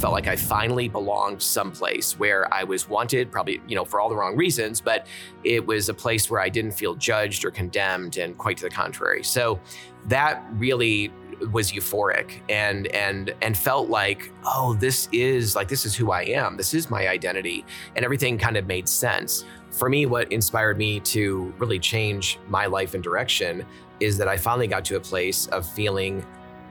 felt 0.00 0.14
like 0.14 0.26
I 0.28 0.36
finally 0.36 0.88
belonged 0.88 1.42
someplace 1.42 2.18
where 2.18 2.52
I 2.52 2.64
was 2.64 2.88
wanted, 2.88 3.30
probably, 3.30 3.60
you 3.68 3.76
know, 3.76 3.84
for 3.84 4.00
all 4.00 4.08
the 4.08 4.16
wrong 4.16 4.34
reasons, 4.34 4.80
but 4.80 5.06
it 5.44 5.66
was 5.66 5.90
a 5.90 5.94
place 5.94 6.30
where 6.30 6.40
I 6.40 6.48
didn't 6.48 6.72
feel 6.72 6.94
judged 6.94 7.44
or 7.44 7.50
condemned, 7.50 8.16
and 8.16 8.36
quite 8.38 8.56
to 8.58 8.64
the 8.64 8.70
contrary. 8.70 9.22
So 9.22 9.60
that 10.06 10.42
really 10.52 11.12
was 11.52 11.72
euphoric 11.72 12.40
and 12.50 12.86
and 12.88 13.34
and 13.40 13.56
felt 13.56 13.88
like 13.88 14.30
oh 14.44 14.74
this 14.74 15.08
is 15.10 15.56
like 15.56 15.68
this 15.68 15.86
is 15.86 15.94
who 15.94 16.10
I 16.10 16.22
am. 16.22 16.56
This 16.56 16.74
is 16.74 16.90
my 16.90 17.08
identity. 17.08 17.64
And 17.96 18.04
everything 18.04 18.38
kind 18.38 18.56
of 18.56 18.66
made 18.66 18.88
sense. 18.88 19.44
For 19.70 19.88
me 19.88 20.06
what 20.06 20.30
inspired 20.32 20.78
me 20.78 21.00
to 21.00 21.52
really 21.58 21.78
change 21.78 22.38
my 22.48 22.66
life 22.66 22.94
and 22.94 23.02
direction 23.02 23.66
is 24.00 24.16
that 24.18 24.28
I 24.28 24.36
finally 24.36 24.66
got 24.66 24.84
to 24.86 24.96
a 24.96 25.00
place 25.00 25.46
of 25.48 25.66
feeling 25.66 26.24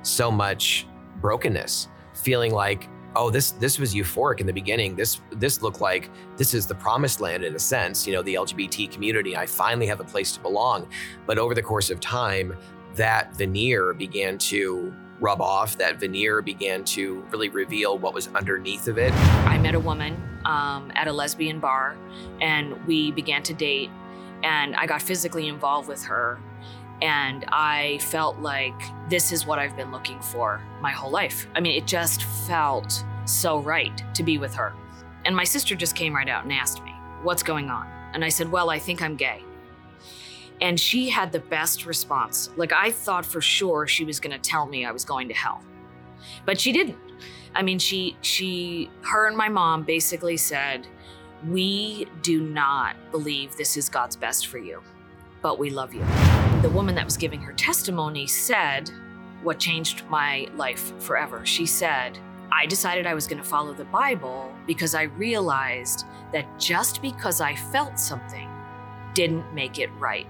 so 0.04 0.32
much 0.32 0.88
brokenness 1.22 1.90
feeling 2.14 2.54
like 2.54 2.88
oh 3.16 3.30
this 3.30 3.52
this 3.52 3.80
was 3.80 3.94
euphoric 3.94 4.40
in 4.40 4.48
the 4.48 4.54
beginning. 4.54 4.96
This 4.96 5.22
this 5.32 5.62
looked 5.62 5.82
like 5.82 6.10
this 6.38 6.54
is 6.54 6.68
the 6.68 6.76
promised 6.76 7.22
land 7.22 7.44
in 7.44 7.56
a 7.56 7.60
sense 7.60 8.08
you 8.08 8.14
know 8.14 8.22
the 8.22 8.36
lgbt 8.36 8.92
community. 8.92 9.36
I 9.36 9.46
finally 9.46 9.88
have 9.88 10.00
a 10.00 10.06
place 10.06 10.32
to 10.34 10.40
belong. 10.40 10.88
But 11.26 11.38
over 11.38 11.54
the 11.54 11.64
course 11.64 11.90
of 11.90 12.00
time 12.00 12.56
that 12.96 13.36
veneer 13.36 13.94
began 13.94 14.38
to 14.38 14.94
rub 15.20 15.42
off. 15.42 15.78
That 15.78 16.00
veneer 16.00 16.42
began 16.42 16.84
to 16.86 17.24
really 17.30 17.50
reveal 17.50 17.98
what 17.98 18.14
was 18.14 18.30
underneath 18.30 18.88
of 18.88 18.98
it. 18.98 19.14
I 19.14 19.58
met 19.58 19.76
a 19.76 19.80
woman 19.80 20.16
um, 20.46 20.92
at 20.96 21.08
a 21.08 21.14
lesbian 21.14 21.60
bar 21.60 21.98
and 22.42 22.86
we 22.86 23.12
began 23.12 23.44
to 23.44 23.54
date 23.54 23.90
and 24.44 24.76
i 24.76 24.86
got 24.86 25.02
physically 25.02 25.48
involved 25.48 25.88
with 25.88 26.04
her 26.04 26.40
and 27.02 27.46
I 27.50 28.00
felt 28.00 28.40
like 28.40 28.80
this 29.10 29.32
is 29.32 29.46
what 29.46 29.60
I've 29.60 29.76
been 29.76 29.92
looking 29.92 30.20
for 30.20 30.62
my 30.82 30.92
whole 30.92 31.12
life. 31.12 31.48
I 31.56 31.60
mean, 31.60 31.76
it 31.76 31.88
just 31.88 32.24
felt 32.24 33.04
so 33.26 33.60
right 33.60 34.04
to 34.16 34.24
be 34.24 34.38
with 34.38 34.54
her. 34.56 34.74
And 35.26 35.36
my 35.36 35.44
sister 35.44 35.76
just 35.76 35.96
came 35.96 36.16
right 36.16 36.28
out 36.28 36.44
and 36.44 36.54
asked 36.54 36.84
me, 36.84 36.92
What's 37.22 37.44
going 37.44 37.70
on? 37.70 37.88
And 38.14 38.24
I 38.24 38.30
said, 38.30 38.52
Well, 38.52 38.70
I 38.70 38.80
think 38.80 39.02
I'm 39.02 39.16
gay. 39.16 39.44
And 40.62 40.80
she 40.80 41.10
had 41.10 41.32
the 41.32 41.40
best 41.40 41.86
response. 41.86 42.50
Like, 42.58 42.74
I 42.74 42.92
thought 42.92 43.26
for 43.26 43.40
sure 43.40 43.88
she 43.88 44.04
was 44.04 44.20
going 44.20 44.40
to 44.40 44.50
tell 44.50 44.66
me 44.66 44.86
I 44.86 44.92
was 44.92 45.06
going 45.06 45.30
to 45.30 45.34
hell. 45.34 45.64
But 46.46 46.60
she 46.60 46.74
didn't. 46.74 46.98
I 47.56 47.62
mean, 47.62 47.80
she, 47.80 48.18
she, 48.22 48.90
her 49.02 49.28
and 49.28 49.38
my 49.38 49.50
mom 49.50 49.84
basically 49.84 50.38
said, 50.38 50.88
We 51.48 52.08
do 52.22 52.42
not 52.42 52.96
believe 53.12 53.56
this 53.56 53.78
is 53.78 53.90
God's 53.90 54.16
best 54.16 54.48
for 54.48 54.58
you, 54.58 54.82
but 55.42 55.60
we 55.60 55.70
love 55.70 55.94
you 55.94 56.06
the 56.62 56.70
woman 56.70 56.94
that 56.94 57.06
was 57.06 57.16
giving 57.16 57.40
her 57.40 57.54
testimony 57.54 58.28
said 58.28 58.92
what 59.44 59.60
changed 59.60 60.04
my 60.10 60.46
life 60.58 60.92
forever. 61.02 61.46
She 61.46 61.66
said, 61.66 62.20
I 62.52 62.66
decided 62.66 63.08
I 63.08 63.14
was 63.14 63.28
going 63.28 63.42
to 63.42 63.48
follow 63.48 63.74
the 63.74 63.86
Bible 63.86 64.54
because 64.68 64.94
I 64.94 65.04
realized 65.04 66.06
that 66.34 66.46
just 66.60 67.02
because 67.02 67.40
I 67.40 67.56
felt 67.56 67.98
something 67.98 68.50
didn't 69.14 69.54
make 69.54 69.80
it 69.80 69.90
right. 70.00 70.28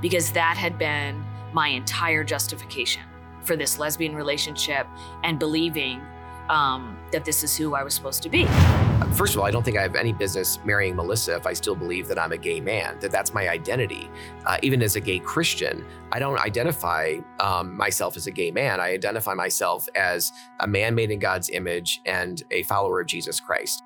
Because 0.00 0.30
that 0.32 0.56
had 0.56 0.78
been 0.78 1.24
my 1.52 1.66
entire 1.66 2.22
justification 2.22 3.02
for 3.42 3.56
this 3.56 3.80
lesbian 3.80 4.14
relationship 4.14 4.86
and 5.24 5.36
believing 5.36 6.00
um, 6.48 6.96
that 7.12 7.24
this 7.24 7.44
is 7.44 7.56
who 7.56 7.74
I 7.74 7.82
was 7.82 7.94
supposed 7.94 8.22
to 8.22 8.28
be. 8.28 8.46
First 9.14 9.34
of 9.34 9.40
all, 9.40 9.46
I 9.46 9.50
don't 9.50 9.62
think 9.62 9.76
I 9.76 9.82
have 9.82 9.94
any 9.94 10.12
business 10.12 10.58
marrying 10.64 10.96
Melissa 10.96 11.36
if 11.36 11.46
I 11.46 11.52
still 11.52 11.74
believe 11.74 12.08
that 12.08 12.18
I'm 12.18 12.32
a 12.32 12.38
gay 12.38 12.60
man, 12.60 12.98
that 13.00 13.10
that's 13.10 13.34
my 13.34 13.48
identity. 13.48 14.08
Uh, 14.46 14.56
even 14.62 14.82
as 14.82 14.96
a 14.96 15.00
gay 15.00 15.18
Christian, 15.18 15.84
I 16.12 16.18
don't 16.18 16.38
identify 16.38 17.18
um, 17.38 17.76
myself 17.76 18.16
as 18.16 18.26
a 18.26 18.30
gay 18.30 18.50
man. 18.50 18.80
I 18.80 18.92
identify 18.92 19.34
myself 19.34 19.86
as 19.94 20.32
a 20.60 20.66
man 20.66 20.94
made 20.94 21.10
in 21.10 21.18
God's 21.18 21.50
image 21.50 22.00
and 22.06 22.42
a 22.50 22.62
follower 22.62 23.00
of 23.00 23.06
Jesus 23.06 23.38
Christ. 23.38 23.82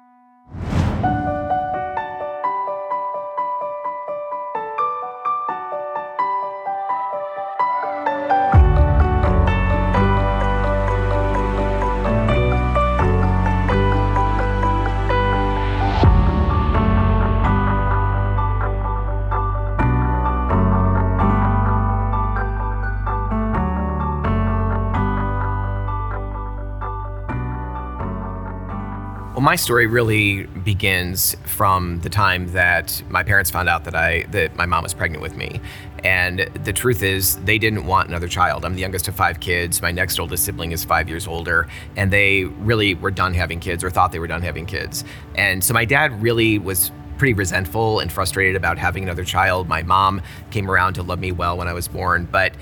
My 29.57 29.59
story 29.59 29.87
really 29.87 30.43
begins 30.45 31.35
from 31.47 31.99
the 32.01 32.11
time 32.11 32.47
that 32.53 33.03
my 33.09 33.23
parents 33.23 33.51
found 33.51 33.71
out 33.71 33.85
that 33.85 33.95
I 33.95 34.25
that 34.25 34.55
my 34.55 34.67
mom 34.67 34.83
was 34.83 34.93
pregnant 34.93 35.23
with 35.23 35.35
me. 35.35 35.63
And 36.05 36.41
the 36.63 36.75
truth 36.75 37.03
is, 37.03 37.37
they 37.37 37.57
didn't 37.57 37.87
want 37.87 38.11
another 38.11 38.29
child. 38.29 38.67
I'm 38.67 38.75
the 38.75 38.83
youngest 38.83 39.09
of 39.09 39.15
five 39.15 39.41
kids. 39.41 39.81
My 39.81 39.93
next 39.93 40.19
oldest 40.19 40.45
sibling 40.45 40.73
is 40.73 40.85
five 40.85 41.09
years 41.09 41.27
older, 41.27 41.69
and 41.97 42.13
they 42.13 42.45
really 42.45 42.93
were 42.97 43.11
done 43.11 43.33
having 43.33 43.59
kids 43.59 43.83
or 43.83 43.89
thought 43.89 44.13
they 44.13 44.19
were 44.19 44.27
done 44.27 44.43
having 44.43 44.67
kids. 44.67 45.05
And 45.37 45.65
so 45.65 45.73
my 45.73 45.87
dad 45.87 46.21
really 46.21 46.59
was 46.59 46.93
pretty 47.17 47.33
resentful 47.33 48.01
and 48.01 48.13
frustrated 48.13 48.57
about 48.57 48.77
having 48.77 49.05
another 49.05 49.25
child. 49.25 49.69
My 49.69 49.83
mom 49.83 50.21
came 50.51 50.71
around 50.71 50.93
to 50.97 51.03
love 51.03 51.19
me 51.19 51.33
well 51.33 51.57
when 51.57 51.67
I 51.67 51.73
was 51.73 51.89
born, 51.89 52.29
but 52.31 52.53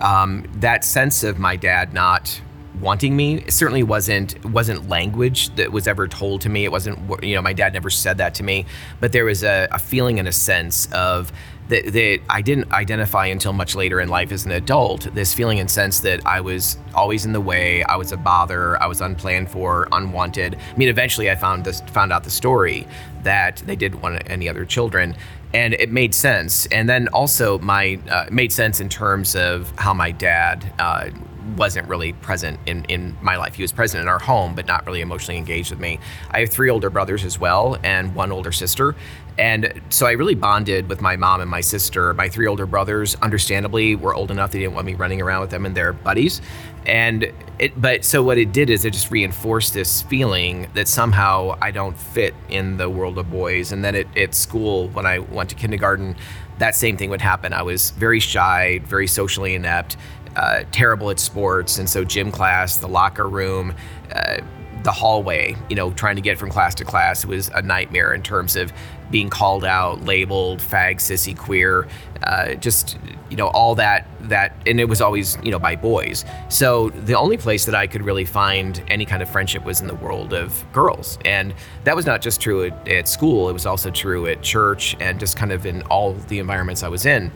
um, 0.00 0.48
that 0.58 0.84
sense 0.84 1.24
of 1.24 1.40
my 1.40 1.56
dad 1.56 1.92
not 1.92 2.40
wanting 2.80 3.16
me. 3.16 3.36
It 3.36 3.52
certainly 3.52 3.82
wasn't 3.82 4.44
wasn't 4.44 4.88
language 4.88 5.54
that 5.56 5.72
was 5.72 5.86
ever 5.86 6.08
told 6.08 6.40
to 6.42 6.48
me. 6.48 6.64
It 6.64 6.72
wasn't 6.72 6.98
you 7.22 7.34
know 7.34 7.42
my 7.42 7.52
dad 7.52 7.72
never 7.72 7.90
said 7.90 8.18
that 8.18 8.34
to 8.34 8.42
me, 8.42 8.66
but 9.00 9.12
there 9.12 9.24
was 9.24 9.42
a, 9.42 9.68
a 9.70 9.78
feeling 9.78 10.18
and 10.18 10.28
a 10.28 10.32
sense 10.32 10.90
of 10.92 11.32
that, 11.68 11.92
that 11.92 12.20
I 12.30 12.42
didn't 12.42 12.72
identify 12.72 13.26
until 13.26 13.52
much 13.52 13.74
later 13.74 14.00
in 14.00 14.08
life 14.08 14.30
as 14.32 14.44
an 14.44 14.52
adult. 14.52 15.12
This 15.14 15.34
feeling 15.34 15.58
and 15.58 15.70
sense 15.70 16.00
that 16.00 16.24
I 16.26 16.40
was 16.40 16.78
always 16.94 17.24
in 17.24 17.32
the 17.32 17.40
way, 17.40 17.82
I 17.84 17.96
was 17.96 18.12
a 18.12 18.16
bother, 18.16 18.80
I 18.80 18.86
was 18.86 19.00
unplanned 19.00 19.50
for, 19.50 19.88
unwanted. 19.92 20.54
I 20.56 20.76
mean, 20.76 20.88
eventually 20.88 21.30
I 21.30 21.34
found 21.34 21.64
this 21.64 21.80
found 21.80 22.12
out 22.12 22.24
the 22.24 22.30
story 22.30 22.86
that 23.22 23.56
they 23.66 23.76
didn't 23.76 24.00
want 24.00 24.22
any 24.30 24.48
other 24.48 24.64
children, 24.64 25.16
and 25.52 25.74
it 25.74 25.90
made 25.90 26.14
sense. 26.14 26.66
And 26.66 26.88
then 26.88 27.08
also 27.08 27.58
my 27.58 27.98
uh, 28.08 28.26
made 28.30 28.52
sense 28.52 28.80
in 28.80 28.88
terms 28.88 29.34
of 29.34 29.72
how 29.76 29.92
my 29.92 30.12
dad 30.12 30.72
uh, 30.78 31.10
wasn't 31.56 31.88
really 31.88 32.12
present 32.12 32.58
in, 32.66 32.84
in 32.84 33.16
my 33.22 33.36
life. 33.36 33.54
He 33.54 33.62
was 33.62 33.72
present 33.72 34.02
in 34.02 34.08
our 34.08 34.18
home, 34.18 34.54
but 34.54 34.66
not 34.66 34.86
really 34.86 35.00
emotionally 35.00 35.38
engaged 35.38 35.70
with 35.70 35.80
me. 35.80 35.98
I 36.30 36.40
have 36.40 36.50
three 36.50 36.70
older 36.70 36.90
brothers 36.90 37.24
as 37.24 37.38
well, 37.38 37.78
and 37.82 38.14
one 38.14 38.32
older 38.32 38.52
sister. 38.52 38.94
And 39.38 39.82
so 39.90 40.06
I 40.06 40.12
really 40.12 40.34
bonded 40.34 40.88
with 40.88 41.00
my 41.02 41.16
mom 41.16 41.40
and 41.42 41.50
my 41.50 41.60
sister. 41.60 42.14
My 42.14 42.28
three 42.28 42.46
older 42.46 42.64
brothers, 42.64 43.16
understandably, 43.16 43.94
were 43.94 44.14
old 44.14 44.30
enough 44.30 44.52
they 44.52 44.60
didn't 44.60 44.74
want 44.74 44.86
me 44.86 44.94
running 44.94 45.20
around 45.20 45.42
with 45.42 45.50
them 45.50 45.66
and 45.66 45.76
their 45.76 45.92
buddies. 45.92 46.40
And 46.86 47.32
it, 47.58 47.78
but 47.80 48.04
so 48.04 48.22
what 48.22 48.38
it 48.38 48.52
did 48.52 48.70
is 48.70 48.84
it 48.84 48.92
just 48.92 49.10
reinforced 49.10 49.74
this 49.74 50.02
feeling 50.02 50.68
that 50.74 50.88
somehow 50.88 51.58
I 51.60 51.70
don't 51.70 51.98
fit 51.98 52.34
in 52.48 52.76
the 52.78 52.88
world 52.88 53.18
of 53.18 53.30
boys. 53.30 53.72
And 53.72 53.84
then 53.84 53.94
at, 53.94 54.16
at 54.16 54.34
school, 54.34 54.88
when 54.88 55.04
I 55.04 55.18
went 55.18 55.50
to 55.50 55.56
kindergarten, 55.56 56.16
that 56.58 56.74
same 56.74 56.96
thing 56.96 57.10
would 57.10 57.20
happen. 57.20 57.52
I 57.52 57.62
was 57.62 57.90
very 57.90 58.20
shy, 58.20 58.78
very 58.84 59.06
socially 59.06 59.54
inept, 59.54 59.98
uh, 60.36 60.64
terrible 60.70 61.10
at 61.10 61.18
sports, 61.18 61.78
and 61.78 61.88
so 61.88 62.04
gym 62.04 62.30
class, 62.30 62.76
the 62.76 62.88
locker 62.88 63.28
room, 63.28 63.74
uh, 64.14 64.38
the 64.82 64.92
hallway, 64.92 65.56
you 65.68 65.74
know, 65.74 65.90
trying 65.92 66.14
to 66.14 66.22
get 66.22 66.38
from 66.38 66.48
class 66.48 66.74
to 66.76 66.84
class 66.84 67.24
was 67.24 67.48
a 67.54 67.62
nightmare 67.62 68.14
in 68.14 68.22
terms 68.22 68.54
of 68.54 68.72
being 69.10 69.30
called 69.30 69.64
out, 69.64 70.02
labeled 70.04 70.60
fag, 70.60 70.96
sissy, 70.96 71.36
queer, 71.36 71.88
uh, 72.22 72.54
just 72.54 72.98
you 73.30 73.36
know 73.36 73.48
all 73.48 73.74
that 73.74 74.06
that, 74.22 74.54
and 74.66 74.78
it 74.78 74.84
was 74.84 75.00
always 75.00 75.38
you 75.42 75.50
know 75.50 75.58
by 75.58 75.74
boys. 75.74 76.24
So 76.48 76.90
the 76.90 77.14
only 77.14 77.36
place 77.36 77.64
that 77.66 77.74
I 77.74 77.86
could 77.86 78.02
really 78.02 78.24
find 78.24 78.82
any 78.88 79.04
kind 79.04 79.22
of 79.22 79.28
friendship 79.28 79.64
was 79.64 79.80
in 79.80 79.86
the 79.86 79.94
world 79.94 80.32
of 80.32 80.64
girls, 80.72 81.18
and 81.24 81.54
that 81.84 81.96
was 81.96 82.06
not 82.06 82.20
just 82.20 82.40
true 82.40 82.64
at, 82.64 82.88
at 82.88 83.08
school; 83.08 83.48
it 83.48 83.52
was 83.52 83.66
also 83.66 83.90
true 83.90 84.26
at 84.26 84.42
church 84.42 84.96
and 85.00 85.18
just 85.18 85.36
kind 85.36 85.52
of 85.52 85.66
in 85.66 85.82
all 85.82 86.12
the 86.12 86.38
environments 86.38 86.82
I 86.82 86.88
was 86.88 87.06
in. 87.06 87.32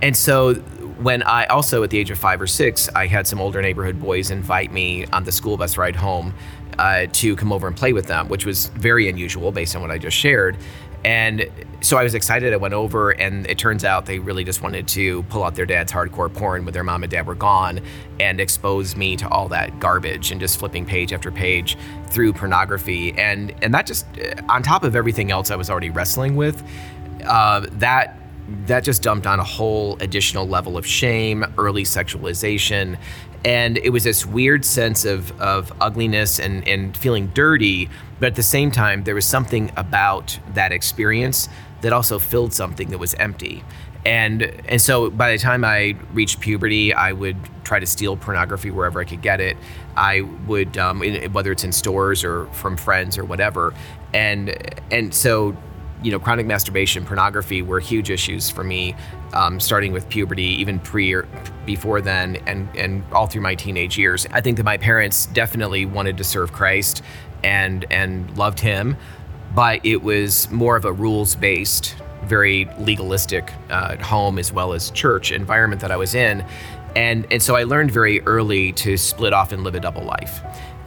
And 0.00 0.16
so 0.16 0.54
when 1.00 1.22
I 1.22 1.46
also 1.46 1.82
at 1.82 1.90
the 1.90 1.98
age 1.98 2.10
of 2.10 2.18
five 2.18 2.40
or 2.40 2.46
six, 2.46 2.88
I 2.94 3.06
had 3.06 3.26
some 3.26 3.40
older 3.40 3.62
neighborhood 3.62 4.00
boys 4.00 4.30
invite 4.30 4.72
me 4.72 5.06
on 5.06 5.24
the 5.24 5.32
school 5.32 5.56
bus 5.56 5.76
ride 5.76 5.96
home 5.96 6.34
uh, 6.78 7.06
to 7.12 7.36
come 7.36 7.52
over 7.52 7.66
and 7.66 7.76
play 7.76 7.92
with 7.92 8.06
them, 8.06 8.28
which 8.28 8.44
was 8.44 8.66
very 8.68 9.08
unusual 9.08 9.52
based 9.52 9.74
on 9.76 9.82
what 9.82 9.90
I 9.90 9.98
just 9.98 10.16
shared. 10.16 10.56
And 11.04 11.48
so 11.80 11.96
I 11.96 12.02
was 12.02 12.14
excited. 12.14 12.52
I 12.52 12.56
went 12.56 12.74
over, 12.74 13.12
and 13.12 13.46
it 13.46 13.56
turns 13.56 13.84
out 13.84 14.04
they 14.06 14.18
really 14.18 14.42
just 14.42 14.62
wanted 14.62 14.88
to 14.88 15.22
pull 15.24 15.44
out 15.44 15.54
their 15.54 15.64
dad's 15.64 15.92
hardcore 15.92 16.32
porn 16.32 16.64
when 16.64 16.74
their 16.74 16.82
mom 16.82 17.04
and 17.04 17.10
dad 17.10 17.26
were 17.26 17.36
gone 17.36 17.80
and 18.18 18.40
expose 18.40 18.96
me 18.96 19.16
to 19.16 19.28
all 19.28 19.48
that 19.48 19.78
garbage 19.78 20.32
and 20.32 20.40
just 20.40 20.58
flipping 20.58 20.84
page 20.84 21.12
after 21.12 21.30
page 21.30 21.78
through 22.08 22.32
pornography. 22.32 23.12
And 23.16 23.54
and 23.62 23.72
that 23.74 23.86
just 23.86 24.06
on 24.48 24.64
top 24.64 24.82
of 24.82 24.96
everything 24.96 25.30
else 25.30 25.52
I 25.52 25.56
was 25.56 25.70
already 25.70 25.90
wrestling 25.90 26.34
with, 26.34 26.60
uh, 27.24 27.66
that 27.74 28.16
that 28.66 28.82
just 28.82 29.02
dumped 29.02 29.26
on 29.26 29.38
a 29.38 29.44
whole 29.44 29.96
additional 30.00 30.48
level 30.48 30.76
of 30.76 30.86
shame, 30.86 31.44
early 31.58 31.84
sexualization, 31.84 32.98
And 33.44 33.78
it 33.78 33.90
was 33.90 34.04
this 34.04 34.26
weird 34.26 34.64
sense 34.64 35.04
of, 35.04 35.38
of 35.40 35.72
ugliness 35.80 36.40
and, 36.40 36.66
and 36.66 36.96
feeling 36.96 37.28
dirty. 37.28 37.88
But 38.18 38.28
at 38.28 38.34
the 38.34 38.42
same 38.42 38.70
time, 38.70 39.04
there 39.04 39.14
was 39.14 39.26
something 39.26 39.70
about 39.76 40.38
that 40.54 40.72
experience 40.72 41.48
that 41.82 41.92
also 41.92 42.18
filled 42.18 42.52
something 42.52 42.88
that 42.90 42.98
was 42.98 43.14
empty. 43.14 43.62
And, 44.04 44.42
and 44.42 44.80
so 44.80 45.10
by 45.10 45.32
the 45.32 45.38
time 45.38 45.64
I 45.64 45.96
reached 46.12 46.40
puberty, 46.40 46.92
I 46.92 47.12
would 47.12 47.36
try 47.62 47.78
to 47.78 47.86
steal 47.86 48.16
pornography 48.16 48.70
wherever 48.70 49.00
I 49.00 49.04
could 49.04 49.22
get 49.22 49.40
it. 49.40 49.56
I 49.96 50.22
would, 50.46 50.76
um, 50.78 51.00
whether 51.32 51.52
it's 51.52 51.64
in 51.64 51.72
stores 51.72 52.24
or 52.24 52.46
from 52.46 52.76
friends 52.76 53.18
or 53.18 53.24
whatever. 53.24 53.74
And, 54.12 54.56
and 54.90 55.14
so 55.14 55.56
you 56.02 56.12
know, 56.12 56.18
chronic 56.18 56.46
masturbation, 56.46 57.04
pornography 57.04 57.62
were 57.62 57.80
huge 57.80 58.10
issues 58.10 58.48
for 58.48 58.62
me, 58.62 58.94
um, 59.32 59.58
starting 59.58 59.92
with 59.92 60.08
puberty, 60.08 60.44
even 60.60 60.78
pre 60.78 61.12
or 61.12 61.26
before 61.66 62.00
then, 62.00 62.36
and 62.46 62.68
and 62.76 63.04
all 63.12 63.26
through 63.26 63.42
my 63.42 63.54
teenage 63.54 63.98
years. 63.98 64.26
I 64.30 64.40
think 64.40 64.56
that 64.58 64.64
my 64.64 64.76
parents 64.76 65.26
definitely 65.26 65.86
wanted 65.86 66.16
to 66.18 66.24
serve 66.24 66.52
Christ 66.52 67.02
and 67.42 67.84
and 67.90 68.36
loved 68.36 68.60
Him, 68.60 68.96
but 69.54 69.84
it 69.84 70.02
was 70.02 70.50
more 70.50 70.76
of 70.76 70.84
a 70.84 70.92
rules 70.92 71.34
based, 71.34 71.96
very 72.24 72.68
legalistic 72.78 73.52
uh, 73.70 73.96
home 73.96 74.38
as 74.38 74.52
well 74.52 74.72
as 74.72 74.90
church 74.90 75.32
environment 75.32 75.80
that 75.80 75.90
I 75.90 75.96
was 75.96 76.14
in, 76.14 76.44
and 76.94 77.26
and 77.30 77.42
so 77.42 77.56
I 77.56 77.64
learned 77.64 77.90
very 77.90 78.20
early 78.22 78.72
to 78.74 78.96
split 78.96 79.32
off 79.32 79.52
and 79.52 79.64
live 79.64 79.74
a 79.74 79.80
double 79.80 80.04
life, 80.04 80.42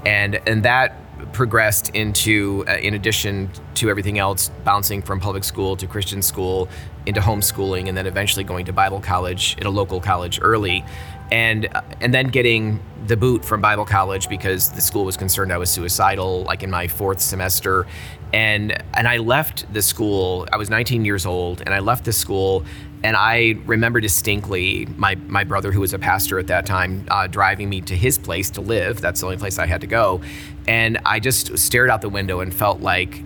and 0.05 0.35
and 0.47 0.63
that 0.63 0.95
progressed 1.33 1.89
into, 1.95 2.63
uh, 2.67 2.77
in 2.77 2.93
addition 2.93 3.49
to 3.75 3.89
everything 3.89 4.19
else, 4.19 4.49
bouncing 4.63 5.01
from 5.01 5.19
public 5.19 5.43
school 5.43 5.75
to 5.77 5.87
Christian 5.87 6.21
school 6.21 6.69
into 7.05 7.19
homeschooling, 7.19 7.87
and 7.87 7.97
then 7.97 8.07
eventually 8.07 8.43
going 8.43 8.65
to 8.65 8.73
Bible 8.73 8.99
college 8.99 9.57
at 9.59 9.65
a 9.65 9.69
local 9.69 9.99
college 9.99 10.39
early, 10.41 10.83
and 11.31 11.67
uh, 11.73 11.81
and 12.01 12.13
then 12.13 12.27
getting 12.27 12.79
the 13.07 13.17
boot 13.17 13.43
from 13.43 13.61
Bible 13.61 13.85
college 13.85 14.29
because 14.29 14.71
the 14.71 14.81
school 14.81 15.05
was 15.05 15.17
concerned 15.17 15.51
I 15.51 15.57
was 15.57 15.69
suicidal, 15.69 16.43
like 16.43 16.63
in 16.63 16.69
my 16.69 16.87
fourth 16.87 17.19
semester, 17.19 17.87
and 18.33 18.83
and 18.93 19.07
I 19.07 19.17
left 19.17 19.71
the 19.73 19.81
school. 19.81 20.47
I 20.51 20.57
was 20.57 20.69
19 20.69 21.05
years 21.05 21.25
old, 21.25 21.61
and 21.61 21.73
I 21.73 21.79
left 21.79 22.05
the 22.05 22.13
school 22.13 22.65
and 23.03 23.15
I 23.15 23.55
remember 23.65 23.99
distinctly 23.99 24.87
my, 24.97 25.15
my 25.27 25.43
brother, 25.43 25.71
who 25.71 25.81
was 25.81 25.93
a 25.93 25.99
pastor 25.99 26.37
at 26.39 26.47
that 26.47 26.65
time, 26.65 27.05
uh, 27.09 27.27
driving 27.27 27.69
me 27.69 27.81
to 27.81 27.95
his 27.95 28.17
place 28.17 28.49
to 28.51 28.61
live. 28.61 29.01
That's 29.01 29.21
the 29.21 29.27
only 29.27 29.37
place 29.37 29.57
I 29.57 29.65
had 29.65 29.81
to 29.81 29.87
go. 29.87 30.21
And 30.67 30.99
I 31.05 31.19
just 31.19 31.57
stared 31.57 31.89
out 31.89 32.01
the 32.01 32.09
window 32.09 32.41
and 32.41 32.53
felt 32.53 32.81
like 32.81 33.23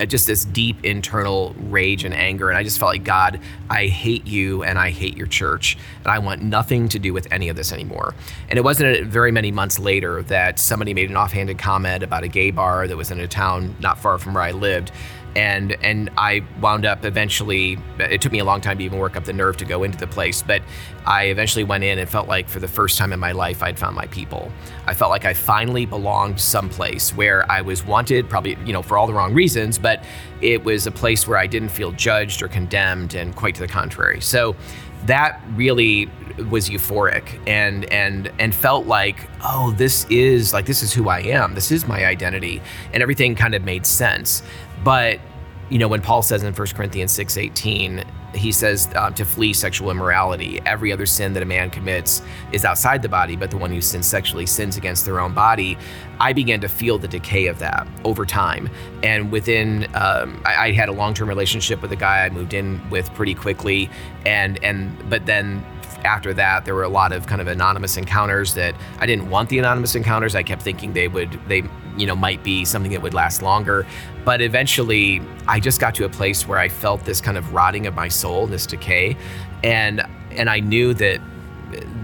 uh, 0.00 0.04
just 0.04 0.26
this 0.26 0.44
deep 0.44 0.84
internal 0.84 1.54
rage 1.58 2.04
and 2.04 2.14
anger. 2.14 2.50
And 2.50 2.58
I 2.58 2.62
just 2.62 2.78
felt 2.78 2.92
like, 2.92 3.04
God, 3.04 3.40
I 3.70 3.86
hate 3.86 4.26
you 4.26 4.62
and 4.62 4.78
I 4.78 4.90
hate 4.90 5.16
your 5.16 5.26
church. 5.26 5.78
And 5.98 6.08
I 6.08 6.18
want 6.18 6.42
nothing 6.42 6.88
to 6.90 6.98
do 6.98 7.12
with 7.14 7.26
any 7.32 7.48
of 7.48 7.56
this 7.56 7.72
anymore. 7.72 8.14
And 8.50 8.58
it 8.58 8.62
wasn't 8.62 9.06
very 9.06 9.32
many 9.32 9.50
months 9.50 9.78
later 9.78 10.22
that 10.24 10.58
somebody 10.58 10.92
made 10.92 11.10
an 11.10 11.16
offhanded 11.16 11.58
comment 11.58 12.02
about 12.02 12.24
a 12.24 12.28
gay 12.28 12.50
bar 12.50 12.86
that 12.86 12.96
was 12.96 13.10
in 13.10 13.20
a 13.20 13.28
town 13.28 13.74
not 13.80 13.98
far 13.98 14.18
from 14.18 14.34
where 14.34 14.42
I 14.42 14.50
lived 14.50 14.92
and 15.36 15.72
and 15.82 16.10
I 16.16 16.42
wound 16.60 16.86
up 16.86 17.04
eventually. 17.04 17.78
It 17.98 18.20
took 18.20 18.32
me 18.32 18.38
a 18.38 18.44
long 18.44 18.60
time 18.60 18.78
to 18.78 18.84
even 18.84 18.98
work 18.98 19.16
up 19.16 19.24
the 19.24 19.32
nerve 19.32 19.56
to 19.58 19.64
go 19.64 19.82
into 19.82 19.98
the 19.98 20.06
place, 20.06 20.42
but 20.42 20.62
I 21.06 21.24
eventually 21.24 21.64
went 21.64 21.84
in 21.84 21.98
and 21.98 22.08
felt 22.08 22.28
like 22.28 22.48
for 22.48 22.60
the 22.60 22.68
first 22.68 22.98
time 22.98 23.12
in 23.12 23.20
my 23.20 23.32
life 23.32 23.62
I'd 23.62 23.78
found 23.78 23.96
my 23.96 24.06
people. 24.06 24.50
I 24.86 24.94
felt 24.94 25.10
like 25.10 25.24
I 25.24 25.34
finally 25.34 25.86
belonged 25.86 26.40
someplace 26.40 27.14
where 27.14 27.50
I 27.50 27.60
was 27.60 27.84
wanted, 27.84 28.28
probably 28.28 28.56
you 28.64 28.72
know 28.72 28.82
for 28.82 28.96
all 28.96 29.06
the 29.06 29.14
wrong 29.14 29.34
reasons, 29.34 29.78
but 29.78 30.04
it 30.40 30.62
was 30.64 30.86
a 30.86 30.92
place 30.92 31.26
where 31.26 31.38
I 31.38 31.46
didn't 31.46 31.70
feel 31.70 31.92
judged 31.92 32.42
or 32.42 32.48
condemned, 32.48 33.14
and 33.14 33.34
quite 33.34 33.54
to 33.56 33.60
the 33.60 33.68
contrary. 33.68 34.20
So 34.20 34.56
that 35.06 35.40
really 35.54 36.08
was 36.50 36.68
euphoric 36.68 37.38
and 37.46 37.84
and 37.92 38.32
and 38.38 38.54
felt 38.54 38.86
like 38.86 39.28
oh 39.42 39.72
this 39.76 40.04
is 40.10 40.52
like 40.52 40.66
this 40.66 40.82
is 40.82 40.92
who 40.92 41.08
I 41.08 41.20
am 41.20 41.54
this 41.54 41.70
is 41.70 41.86
my 41.86 42.06
identity 42.06 42.60
and 42.92 43.02
everything 43.02 43.34
kind 43.34 43.54
of 43.54 43.62
made 43.62 43.86
sense 43.86 44.42
but 44.84 45.18
you 45.70 45.78
know 45.78 45.88
when 45.88 46.02
Paul 46.02 46.22
says 46.22 46.42
in 46.42 46.52
1 46.52 46.66
Corinthians 46.68 47.12
6:18 47.18 48.04
he 48.34 48.52
says 48.52 48.88
um, 48.96 49.14
to 49.14 49.24
flee 49.24 49.52
sexual 49.52 49.90
immorality 49.90 50.60
every 50.66 50.92
other 50.92 51.06
sin 51.06 51.32
that 51.32 51.42
a 51.42 51.46
man 51.46 51.70
commits 51.70 52.22
is 52.52 52.64
outside 52.64 53.02
the 53.02 53.08
body 53.08 53.36
but 53.36 53.50
the 53.50 53.56
one 53.56 53.70
who 53.70 53.80
sins 53.80 54.06
sexually 54.06 54.46
sins 54.46 54.76
against 54.76 55.04
their 55.04 55.20
own 55.20 55.32
body. 55.32 55.78
I 56.20 56.32
began 56.32 56.60
to 56.60 56.68
feel 56.68 56.98
the 56.98 57.08
decay 57.08 57.46
of 57.46 57.58
that 57.58 57.86
over 58.04 58.24
time. 58.24 58.70
And 59.02 59.32
within 59.32 59.84
um, 59.94 60.42
I, 60.44 60.68
I 60.68 60.72
had 60.72 60.88
a 60.88 60.92
long-term 60.92 61.28
relationship 61.28 61.82
with 61.82 61.92
a 61.92 61.96
guy 61.96 62.24
I 62.24 62.30
moved 62.30 62.54
in 62.54 62.88
with 62.90 63.12
pretty 63.14 63.34
quickly. 63.34 63.90
And 64.24 64.62
and 64.62 64.96
but 65.08 65.26
then 65.26 65.64
after 66.04 66.34
that, 66.34 66.64
there 66.64 66.74
were 66.74 66.82
a 66.82 66.88
lot 66.88 67.12
of 67.12 67.26
kind 67.26 67.40
of 67.40 67.46
anonymous 67.46 67.96
encounters 67.96 68.54
that 68.54 68.74
I 68.98 69.06
didn't 69.06 69.30
want 69.30 69.48
the 69.48 69.58
anonymous 69.58 69.94
encounters. 69.94 70.34
I 70.34 70.42
kept 70.42 70.62
thinking 70.62 70.92
they 70.92 71.08
would, 71.08 71.38
they, 71.48 71.62
you 71.96 72.06
know, 72.06 72.16
might 72.16 72.42
be 72.44 72.64
something 72.64 72.92
that 72.92 73.02
would 73.02 73.14
last 73.14 73.42
longer. 73.42 73.86
But 74.24 74.40
eventually, 74.40 75.20
I 75.46 75.60
just 75.60 75.80
got 75.80 75.94
to 75.96 76.04
a 76.04 76.08
place 76.08 76.46
where 76.46 76.58
I 76.58 76.68
felt 76.68 77.04
this 77.04 77.20
kind 77.20 77.36
of 77.36 77.52
rotting 77.54 77.86
of 77.86 77.94
my 77.94 78.08
soul, 78.08 78.46
this 78.46 78.66
decay, 78.66 79.16
and 79.62 80.02
and 80.30 80.50
I 80.50 80.60
knew 80.60 80.94
that 80.94 81.20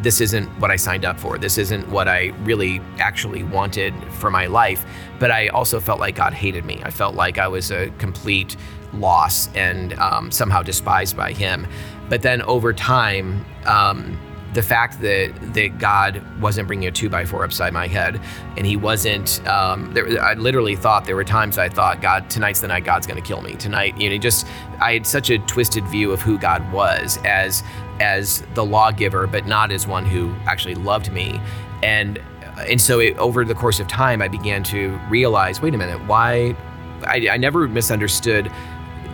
this 0.02 0.20
isn't 0.20 0.46
what 0.60 0.70
I 0.70 0.76
signed 0.76 1.04
up 1.04 1.18
for. 1.18 1.38
This 1.38 1.58
isn't 1.58 1.88
what 1.88 2.08
I 2.08 2.28
really 2.44 2.80
actually 2.98 3.42
wanted 3.42 3.94
for 4.14 4.30
my 4.30 4.46
life. 4.46 4.84
But 5.18 5.30
I 5.30 5.48
also 5.48 5.80
felt 5.80 6.00
like 6.00 6.14
God 6.14 6.32
hated 6.32 6.64
me. 6.64 6.80
I 6.84 6.90
felt 6.90 7.14
like 7.14 7.38
I 7.38 7.48
was 7.48 7.70
a 7.70 7.90
complete 7.98 8.56
loss 8.94 9.54
and 9.54 9.92
um, 9.94 10.30
somehow 10.30 10.62
despised 10.62 11.16
by 11.16 11.32
Him. 11.32 11.66
But 12.10 12.20
then 12.22 12.42
over 12.42 12.74
time, 12.74 13.46
um, 13.64 14.18
the 14.52 14.62
fact 14.62 15.00
that 15.00 15.32
that 15.54 15.78
God 15.78 16.22
wasn't 16.40 16.66
bringing 16.66 16.88
a 16.88 16.90
two 16.90 17.08
by 17.08 17.24
four 17.24 17.44
upside 17.44 17.72
my 17.72 17.86
head, 17.86 18.20
and 18.56 18.66
He 18.66 18.76
wasn't. 18.76 19.46
Um, 19.46 19.94
there, 19.94 20.20
I 20.20 20.34
literally 20.34 20.76
thought 20.76 21.04
there 21.04 21.16
were 21.16 21.24
times 21.24 21.56
I 21.56 21.68
thought, 21.68 22.02
God, 22.02 22.28
tonight's 22.28 22.60
the 22.60 22.66
night 22.66 22.84
God's 22.84 23.06
going 23.06 23.20
to 23.22 23.26
kill 23.26 23.42
me. 23.42 23.54
Tonight, 23.54 23.98
you 23.98 24.10
know, 24.10 24.18
just 24.18 24.46
I 24.80 24.94
had 24.94 25.06
such 25.06 25.30
a 25.30 25.38
twisted 25.38 25.86
view 25.86 26.10
of 26.12 26.20
who 26.20 26.36
God 26.36 26.70
was 26.72 27.18
as 27.24 27.62
as 28.00 28.42
the 28.54 28.64
lawgiver, 28.64 29.26
but 29.26 29.46
not 29.46 29.70
as 29.70 29.86
one 29.86 30.04
who 30.04 30.34
actually 30.46 30.74
loved 30.74 31.12
me, 31.12 31.40
and 31.82 32.20
and 32.58 32.80
so 32.80 32.98
it, 32.98 33.16
over 33.18 33.44
the 33.44 33.54
course 33.54 33.78
of 33.78 33.86
time, 33.86 34.20
I 34.20 34.28
began 34.28 34.64
to 34.64 34.98
realize, 35.08 35.62
wait 35.62 35.74
a 35.74 35.78
minute, 35.78 36.04
why? 36.06 36.56
I, 37.04 37.28
I 37.30 37.36
never 37.36 37.66
misunderstood 37.68 38.50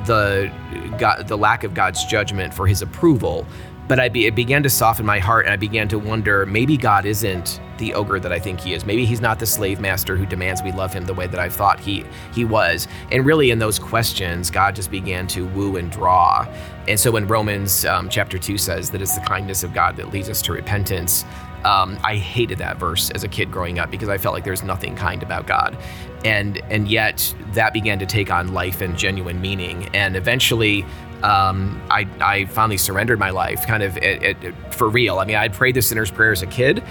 the 0.06 0.50
God, 0.99 1.28
the 1.28 1.37
lack 1.37 1.64
of 1.64 1.75
God's 1.75 2.05
judgment 2.05 2.52
for 2.52 2.67
His 2.67 2.82
approval, 2.82 3.46
but 3.88 4.00
I 4.00 4.08
be, 4.08 4.26
it 4.26 4.34
began 4.34 4.62
to 4.64 4.70
soften 4.70 5.06
my 5.06 5.19
heart, 5.19 5.46
and 5.46 5.52
I 5.52 5.56
began 5.56 5.87
to 5.88 5.99
wonder 5.99 6.44
maybe 6.44 6.76
God 6.76 7.06
isn't 7.06 7.61
the 7.78 7.94
ogre 7.94 8.19
that 8.19 8.32
I 8.32 8.38
think 8.38 8.58
He 8.61 8.75
is. 8.75 8.84
Maybe 8.84 9.05
He's 9.05 9.20
not 9.20 9.38
the 9.38 9.46
slave 9.46 9.81
master 9.81 10.17
who 10.17 10.26
demands 10.26 10.62
we 10.62 10.73
love 10.73 10.93
Him 10.93 11.05
the 11.05 11.14
way 11.14 11.26
that 11.26 11.38
I 11.38 11.49
thought 11.49 11.78
He 11.78 12.05
He 12.32 12.44
was. 12.44 12.89
And 13.12 13.24
really, 13.24 13.51
in 13.51 13.58
those 13.58 13.79
questions, 13.79 14.51
God 14.51 14.74
just 14.74 14.91
began 14.91 15.27
to 15.29 15.46
woo 15.48 15.77
and 15.77 15.91
draw. 15.91 16.48
And 16.89 16.98
so, 16.98 17.12
when 17.12 17.29
Romans 17.29 17.84
um, 17.84 18.08
chapter 18.08 18.39
two 18.39 18.58
says 18.58 18.91
that 18.91 19.03
it's 19.03 19.15
the 19.15 19.24
kindness 19.24 19.62
of 19.62 19.72
God 19.72 19.96
that 19.96 20.10
leads 20.10 20.29
us 20.29 20.43
to 20.43 20.53
repentance, 20.53 21.24
um, 21.65 21.98
I 22.05 22.17
hated 22.17 22.58
that 22.58 22.79
verse 22.79 23.10
as 23.10 23.25
a 23.25 23.29
kid 23.29 23.51
growing 23.51 23.79
up 23.79 23.91
because 23.91 24.08
I 24.08 24.19
felt 24.19 24.34
like 24.34 24.44
there's 24.44 24.63
nothing 24.63 24.94
kind 24.96 25.22
about 25.22 25.46
God, 25.46 25.77
and 26.25 26.58
and 26.70 26.89
yet 26.89 27.34
that 27.55 27.72
began 27.72 27.98
to 27.98 28.06
take 28.06 28.31
on 28.31 28.53
life 28.53 28.81
and 28.81 28.96
genuine 28.96 29.41
meaning. 29.41 29.89
And 29.94 30.17
eventually, 30.17 30.84
um, 31.22 31.81
I 31.91 32.06
I 32.20 32.44
finally 32.46 32.77
surrendered 32.77 33.19
my 33.19 33.31
life, 33.31 33.67
kind 33.67 33.82
of 33.82 33.96
it, 33.98 34.44
it, 34.44 34.75
for 34.75 34.89
real. 34.89 35.19
I 35.19 35.25
mean, 35.25 35.36
I'd 35.36 35.53
prayed 35.53 35.75
the 35.75 35.82
sinner's 35.82 36.10
prayer 36.10 36.32
as 36.32 36.43
a 36.43 36.46
kid, 36.46 36.82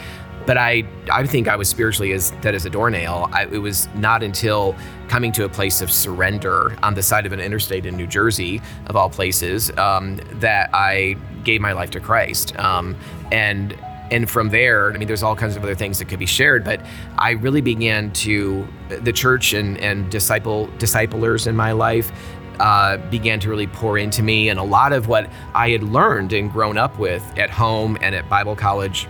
but 0.46 0.58
I 0.58 0.84
I 1.12 1.26
think 1.26 1.48
I 1.48 1.56
was 1.56 1.70
spiritually 1.70 2.12
as 2.12 2.32
dead 2.42 2.56
as 2.56 2.66
a 2.66 2.70
doornail. 2.70 3.30
I, 3.32 3.46
it 3.46 3.60
was 3.60 3.88
not 3.96 4.24
until 4.24 4.76
coming 5.08 5.32
to 5.34 5.46
a 5.46 5.50
place 5.50 5.82
of 5.82 5.92
surrender 5.92 6.76
on 6.84 6.96
the 6.96 7.04
side 7.04 7.26
of 7.26 7.32
an 7.32 7.40
interstate 7.40 7.86
in 7.86 7.96
New 7.96 8.08
Jersey, 8.08 8.62
of 8.88 8.96
all 8.96 9.10
places, 9.10 9.72
um, 9.78 10.20
that 10.34 10.70
I 10.74 11.16
gave 11.44 11.62
my 11.62 11.74
life 11.74 11.92
to 11.92 12.00
Christ. 12.00 12.58
Um, 12.60 12.96
and 13.32 13.78
and 14.12 14.30
from 14.30 14.50
there, 14.50 14.92
I 14.92 14.98
mean, 14.98 15.08
there's 15.08 15.24
all 15.24 15.36
kinds 15.36 15.56
of 15.56 15.64
other 15.64 15.76
things 15.76 16.00
that 16.00 16.08
could 16.08 16.20
be 16.20 16.26
shared, 16.26 16.64
but 16.64 16.82
I 17.18 17.32
really 17.32 17.62
began 17.62 18.12
to 18.12 18.68
the 18.90 19.14
church 19.14 19.54
and 19.54 19.78
and 19.80 20.10
disciple 20.12 20.68
disciplers 20.78 21.48
in 21.48 21.56
my 21.56 21.72
life 21.72 22.12
uh, 22.60 22.98
began 23.10 23.40
to 23.42 23.50
really 23.50 23.68
pour 23.68 23.98
into 23.98 24.24
me, 24.24 24.50
and 24.50 24.60
a 24.60 24.64
lot 24.64 24.94
of 24.94 25.08
what 25.08 25.30
I 25.54 25.70
had 25.70 25.84
learned 25.84 26.34
and 26.34 26.52
grown 26.52 26.78
up 26.78 26.98
with 26.98 27.24
at 27.38 27.50
home 27.50 27.98
and 28.02 28.16
at 28.16 28.30
Bible 28.30 28.56
college, 28.56 29.08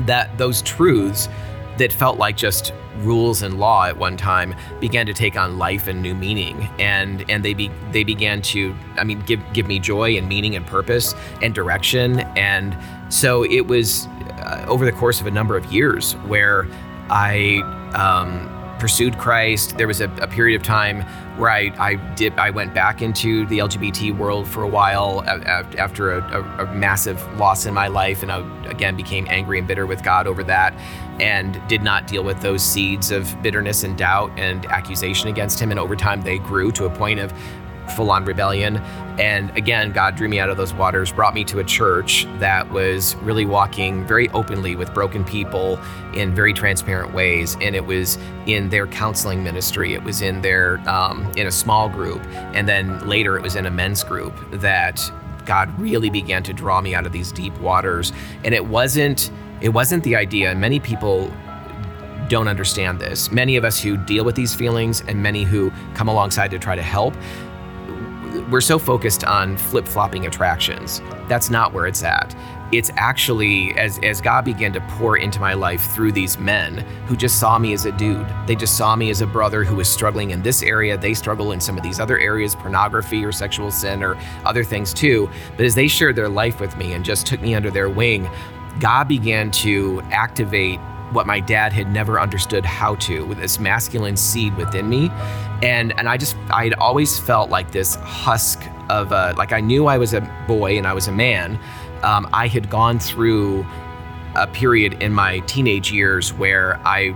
that 0.00 0.36
those 0.38 0.62
truths 0.62 1.28
that 1.78 1.92
felt 1.92 2.18
like 2.18 2.36
just 2.36 2.72
rules 2.98 3.42
and 3.42 3.58
law 3.58 3.86
at 3.86 3.96
one 3.96 4.16
time 4.18 4.54
began 4.80 5.06
to 5.06 5.14
take 5.14 5.36
on 5.36 5.58
life 5.58 5.86
and 5.86 6.02
new 6.02 6.14
meaning. 6.14 6.68
And 6.78 7.24
and 7.30 7.44
they 7.44 7.54
be, 7.54 7.70
they 7.90 8.04
began 8.04 8.42
to 8.42 8.74
I 8.98 9.04
mean 9.04 9.20
give 9.20 9.40
give 9.52 9.66
me 9.66 9.78
joy 9.78 10.16
and 10.16 10.28
meaning 10.28 10.54
and 10.56 10.66
purpose 10.66 11.14
and 11.40 11.54
direction. 11.54 12.20
And 12.36 12.76
so 13.12 13.44
it 13.44 13.66
was 13.66 14.06
uh, 14.38 14.64
over 14.66 14.86
the 14.86 14.92
course 14.92 15.20
of 15.20 15.26
a 15.26 15.30
number 15.30 15.54
of 15.56 15.70
years 15.70 16.14
where 16.26 16.66
I 17.10 17.60
um, 17.94 18.48
pursued 18.78 19.18
Christ. 19.18 19.76
There 19.76 19.86
was 19.86 20.00
a, 20.00 20.10
a 20.16 20.26
period 20.26 20.58
of 20.58 20.66
time 20.66 21.02
where 21.38 21.50
I, 21.50 21.72
I 21.78 22.30
I 22.38 22.50
went 22.50 22.74
back 22.74 23.02
into 23.02 23.46
the 23.46 23.58
LGBT 23.58 24.16
world 24.16 24.48
for 24.48 24.62
a 24.62 24.66
while 24.66 25.22
after 25.26 26.12
a, 26.12 26.22
a, 26.32 26.64
a 26.64 26.74
massive 26.74 27.20
loss 27.38 27.66
in 27.66 27.74
my 27.74 27.88
life, 27.88 28.22
and 28.22 28.32
I 28.32 28.38
again 28.66 28.96
became 28.96 29.26
angry 29.28 29.58
and 29.58 29.68
bitter 29.68 29.86
with 29.86 30.02
God 30.02 30.26
over 30.26 30.42
that, 30.44 30.72
and 31.20 31.60
did 31.68 31.82
not 31.82 32.06
deal 32.06 32.24
with 32.24 32.40
those 32.40 32.62
seeds 32.62 33.10
of 33.10 33.40
bitterness 33.42 33.84
and 33.84 33.96
doubt 33.96 34.32
and 34.38 34.64
accusation 34.66 35.28
against 35.28 35.60
Him. 35.60 35.70
And 35.70 35.78
over 35.78 35.94
time, 35.94 36.22
they 36.22 36.38
grew 36.38 36.72
to 36.72 36.86
a 36.86 36.90
point 36.90 37.20
of 37.20 37.32
full 37.90 38.10
on 38.10 38.24
rebellion. 38.24 38.78
And 39.18 39.56
again, 39.56 39.92
God 39.92 40.16
drew 40.16 40.28
me 40.28 40.40
out 40.40 40.48
of 40.48 40.56
those 40.56 40.72
waters, 40.72 41.12
brought 41.12 41.34
me 41.34 41.44
to 41.44 41.58
a 41.58 41.64
church 41.64 42.26
that 42.38 42.70
was 42.70 43.14
really 43.16 43.44
walking 43.44 44.06
very 44.06 44.28
openly 44.30 44.74
with 44.74 44.92
broken 44.94 45.24
people 45.24 45.78
in 46.14 46.34
very 46.34 46.52
transparent 46.52 47.12
ways. 47.12 47.56
And 47.60 47.76
it 47.76 47.86
was 47.86 48.18
in 48.46 48.70
their 48.70 48.86
counseling 48.86 49.44
ministry, 49.44 49.94
it 49.94 50.02
was 50.02 50.22
in 50.22 50.40
their 50.42 50.78
um, 50.88 51.30
in 51.36 51.46
a 51.46 51.52
small 51.52 51.88
group, 51.88 52.22
and 52.54 52.68
then 52.68 53.06
later 53.06 53.36
it 53.36 53.42
was 53.42 53.56
in 53.56 53.66
a 53.66 53.70
men's 53.70 54.02
group 54.02 54.34
that 54.52 55.00
God 55.44 55.78
really 55.78 56.10
began 56.10 56.42
to 56.44 56.52
draw 56.52 56.80
me 56.80 56.94
out 56.94 57.04
of 57.04 57.12
these 57.12 57.32
deep 57.32 57.56
waters. 57.60 58.12
And 58.44 58.54
it 58.54 58.66
wasn't 58.66 59.30
it 59.60 59.70
wasn't 59.70 60.04
the 60.04 60.16
idea. 60.16 60.50
And 60.50 60.60
many 60.60 60.80
people 60.80 61.30
don't 62.28 62.48
understand 62.48 62.98
this. 62.98 63.30
Many 63.30 63.56
of 63.56 63.64
us 63.64 63.80
who 63.80 63.96
deal 63.96 64.24
with 64.24 64.34
these 64.34 64.54
feelings 64.54 65.02
and 65.06 65.22
many 65.22 65.44
who 65.44 65.70
come 65.94 66.08
alongside 66.08 66.50
to 66.52 66.58
try 66.58 66.74
to 66.74 66.82
help 66.82 67.14
we're 68.52 68.60
so 68.60 68.78
focused 68.78 69.24
on 69.24 69.56
flip 69.56 69.88
flopping 69.88 70.26
attractions. 70.26 71.00
That's 71.26 71.48
not 71.48 71.72
where 71.72 71.86
it's 71.86 72.02
at. 72.02 72.36
It's 72.70 72.90
actually, 72.96 73.72
as, 73.78 73.98
as 74.02 74.20
God 74.20 74.44
began 74.44 74.72
to 74.74 74.80
pour 74.92 75.16
into 75.16 75.40
my 75.40 75.54
life 75.54 75.90
through 75.94 76.12
these 76.12 76.38
men 76.38 76.78
who 77.06 77.16
just 77.16 77.40
saw 77.40 77.58
me 77.58 77.72
as 77.72 77.86
a 77.86 77.92
dude. 77.92 78.26
They 78.46 78.54
just 78.54 78.76
saw 78.76 78.94
me 78.94 79.10
as 79.10 79.22
a 79.22 79.26
brother 79.26 79.64
who 79.64 79.76
was 79.76 79.88
struggling 79.88 80.30
in 80.30 80.42
this 80.42 80.62
area. 80.62 80.96
They 80.96 81.14
struggle 81.14 81.52
in 81.52 81.60
some 81.60 81.76
of 81.76 81.82
these 81.82 81.98
other 81.98 82.18
areas, 82.18 82.54
pornography 82.54 83.24
or 83.24 83.32
sexual 83.32 83.70
sin 83.70 84.02
or 84.02 84.18
other 84.44 84.64
things 84.64 84.92
too. 84.94 85.30
But 85.56 85.66
as 85.66 85.74
they 85.74 85.88
shared 85.88 86.16
their 86.16 86.28
life 86.28 86.60
with 86.60 86.76
me 86.76 86.92
and 86.92 87.04
just 87.04 87.26
took 87.26 87.40
me 87.40 87.54
under 87.54 87.70
their 87.70 87.88
wing, 87.88 88.28
God 88.80 89.08
began 89.08 89.50
to 89.52 90.02
activate 90.10 90.78
what 91.12 91.26
my 91.26 91.40
dad 91.40 91.72
had 91.72 91.90
never 91.90 92.20
understood 92.20 92.64
how 92.64 92.94
to 92.96 93.24
with 93.26 93.38
this 93.38 93.58
masculine 93.58 94.16
seed 94.16 94.56
within 94.56 94.88
me. 94.88 95.10
And 95.62 95.96
and 95.98 96.08
i 96.08 96.16
just 96.16 96.36
i 96.50 96.64
had 96.64 96.74
always 96.74 97.18
felt 97.18 97.50
like 97.50 97.70
this 97.70 97.94
husk 97.96 98.60
of 98.88 99.12
a, 99.12 99.32
like 99.36 99.52
i 99.52 99.60
knew 99.60 99.86
i 99.86 99.96
was 99.96 100.12
a 100.12 100.20
boy 100.46 100.76
and 100.76 100.86
i 100.86 100.92
was 100.92 101.08
a 101.08 101.12
man. 101.12 101.58
Um, 102.02 102.28
i 102.32 102.48
had 102.48 102.68
gone 102.68 102.98
through 102.98 103.64
a 104.34 104.46
period 104.46 105.00
in 105.02 105.12
my 105.12 105.40
teenage 105.40 105.92
years 105.92 106.32
where 106.32 106.80
i 106.86 107.14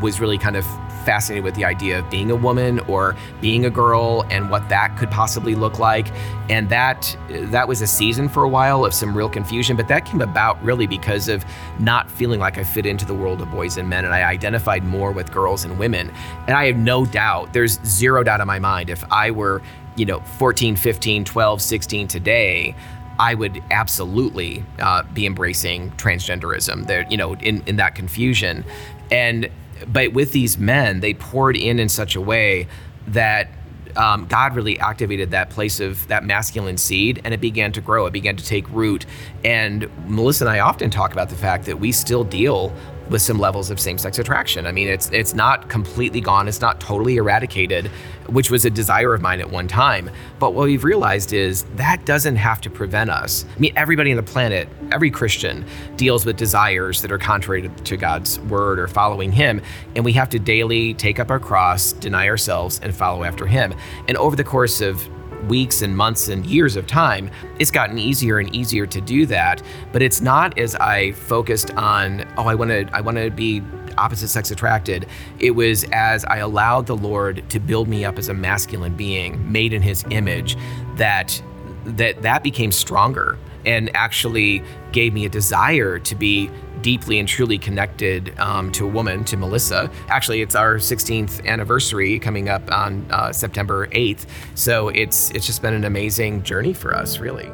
was 0.00 0.20
really 0.20 0.38
kind 0.38 0.56
of 0.56 0.64
fascinated 1.08 1.42
with 1.42 1.54
the 1.54 1.64
idea 1.64 1.98
of 1.98 2.10
being 2.10 2.30
a 2.30 2.36
woman 2.36 2.80
or 2.80 3.16
being 3.40 3.64
a 3.64 3.70
girl 3.70 4.26
and 4.30 4.50
what 4.50 4.68
that 4.68 4.94
could 4.98 5.10
possibly 5.10 5.54
look 5.54 5.78
like. 5.78 6.06
And 6.50 6.68
that 6.68 7.16
that 7.30 7.66
was 7.66 7.80
a 7.80 7.86
season 7.86 8.28
for 8.28 8.42
a 8.42 8.48
while 8.48 8.84
of 8.84 8.92
some 8.92 9.16
real 9.16 9.30
confusion, 9.30 9.74
but 9.74 9.88
that 9.88 10.04
came 10.04 10.20
about 10.20 10.62
really 10.62 10.86
because 10.86 11.30
of 11.30 11.46
not 11.78 12.10
feeling 12.10 12.40
like 12.40 12.58
I 12.58 12.62
fit 12.62 12.84
into 12.84 13.06
the 13.06 13.14
world 13.14 13.40
of 13.40 13.50
boys 13.50 13.78
and 13.78 13.88
men 13.88 14.04
and 14.04 14.12
I 14.12 14.24
identified 14.24 14.84
more 14.84 15.10
with 15.10 15.32
girls 15.32 15.64
and 15.64 15.78
women. 15.78 16.12
And 16.46 16.54
I 16.54 16.66
have 16.66 16.76
no 16.76 17.06
doubt, 17.06 17.54
there's 17.54 17.80
zero 17.86 18.22
doubt 18.22 18.42
in 18.42 18.46
my 18.46 18.58
mind 18.58 18.90
if 18.90 19.02
I 19.10 19.30
were, 19.30 19.62
you 19.96 20.04
know, 20.04 20.20
14, 20.20 20.76
15, 20.76 21.24
12, 21.24 21.62
16 21.62 22.08
today, 22.08 22.76
I 23.18 23.32
would 23.32 23.62
absolutely 23.70 24.62
uh, 24.78 25.04
be 25.14 25.24
embracing 25.24 25.90
transgenderism 25.92 26.86
there, 26.86 27.06
you 27.08 27.16
know, 27.16 27.32
in, 27.36 27.62
in 27.66 27.76
that 27.76 27.94
confusion. 27.94 28.62
And 29.10 29.48
but 29.86 30.12
with 30.12 30.32
these 30.32 30.58
men, 30.58 31.00
they 31.00 31.14
poured 31.14 31.56
in 31.56 31.78
in 31.78 31.88
such 31.88 32.16
a 32.16 32.20
way 32.20 32.66
that 33.08 33.48
um, 33.96 34.26
God 34.26 34.54
really 34.54 34.78
activated 34.78 35.30
that 35.32 35.50
place 35.50 35.80
of 35.80 36.06
that 36.08 36.24
masculine 36.24 36.76
seed 36.76 37.20
and 37.24 37.34
it 37.34 37.40
began 37.40 37.72
to 37.72 37.80
grow. 37.80 38.06
It 38.06 38.12
began 38.12 38.36
to 38.36 38.44
take 38.44 38.68
root. 38.70 39.06
And 39.44 39.88
Melissa 40.06 40.44
and 40.44 40.50
I 40.50 40.60
often 40.60 40.90
talk 40.90 41.12
about 41.12 41.30
the 41.30 41.36
fact 41.36 41.66
that 41.66 41.80
we 41.80 41.92
still 41.92 42.24
deal 42.24 42.72
with 43.08 43.22
some 43.22 43.38
levels 43.38 43.70
of 43.70 43.80
same-sex 43.80 44.18
attraction. 44.18 44.66
I 44.66 44.72
mean, 44.72 44.88
it's 44.88 45.10
it's 45.10 45.34
not 45.34 45.68
completely 45.68 46.20
gone, 46.20 46.48
it's 46.48 46.60
not 46.60 46.80
totally 46.80 47.16
eradicated, 47.16 47.86
which 48.28 48.50
was 48.50 48.64
a 48.64 48.70
desire 48.70 49.14
of 49.14 49.22
mine 49.22 49.40
at 49.40 49.50
one 49.50 49.68
time. 49.68 50.10
But 50.38 50.54
what 50.54 50.66
we've 50.66 50.84
realized 50.84 51.32
is 51.32 51.64
that 51.76 52.04
doesn't 52.04 52.36
have 52.36 52.60
to 52.62 52.70
prevent 52.70 53.10
us. 53.10 53.44
I 53.56 53.58
mean, 53.58 53.72
everybody 53.76 54.10
on 54.10 54.16
the 54.16 54.22
planet, 54.22 54.68
every 54.92 55.10
Christian 55.10 55.64
deals 55.96 56.26
with 56.26 56.36
desires 56.36 57.02
that 57.02 57.10
are 57.10 57.18
contrary 57.18 57.70
to 57.84 57.96
God's 57.96 58.38
word 58.40 58.78
or 58.78 58.88
following 58.88 59.32
him, 59.32 59.60
and 59.96 60.04
we 60.04 60.12
have 60.12 60.28
to 60.30 60.38
daily 60.38 60.94
take 60.94 61.18
up 61.18 61.30
our 61.30 61.40
cross, 61.40 61.92
deny 61.92 62.28
ourselves 62.28 62.80
and 62.82 62.94
follow 62.94 63.24
after 63.24 63.46
him. 63.46 63.74
And 64.06 64.16
over 64.16 64.36
the 64.36 64.44
course 64.44 64.80
of 64.80 65.08
weeks 65.46 65.82
and 65.82 65.96
months 65.96 66.28
and 66.28 66.44
years 66.46 66.76
of 66.76 66.86
time, 66.86 67.30
it's 67.58 67.70
gotten 67.70 67.98
easier 67.98 68.38
and 68.38 68.54
easier 68.54 68.86
to 68.86 69.00
do 69.00 69.26
that. 69.26 69.62
But 69.92 70.02
it's 70.02 70.20
not 70.20 70.58
as 70.58 70.74
I 70.76 71.12
focused 71.12 71.72
on, 71.74 72.26
oh, 72.36 72.46
I 72.46 72.54
want 72.54 72.70
to, 72.70 72.88
I 72.92 73.00
want 73.00 73.16
to 73.18 73.30
be 73.30 73.62
opposite 73.96 74.28
sex 74.28 74.50
attracted. 74.50 75.06
It 75.38 75.52
was 75.52 75.84
as 75.92 76.24
I 76.24 76.38
allowed 76.38 76.86
the 76.86 76.96
Lord 76.96 77.48
to 77.50 77.60
build 77.60 77.88
me 77.88 78.04
up 78.04 78.18
as 78.18 78.28
a 78.28 78.34
masculine 78.34 78.94
being, 78.94 79.50
made 79.50 79.72
in 79.72 79.82
His 79.82 80.04
image, 80.10 80.56
that 80.96 81.42
that 81.84 82.20
that 82.22 82.42
became 82.42 82.70
stronger 82.70 83.38
and 83.64 83.94
actually 83.94 84.62
gave 84.92 85.12
me 85.12 85.24
a 85.24 85.28
desire 85.28 85.98
to 85.98 86.14
be 86.14 86.50
deeply 86.82 87.18
and 87.18 87.28
truly 87.28 87.58
connected 87.58 88.38
um, 88.38 88.70
to 88.72 88.86
a 88.86 88.88
woman, 88.88 89.24
to 89.24 89.36
Melissa. 89.36 89.90
Actually, 90.08 90.42
it's 90.42 90.54
our 90.54 90.76
16th 90.76 91.44
anniversary 91.46 92.18
coming 92.18 92.48
up 92.48 92.70
on 92.72 93.06
uh, 93.10 93.32
September 93.32 93.88
8th. 93.88 94.26
So 94.54 94.88
it's 94.88 95.30
it's 95.30 95.46
just 95.46 95.62
been 95.62 95.74
an 95.74 95.84
amazing 95.84 96.42
journey 96.42 96.72
for 96.72 96.94
us, 96.94 97.18
really. 97.18 97.50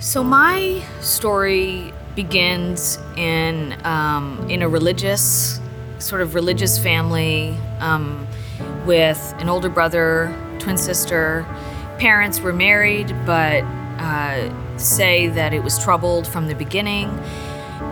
So 0.00 0.22
my 0.22 0.84
story 1.00 1.92
begins 2.14 2.98
in 3.16 3.74
um, 3.84 4.46
in 4.50 4.62
a 4.62 4.68
religious 4.68 5.60
sort 6.04 6.20
of 6.20 6.34
religious 6.34 6.78
family 6.78 7.56
um, 7.80 8.26
with 8.84 9.34
an 9.38 9.48
older 9.48 9.70
brother 9.70 10.36
twin 10.58 10.76
sister. 10.76 11.46
Parents 11.98 12.40
were 12.40 12.52
married, 12.52 13.08
but 13.24 13.64
uh, 13.98 14.76
say 14.76 15.28
that 15.28 15.54
it 15.54 15.64
was 15.64 15.82
troubled 15.82 16.26
from 16.26 16.46
the 16.46 16.54
beginning. 16.54 17.08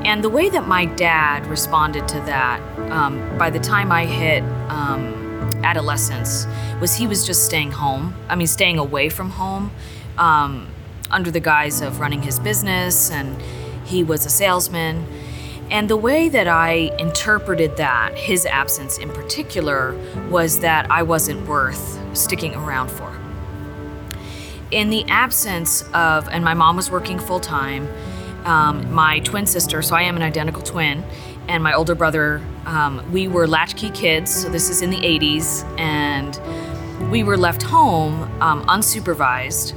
And 0.05 0.23
the 0.23 0.29
way 0.29 0.51
that 0.51 0.69
my 0.69 0.85
dad 0.85 1.47
responded 1.47 2.07
to 2.09 2.21
that, 2.21 2.61
um, 2.91 3.39
by 3.39 3.49
the 3.49 3.61
time 3.61 3.91
I 3.91 4.05
hit 4.05 4.43
um, 4.69 5.51
adolescence, 5.65 6.47
was 6.81 6.95
he 6.95 7.07
was 7.07 7.27
just 7.27 7.47
staying 7.47 7.71
home. 7.71 8.15
I 8.29 8.35
mean, 8.35 8.47
staying 8.47 8.79
away 8.79 9.09
from 9.09 9.31
home 9.31 9.71
um, 10.19 10.69
under 11.11 11.31
the 11.31 11.41
guise 11.41 11.81
of 11.81 11.99
running 11.99 12.21
his 12.21 12.39
business, 12.39 13.11
and 13.11 13.41
he 13.87 14.05
was 14.05 14.27
a 14.27 14.31
salesman. 14.31 15.07
And 15.71 15.89
the 15.89 15.97
way 15.97 16.29
that 16.29 16.49
I 16.49 16.91
interpreted 16.99 17.77
that, 17.79 18.17
his 18.17 18.45
absence 18.47 18.99
in 18.99 19.11
particular, 19.11 19.97
was 20.29 20.61
that 20.61 20.91
I 20.91 21.03
wasn't 21.03 21.47
worth 21.47 21.99
sticking 22.17 22.55
around 22.55 22.91
for. 22.91 23.11
In 24.71 24.91
the 24.91 25.05
absence 25.09 25.83
of, 25.95 26.29
and 26.29 26.45
my 26.45 26.55
mom 26.55 26.77
was 26.77 26.91
working 26.91 27.19
full 27.19 27.41
time, 27.41 27.89
um, 28.45 28.93
my 28.93 29.21
twin 29.21 29.47
sister, 29.47 29.83
so 29.83 29.95
I 29.95 30.03
am 30.03 30.17
an 30.17 30.23
identical 30.23 30.63
twin, 30.63 31.05
and 31.49 31.63
my 31.63 31.75
older 31.75 31.95
brother, 31.95 32.41
um, 32.67 33.03
we 33.13 33.29
were 33.29 33.47
latchkey 33.47 33.91
kids, 33.91 34.35
so 34.35 34.49
this 34.49 34.71
is 34.71 34.83
in 34.83 34.91
the 34.91 34.97
80s, 34.97 35.65
and 35.79 36.41
we 37.11 37.23
were 37.23 37.37
left 37.37 37.63
home 37.63 38.23
um, 38.41 38.65
unsupervised. 38.67 39.75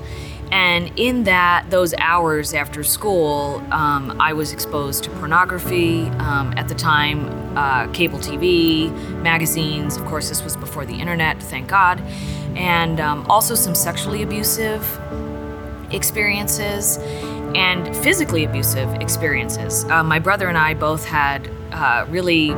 And 0.55 0.89
in 0.97 1.25
that, 1.25 1.69
those 1.69 1.93
hours 1.97 2.53
after 2.53 2.81
school, 2.81 3.62
um, 3.71 4.15
I 4.21 4.31
was 4.31 4.53
exposed 4.53 5.03
to 5.03 5.09
pornography. 5.09 6.03
Um, 6.03 6.53
at 6.55 6.69
the 6.69 6.75
time, 6.75 7.57
uh, 7.57 7.88
cable 7.91 8.19
TV, 8.19 8.89
magazines. 9.21 9.97
Of 9.97 10.05
course, 10.05 10.29
this 10.29 10.41
was 10.45 10.55
before 10.55 10.85
the 10.85 10.93
internet, 10.93 11.43
thank 11.43 11.67
God. 11.67 12.00
And 12.55 13.01
um, 13.01 13.25
also 13.29 13.53
some 13.53 13.75
sexually 13.75 14.24
abusive 14.24 14.81
experiences 15.91 17.00
and 17.53 17.93
physically 17.97 18.45
abusive 18.45 18.89
experiences. 19.01 19.83
Uh, 19.83 20.03
my 20.05 20.19
brother 20.19 20.47
and 20.47 20.57
I 20.57 20.74
both 20.74 21.03
had 21.03 21.50
uh, 21.74 22.05
really 22.07 22.51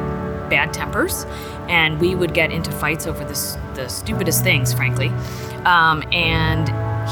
bad 0.51 0.71
tempers, 0.71 1.25
and 1.67 1.99
we 1.99 2.13
would 2.13 2.35
get 2.35 2.51
into 2.51 2.71
fights 2.73 3.07
over 3.07 3.25
this, 3.25 3.57
the 3.73 3.87
stupidest 3.87 4.43
things, 4.43 4.71
frankly. 4.71 5.07
Um, 5.65 6.03
and 6.13 6.69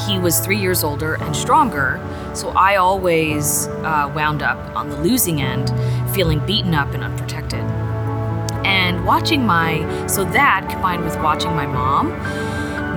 he 0.08 0.20
was 0.20 0.40
three 0.40 0.58
years 0.58 0.84
older 0.84 1.16
and 1.16 1.36
stronger, 1.36 2.00
so 2.34 2.50
I 2.50 2.76
always 2.76 3.68
uh, 3.68 4.12
wound 4.16 4.42
up 4.42 4.58
on 4.76 4.90
the 4.90 4.98
losing 4.98 5.42
end, 5.42 5.70
feeling 6.14 6.46
beaten 6.46 6.74
up 6.74 6.94
and 6.94 7.04
unprotected. 7.04 7.62
And 8.66 9.06
watching 9.06 9.46
my, 9.46 10.08
so 10.08 10.26
that 10.26 10.68
combined 10.70 11.04
with 11.04 11.16
watching 11.18 11.52
my 11.56 11.66
mom 11.66 12.10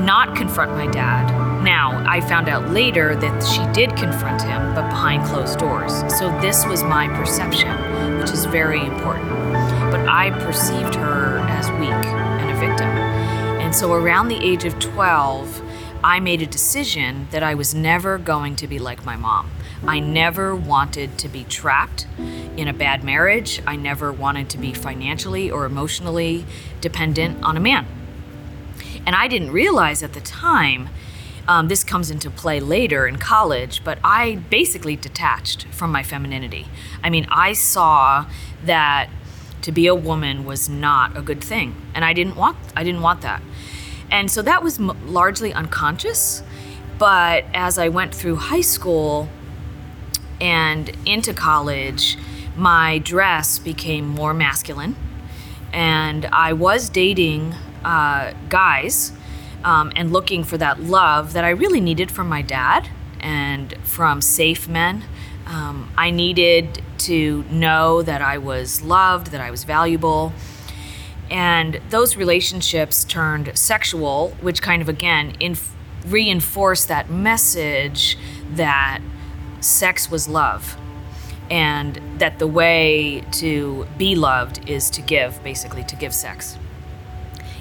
not 0.05 0.37
confront 0.37 0.73
my 0.73 0.87
dad 0.87 1.27
Now, 1.63 2.05
I 2.09 2.21
found 2.21 2.49
out 2.49 2.71
later 2.71 3.17
that 3.17 3.43
she 3.43 3.67
did 3.73 3.97
confront 3.97 4.43
him, 4.43 4.75
but 4.75 4.89
behind 4.89 5.25
closed 5.25 5.59
doors. 5.59 5.93
So 6.17 6.31
this 6.41 6.65
was 6.65 6.85
my 6.85 7.09
perception, 7.09 7.77
which 8.19 8.31
is 8.31 8.45
very 8.45 8.87
important. 8.87 9.29
But 9.91 10.09
I 10.09 10.31
perceived 10.45 10.95
her 10.95 11.39
as 11.49 11.69
weak 11.73 11.91
and 11.91 12.51
a 12.51 12.55
victim. 12.55 12.89
And 13.61 13.75
so 13.75 13.93
around 13.93 14.29
the 14.29 14.39
age 14.43 14.65
of 14.65 14.79
12, 14.79 15.61
I 16.03 16.21
made 16.21 16.43
a 16.43 16.47
decision 16.47 17.29
that 17.33 17.43
I 17.43 17.55
was 17.55 17.75
never 17.75 18.19
going 18.19 18.57
to 18.57 18.69
be 18.69 18.79
like 18.79 19.05
my 19.05 19.17
mom. 19.17 19.51
I 19.87 20.01
never 20.01 20.55
wanted 20.55 21.19
to 21.19 21.29
be 21.29 21.45
trapped 21.45 22.07
in 22.57 22.69
a 22.69 22.73
bad 22.73 23.03
marriage. 23.03 23.61
I 23.67 23.77
never 23.77 24.13
wanted 24.13 24.49
to 24.51 24.59
be 24.59 24.73
financially 24.73 25.51
or 25.51 25.65
emotionally 25.65 26.45
dependent 26.81 27.43
on 27.43 27.57
a 27.57 27.61
man. 27.61 27.87
And 29.07 29.17
I 29.17 29.29
didn't 29.29 29.51
realize 29.51 30.03
at 30.03 30.13
the 30.13 30.21
time, 30.21 30.89
um, 31.49 31.69
this 31.69 31.83
comes 31.83 32.11
into 32.11 32.31
play 32.31 32.61
later 32.61 33.07
in 33.07 33.17
college, 33.17 33.83
but 33.83 33.99
I 34.05 34.37
basically 34.51 34.97
detached 34.97 35.67
from 35.69 35.91
my 35.91 36.03
femininity. 36.03 36.67
I 37.03 37.09
mean, 37.09 37.27
I 37.31 37.55
saw 37.55 38.27
that 38.65 39.09
to 39.63 39.73
be 39.73 39.87
a 39.87 39.95
woman 39.95 40.45
was 40.45 40.69
not 40.69 41.17
a 41.17 41.23
good 41.23 41.43
thing, 41.43 41.75
and 41.95 42.05
I 42.05 42.13
didn't 42.13 42.37
want 42.37 42.57
I 42.77 42.85
didn't 42.85 43.03
want 43.03 43.23
that. 43.23 43.43
And 44.11 44.31
so 44.31 44.43
that 44.43 44.63
was 44.63 44.79
m- 44.79 44.97
largely 45.13 45.53
unconscious. 45.53 46.43
But 46.99 47.45
as 47.55 47.79
I 47.79 47.89
went 47.89 48.15
through 48.15 48.37
high 48.37 48.63
school 48.63 49.29
and 50.41 50.91
into 51.07 51.33
college, 51.33 52.17
my 52.57 52.99
dress 52.99 53.59
became 53.59 54.09
more 54.09 54.35
masculine. 54.35 54.97
And 55.73 56.27
I 56.27 56.53
was 56.55 56.89
dating 56.89 57.55
uh, 57.85 58.33
guys 58.49 59.13
um, 59.65 59.93
and 59.95 60.13
looking 60.13 60.45
for 60.45 60.59
that 60.59 60.81
love 60.81 61.33
that 61.35 61.45
I 61.45 61.51
really 61.51 61.81
needed 61.81 62.11
from 62.11 62.29
my 62.29 62.43
dad 62.43 62.89
and 63.21 63.75
from 63.85 64.21
safe 64.21 64.69
men. 64.69 65.05
Um, 65.47 65.91
I 65.97 66.11
needed 66.11 66.83
to 66.99 67.45
know 67.51 68.03
that 68.03 68.21
I 68.21 68.39
was 68.39 68.83
loved, 68.83 69.29
that 69.29 69.41
I 69.41 69.51
was 69.51 69.65
valuable. 69.65 70.33
And 71.31 71.81
those 71.91 72.17
relationships 72.17 73.05
turned 73.05 73.57
sexual, 73.57 74.31
which 74.41 74.63
kind 74.63 74.81
of 74.81 74.89
again 74.89 75.35
inf- 75.41 75.75
reinforced 76.07 76.89
that 76.89 77.11
message 77.11 78.17
that 78.53 79.01
sex 79.61 80.11
was 80.11 80.29
love 80.29 80.77
and 81.51 82.01
that 82.19 82.39
the 82.39 82.47
way 82.47 83.25
to 83.33 83.87
be 83.97 84.15
loved 84.15 84.69
is 84.69 84.91
to 84.91 85.03
give, 85.03 85.43
basically, 85.43 85.85
to 85.85 85.97
give 85.97 86.15
sex. 86.15 86.59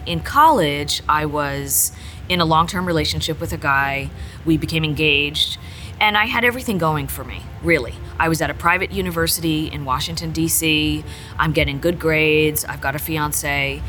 In 0.06 0.20
college, 0.22 1.02
I 1.08 1.26
was 1.26 1.92
in 2.30 2.42
a 2.42 2.46
long 2.46 2.68
term 2.68 2.86
relationship 2.86 3.40
with 3.40 3.54
a 3.54 3.58
guy. 3.58 4.10
We 4.46 4.58
became 4.58 4.84
engaged, 4.84 5.58
and 6.00 6.18
I 6.18 6.26
had 6.26 6.44
everything 6.44 6.78
going 6.78 7.08
for 7.08 7.24
me, 7.24 7.42
really. 7.64 7.94
I 8.20 8.30
was 8.30 8.42
at 8.42 8.50
a 8.50 8.54
private 8.54 8.92
university 8.92 9.68
in 9.72 9.86
Washington, 9.86 10.32
D.C. 10.32 11.04
I'm 11.38 11.52
getting 11.54 11.80
good 11.80 12.00
grades. 12.00 12.66
I've 12.66 12.82
got 12.82 12.96
a 12.96 13.00
fiance. 13.00 13.82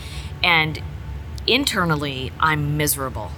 And 0.43 0.83
internally, 1.47 2.33
I'm 2.41 2.77
miserable. 2.77 3.31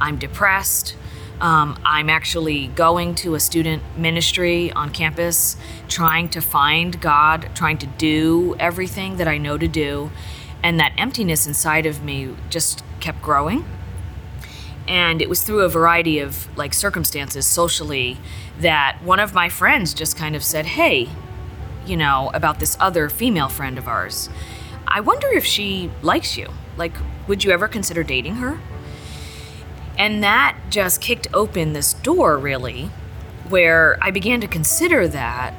I'm 0.00 0.18
depressed. 0.18 0.96
Um, 1.40 1.78
I'm 1.84 2.08
actually 2.08 2.68
going 2.68 3.16
to 3.16 3.34
a 3.34 3.40
student 3.40 3.82
ministry 3.98 4.70
on 4.72 4.90
campus, 4.90 5.56
trying 5.88 6.28
to 6.30 6.40
find 6.40 7.00
God, 7.00 7.50
trying 7.54 7.78
to 7.78 7.86
do 7.86 8.54
everything 8.60 9.16
that 9.16 9.26
I 9.26 9.38
know 9.38 9.58
to 9.58 9.66
do. 9.66 10.12
And 10.62 10.78
that 10.78 10.92
emptiness 10.96 11.48
inside 11.48 11.86
of 11.86 12.04
me 12.04 12.36
just 12.50 12.84
kept 13.00 13.20
growing. 13.20 13.64
And 14.88 15.22
it 15.22 15.28
was 15.28 15.42
through 15.42 15.60
a 15.60 15.68
variety 15.68 16.18
of 16.18 16.48
like 16.56 16.74
circumstances 16.74 17.46
socially 17.46 18.18
that 18.60 18.98
one 19.02 19.20
of 19.20 19.32
my 19.32 19.48
friends 19.48 19.94
just 19.94 20.16
kind 20.16 20.34
of 20.34 20.42
said, 20.42 20.66
Hey, 20.66 21.08
you 21.86 21.96
know, 21.96 22.30
about 22.34 22.60
this 22.60 22.76
other 22.80 23.08
female 23.08 23.48
friend 23.48 23.78
of 23.78 23.88
ours. 23.88 24.28
I 24.86 25.00
wonder 25.00 25.28
if 25.28 25.44
she 25.44 25.90
likes 26.02 26.36
you. 26.36 26.50
Like, 26.76 26.92
would 27.26 27.44
you 27.44 27.50
ever 27.50 27.68
consider 27.68 28.02
dating 28.02 28.36
her? 28.36 28.60
And 29.98 30.22
that 30.22 30.56
just 30.70 31.00
kicked 31.00 31.28
open 31.34 31.72
this 31.72 31.92
door, 31.92 32.38
really, 32.38 32.90
where 33.48 33.98
I 34.00 34.10
began 34.10 34.40
to 34.40 34.46
consider 34.46 35.06
that. 35.08 35.54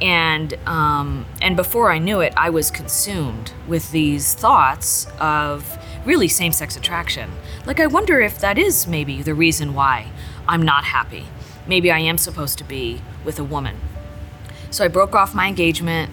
And 0.00 0.54
um, 0.66 1.26
and 1.40 1.56
before 1.56 1.90
I 1.90 1.98
knew 1.98 2.20
it, 2.20 2.32
I 2.36 2.50
was 2.50 2.70
consumed 2.70 3.52
with 3.68 3.90
these 3.92 4.34
thoughts 4.34 5.06
of 5.20 5.78
really 6.04 6.28
same-sex 6.28 6.76
attraction. 6.76 7.30
Like 7.66 7.80
I 7.80 7.86
wonder 7.86 8.20
if 8.20 8.38
that 8.40 8.58
is 8.58 8.86
maybe 8.86 9.22
the 9.22 9.34
reason 9.34 9.74
why 9.74 10.08
I'm 10.48 10.62
not 10.62 10.84
happy. 10.84 11.26
Maybe 11.66 11.90
I 11.90 11.98
am 11.98 12.18
supposed 12.18 12.58
to 12.58 12.64
be 12.64 13.00
with 13.24 13.38
a 13.38 13.44
woman. 13.44 13.76
So 14.70 14.84
I 14.84 14.88
broke 14.88 15.14
off 15.14 15.34
my 15.34 15.48
engagement. 15.48 16.10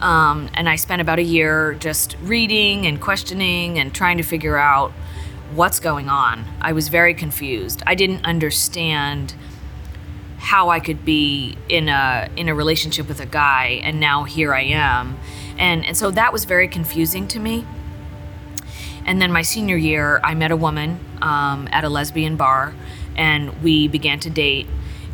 Um, 0.00 0.50
and 0.54 0.68
I 0.68 0.74
spent 0.74 1.00
about 1.00 1.20
a 1.20 1.22
year 1.22 1.74
just 1.74 2.16
reading 2.22 2.86
and 2.86 3.00
questioning 3.00 3.78
and 3.78 3.94
trying 3.94 4.16
to 4.16 4.24
figure 4.24 4.58
out 4.58 4.90
what's 5.54 5.78
going 5.78 6.08
on. 6.08 6.44
I 6.60 6.72
was 6.72 6.88
very 6.88 7.14
confused. 7.14 7.82
I 7.86 7.94
didn't 7.94 8.24
understand 8.24 9.34
how 10.38 10.70
I 10.70 10.80
could 10.80 11.04
be 11.04 11.56
in 11.68 11.88
a 11.88 12.28
in 12.36 12.48
a 12.48 12.54
relationship 12.54 13.06
with 13.06 13.20
a 13.20 13.26
guy 13.26 13.80
and 13.84 14.00
now 14.00 14.24
here 14.24 14.52
I 14.52 14.62
am. 14.62 15.18
And 15.56 15.84
and 15.84 15.96
so 15.96 16.10
that 16.10 16.32
was 16.32 16.46
very 16.46 16.66
confusing 16.66 17.28
to 17.28 17.38
me. 17.38 17.64
And 19.04 19.20
then 19.20 19.32
my 19.32 19.42
senior 19.42 19.76
year, 19.76 20.20
I 20.22 20.34
met 20.34 20.50
a 20.50 20.56
woman 20.56 21.00
um, 21.20 21.68
at 21.72 21.84
a 21.84 21.88
lesbian 21.88 22.36
bar, 22.36 22.74
and 23.16 23.62
we 23.62 23.88
began 23.88 24.20
to 24.20 24.30
date. 24.30 24.66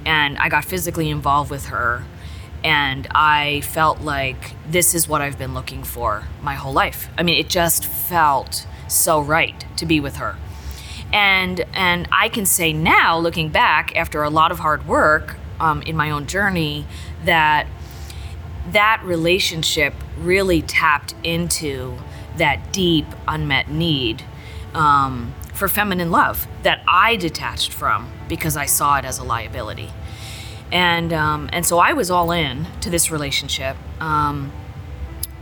And 0.05 0.39
I 0.39 0.49
got 0.49 0.65
physically 0.65 1.11
involved 1.11 1.51
with 1.51 1.67
her, 1.67 2.05
and 2.65 3.07
I 3.15 3.63
felt 3.63 4.01
like 4.01 4.55
this 4.71 4.95
is 4.95 5.09
what 5.09 5.21
I've 5.21 5.39
been 5.39 5.55
looking 5.55 5.83
for 5.83 6.25
my 6.43 6.55
whole 6.55 6.73
life. 6.73 7.09
I 7.17 7.23
mean, 7.23 7.39
it 7.39 7.49
just 7.49 7.85
felt 7.85 8.67
so 8.89 9.21
right 9.21 9.65
to 9.77 9.87
be 9.87 10.01
with 10.01 10.17
her. 10.17 10.37
And 11.13 11.61
and 11.73 12.09
I 12.13 12.29
can 12.29 12.45
say 12.47 12.73
now, 12.73 13.19
looking 13.19 13.49
back 13.49 13.97
after 13.97 14.23
a 14.23 14.31
lot 14.31 14.53
of 14.53 14.59
hard 14.59 14.87
work 14.87 15.37
um, 15.59 15.83
in 15.83 15.97
my 15.97 16.11
own 16.11 16.27
journey, 16.27 16.87
that 17.25 17.67
that 18.73 19.01
relationship 19.03 19.95
really 20.19 20.61
tapped 20.61 21.15
into 21.23 21.99
that 22.39 22.73
deep 22.73 23.07
unmet 23.27 23.71
need 23.71 24.25
um, 24.75 25.35
for 25.55 25.69
feminine 25.69 26.11
love 26.11 26.47
that 26.63 26.83
I 26.89 27.17
detached 27.17 27.73
from 27.73 28.11
because 28.29 28.57
I 28.57 28.67
saw 28.67 28.97
it 28.99 29.05
as 29.05 29.19
a 29.19 29.25
liability. 29.25 29.91
And 30.71 31.13
um, 31.13 31.49
and 31.53 31.65
so 31.65 31.79
I 31.79 31.95
was 31.95 32.11
all 32.11 32.31
in 32.31 32.67
to 32.83 32.91
this 32.91 33.11
relationship, 33.11 33.77
um, 34.01 34.53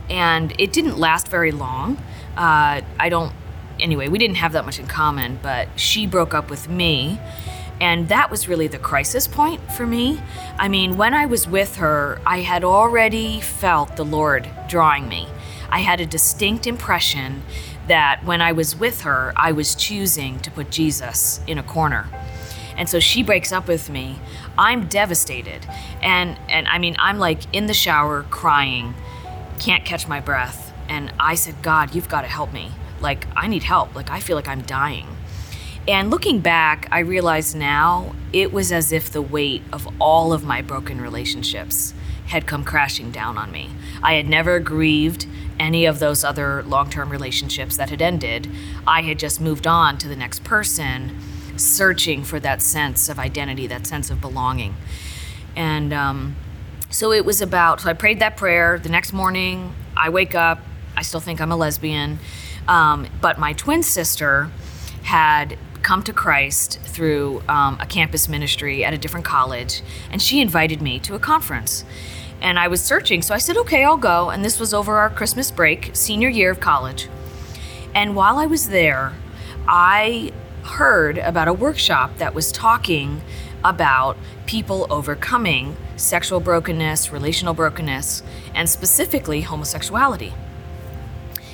and 0.09 0.53
it 0.57 0.71
didn't 0.71 0.97
last 0.97 1.27
very 1.27 1.51
long. 1.51 1.97
Uh, 2.37 2.81
I 2.97 3.09
don't. 3.09 3.33
Anyway, 3.79 4.07
we 4.07 4.17
didn't 4.17 4.37
have 4.37 4.53
that 4.53 4.65
much 4.65 4.79
in 4.79 4.87
common, 4.87 5.39
but 5.41 5.67
she 5.75 6.07
broke 6.07 6.33
up 6.33 6.49
with 6.49 6.69
me. 6.69 7.19
And 7.79 8.09
that 8.09 8.31
was 8.31 8.47
really 8.47 8.67
the 8.67 8.79
crisis 8.79 9.27
point 9.27 9.71
for 9.71 9.85
me. 9.85 10.19
I 10.57 10.67
mean, 10.67 10.97
when 10.97 11.13
I 11.13 11.27
was 11.27 11.47
with 11.47 11.75
her, 11.75 12.19
I 12.25 12.39
had 12.39 12.63
already 12.63 13.39
felt 13.39 13.97
the 13.97 14.05
Lord 14.05 14.49
drawing 14.67 15.07
me. 15.07 15.27
I 15.69 15.79
had 15.79 15.99
a 15.99 16.05
distinct 16.05 16.67
impression 16.67 17.43
that 17.87 18.23
when 18.25 18.41
I 18.41 18.51
was 18.51 18.75
with 18.75 19.01
her, 19.01 19.33
I 19.35 19.51
was 19.51 19.75
choosing 19.75 20.39
to 20.39 20.51
put 20.51 20.69
Jesus 20.71 21.39
in 21.47 21.57
a 21.57 21.63
corner. 21.63 22.07
And 22.77 22.87
so 22.87 22.99
she 22.99 23.23
breaks 23.23 23.51
up 23.51 23.67
with 23.67 23.89
me. 23.89 24.19
I'm 24.57 24.87
devastated. 24.87 25.67
And 26.01 26.37
and 26.47 26.67
I 26.67 26.77
mean, 26.77 26.95
I'm 26.99 27.17
like 27.17 27.41
in 27.53 27.65
the 27.65 27.73
shower 27.73 28.23
crying, 28.23 28.93
can't 29.59 29.83
catch 29.83 30.07
my 30.07 30.19
breath. 30.19 30.73
And 30.87 31.11
I 31.19 31.35
said, 31.35 31.61
"God, 31.61 31.95
you've 31.95 32.09
got 32.09 32.21
to 32.21 32.27
help 32.27 32.53
me. 32.53 32.71
Like 33.01 33.27
I 33.35 33.47
need 33.47 33.63
help. 33.63 33.95
Like 33.95 34.11
I 34.11 34.19
feel 34.19 34.35
like 34.35 34.47
I'm 34.47 34.61
dying." 34.61 35.07
And 35.87 36.09
looking 36.11 36.41
back, 36.41 36.87
I 36.91 36.99
realize 36.99 37.55
now 37.55 38.13
it 38.33 38.51
was 38.51 38.71
as 38.73 38.91
if 38.91 39.09
the 39.09 39.21
weight 39.21 39.63
of 39.71 39.87
all 39.99 40.33
of 40.33 40.43
my 40.43 40.61
broken 40.61 40.99
relationships 40.99 41.93
had 42.27 42.45
come 42.45 42.65
crashing 42.65 43.09
down 43.09 43.37
on 43.37 43.51
me. 43.51 43.69
I 44.01 44.13
had 44.13 44.27
never 44.27 44.59
grieved 44.59 45.27
any 45.59 45.85
of 45.85 45.99
those 45.99 46.23
other 46.23 46.63
long 46.63 46.89
term 46.89 47.09
relationships 47.09 47.77
that 47.77 47.89
had 47.89 48.01
ended. 48.01 48.49
I 48.85 49.01
had 49.01 49.19
just 49.19 49.41
moved 49.41 49.67
on 49.67 49.97
to 49.99 50.07
the 50.07 50.15
next 50.15 50.43
person, 50.43 51.19
searching 51.57 52.23
for 52.23 52.39
that 52.39 52.61
sense 52.61 53.09
of 53.09 53.19
identity, 53.19 53.67
that 53.67 53.87
sense 53.87 54.09
of 54.09 54.21
belonging. 54.21 54.75
And 55.55 55.93
um, 55.93 56.35
so 56.89 57.11
it 57.11 57.25
was 57.25 57.41
about, 57.41 57.81
so 57.81 57.89
I 57.89 57.93
prayed 57.93 58.19
that 58.19 58.37
prayer. 58.37 58.79
The 58.79 58.89
next 58.89 59.11
morning, 59.11 59.73
I 59.95 60.09
wake 60.09 60.35
up, 60.35 60.59
I 60.95 61.01
still 61.01 61.19
think 61.19 61.41
I'm 61.41 61.51
a 61.51 61.57
lesbian. 61.57 62.19
Um, 62.67 63.07
but 63.21 63.39
my 63.39 63.53
twin 63.53 63.81
sister 63.81 64.51
had 65.03 65.57
come 65.81 66.03
to 66.03 66.13
Christ 66.13 66.79
through 66.81 67.41
um, 67.47 67.77
a 67.79 67.85
campus 67.85 68.27
ministry 68.27 68.83
at 68.83 68.93
a 68.93 68.97
different 68.97 69.25
college, 69.25 69.81
and 70.11 70.21
she 70.21 70.41
invited 70.41 70.81
me 70.81 70.99
to 70.99 71.15
a 71.15 71.19
conference. 71.19 71.85
And 72.41 72.59
I 72.59 72.67
was 72.67 72.81
searching, 72.81 73.21
so 73.21 73.33
I 73.33 73.39
said, 73.39 73.57
okay, 73.57 73.83
I'll 73.83 73.97
go. 73.97 74.29
And 74.29 74.45
this 74.45 74.59
was 74.59 74.73
over 74.73 74.97
our 74.97 75.09
Christmas 75.09 75.51
break, 75.51 75.91
senior 75.93 76.29
year 76.29 76.51
of 76.51 76.59
college. 76.59 77.09
And 77.95 78.15
while 78.15 78.37
I 78.37 78.45
was 78.45 78.69
there, 78.69 79.13
I 79.67 80.31
heard 80.63 81.17
about 81.17 81.47
a 81.47 81.53
workshop 81.53 82.17
that 82.17 82.33
was 82.33 82.51
talking 82.51 83.21
about 83.63 84.17
people 84.45 84.85
overcoming 84.89 85.75
sexual 85.95 86.39
brokenness, 86.39 87.11
relational 87.11 87.53
brokenness, 87.53 88.21
and 88.53 88.69
specifically 88.69 89.41
homosexuality. 89.41 90.33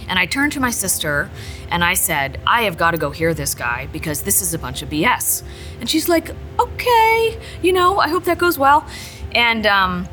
And 0.07 0.19
I 0.19 0.25
turned 0.25 0.51
to 0.53 0.59
my 0.59 0.69
sister 0.69 1.29
and 1.69 1.83
I 1.83 1.93
said, 1.93 2.39
I 2.45 2.63
have 2.63 2.77
got 2.77 2.91
to 2.91 2.97
go 2.97 3.09
hear 3.09 3.33
this 3.33 3.55
guy 3.55 3.87
because 3.91 4.23
this 4.23 4.41
is 4.41 4.53
a 4.53 4.59
bunch 4.59 4.81
of 4.81 4.89
BS. 4.89 5.43
And 5.79 5.89
she's 5.89 6.09
like, 6.09 6.31
okay, 6.59 7.39
you 7.61 7.71
know, 7.71 7.99
I 7.99 8.09
hope 8.09 8.25
that 8.25 8.37
goes 8.37 8.59
well. 8.59 8.85
And 9.31 9.65
um, 9.65 10.07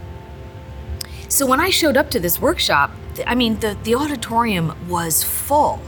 so 1.30 1.46
when 1.46 1.60
I 1.60 1.70
showed 1.70 1.96
up 1.96 2.10
to 2.10 2.18
this 2.18 2.40
workshop, 2.40 2.90
I 3.24 3.36
mean, 3.36 3.60
the, 3.60 3.78
the 3.84 3.94
auditorium 3.94 4.74
was 4.88 5.22
full. 5.22 5.80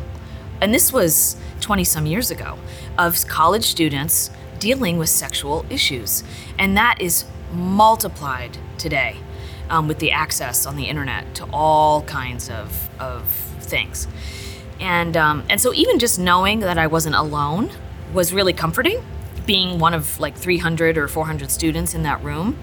And 0.61 0.73
this 0.73 0.93
was 0.93 1.37
20 1.61 1.83
some 1.83 2.07
years 2.07 2.31
ago 2.31 2.57
of 2.97 3.27
college 3.27 3.65
students 3.65 4.31
dealing 4.61 4.99
with 4.99 5.09
sexual 5.09 5.67
issues. 5.69 6.23
And 6.61 6.77
that 6.77 7.01
is 7.01 7.25
multiplied 7.53 8.57
today 8.79 9.17
um, 9.69 9.89
with 9.89 9.99
the 9.99 10.13
access 10.13 10.65
on 10.65 10.77
the 10.77 10.85
internet 10.85 11.35
to 11.35 11.45
all 11.53 12.03
kinds 12.03 12.49
of, 12.49 12.89
of 13.01 13.29
things. 13.63 14.07
And, 14.79 15.17
um, 15.17 15.43
and 15.51 15.61
so 15.61 15.75
even 15.75 15.99
just 15.99 16.21
knowing 16.21 16.61
that 16.61 16.79
I 16.79 16.87
wasn't 16.87 17.17
alone 17.17 17.73
was 18.15 18.33
really 18.33 18.53
comforting, 18.53 19.05
being 19.45 19.81
one 19.81 19.93
of 19.93 20.21
like 20.21 20.37
300 20.37 20.97
or 20.97 21.09
400 21.09 21.51
students 21.51 21.95
in 21.95 22.05
that 22.05 22.23
room. 22.23 22.57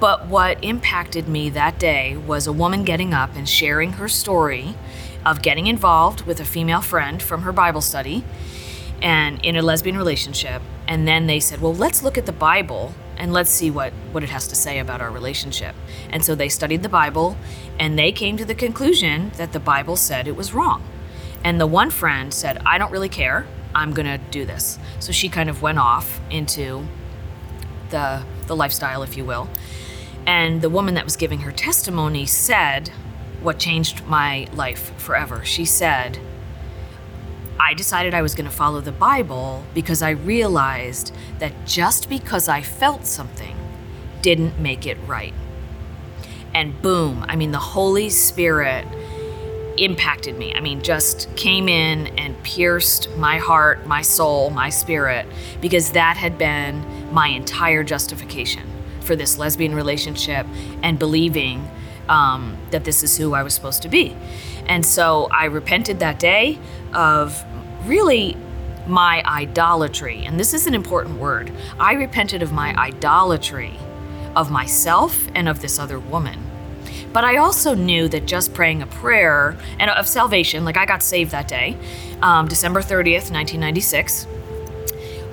But 0.00 0.26
what 0.26 0.62
impacted 0.62 1.28
me 1.28 1.50
that 1.50 1.78
day 1.78 2.16
was 2.16 2.46
a 2.46 2.52
woman 2.52 2.84
getting 2.84 3.14
up 3.14 3.34
and 3.36 3.48
sharing 3.48 3.92
her 3.92 4.08
story 4.08 4.74
of 5.24 5.42
getting 5.42 5.66
involved 5.66 6.22
with 6.22 6.40
a 6.40 6.44
female 6.44 6.82
friend 6.82 7.22
from 7.22 7.42
her 7.42 7.52
Bible 7.52 7.80
study 7.80 8.24
and 9.00 9.42
in 9.44 9.56
a 9.56 9.62
lesbian 9.62 9.96
relationship. 9.96 10.62
And 10.86 11.08
then 11.08 11.26
they 11.26 11.40
said, 11.40 11.60
well, 11.60 11.74
let's 11.74 12.02
look 12.02 12.18
at 12.18 12.26
the 12.26 12.32
Bible 12.32 12.94
and 13.16 13.32
let's 13.32 13.50
see 13.50 13.70
what, 13.70 13.92
what 14.12 14.22
it 14.22 14.28
has 14.30 14.48
to 14.48 14.56
say 14.56 14.78
about 14.78 15.00
our 15.00 15.10
relationship. 15.10 15.74
And 16.10 16.24
so 16.24 16.34
they 16.34 16.48
studied 16.48 16.82
the 16.82 16.88
Bible 16.88 17.36
and 17.78 17.98
they 17.98 18.12
came 18.12 18.36
to 18.36 18.44
the 18.44 18.54
conclusion 18.54 19.30
that 19.36 19.52
the 19.52 19.60
Bible 19.60 19.96
said 19.96 20.26
it 20.26 20.36
was 20.36 20.52
wrong. 20.52 20.82
And 21.44 21.60
the 21.60 21.66
one 21.66 21.90
friend 21.90 22.32
said, 22.32 22.58
I 22.66 22.78
don't 22.78 22.90
really 22.90 23.08
care. 23.08 23.46
I'm 23.74 23.92
going 23.92 24.06
to 24.06 24.18
do 24.30 24.44
this. 24.44 24.78
So 24.98 25.12
she 25.12 25.28
kind 25.28 25.50
of 25.50 25.62
went 25.62 25.78
off 25.78 26.20
into 26.30 26.86
the, 27.90 28.24
the 28.46 28.56
lifestyle, 28.56 29.02
if 29.02 29.16
you 29.16 29.24
will. 29.24 29.48
And 30.26 30.62
the 30.62 30.70
woman 30.70 30.94
that 30.94 31.04
was 31.04 31.16
giving 31.16 31.40
her 31.40 31.52
testimony 31.52 32.26
said 32.26 32.90
what 33.42 33.58
changed 33.58 34.06
my 34.06 34.46
life 34.54 34.98
forever. 34.98 35.44
She 35.44 35.64
said, 35.64 36.18
I 37.60 37.74
decided 37.74 38.14
I 38.14 38.22
was 38.22 38.34
going 38.34 38.48
to 38.48 38.54
follow 38.54 38.80
the 38.80 38.92
Bible 38.92 39.64
because 39.74 40.02
I 40.02 40.10
realized 40.10 41.14
that 41.38 41.52
just 41.66 42.08
because 42.08 42.48
I 42.48 42.62
felt 42.62 43.06
something 43.06 43.56
didn't 44.22 44.58
make 44.58 44.86
it 44.86 44.96
right. 45.06 45.34
And 46.54 46.80
boom, 46.80 47.24
I 47.28 47.36
mean, 47.36 47.50
the 47.52 47.58
Holy 47.58 48.08
Spirit 48.08 48.86
impacted 49.76 50.38
me. 50.38 50.54
I 50.54 50.60
mean, 50.60 50.82
just 50.82 51.28
came 51.36 51.68
in 51.68 52.06
and 52.18 52.40
pierced 52.42 53.10
my 53.16 53.38
heart, 53.38 53.86
my 53.86 54.02
soul, 54.02 54.50
my 54.50 54.70
spirit, 54.70 55.26
because 55.60 55.90
that 55.90 56.16
had 56.16 56.38
been 56.38 57.12
my 57.12 57.28
entire 57.28 57.82
justification 57.82 58.73
for 59.04 59.16
this 59.16 59.38
lesbian 59.38 59.74
relationship 59.74 60.46
and 60.82 60.98
believing 60.98 61.68
um, 62.08 62.56
that 62.70 62.84
this 62.84 63.02
is 63.02 63.16
who 63.16 63.34
I 63.34 63.42
was 63.42 63.54
supposed 63.54 63.82
to 63.82 63.88
be. 63.88 64.16
And 64.66 64.84
so 64.84 65.28
I 65.30 65.46
repented 65.46 66.00
that 66.00 66.18
day 66.18 66.58
of 66.92 67.42
really 67.86 68.36
my 68.86 69.22
idolatry. 69.24 70.24
And 70.24 70.38
this 70.38 70.52
is 70.52 70.66
an 70.66 70.74
important 70.74 71.18
word. 71.18 71.52
I 71.78 71.94
repented 71.94 72.42
of 72.42 72.52
my 72.52 72.74
idolatry 72.76 73.78
of 74.36 74.50
myself 74.50 75.28
and 75.34 75.48
of 75.48 75.60
this 75.60 75.78
other 75.78 75.98
woman. 75.98 76.40
But 77.12 77.24
I 77.24 77.36
also 77.36 77.74
knew 77.74 78.08
that 78.08 78.26
just 78.26 78.54
praying 78.54 78.82
a 78.82 78.86
prayer 78.86 79.56
and 79.78 79.90
of 79.90 80.08
salvation, 80.08 80.64
like 80.64 80.76
I 80.76 80.84
got 80.84 81.02
saved 81.02 81.30
that 81.30 81.46
day, 81.46 81.76
um, 82.20 82.48
December 82.48 82.80
30th, 82.80 83.30
1996. 83.30 84.26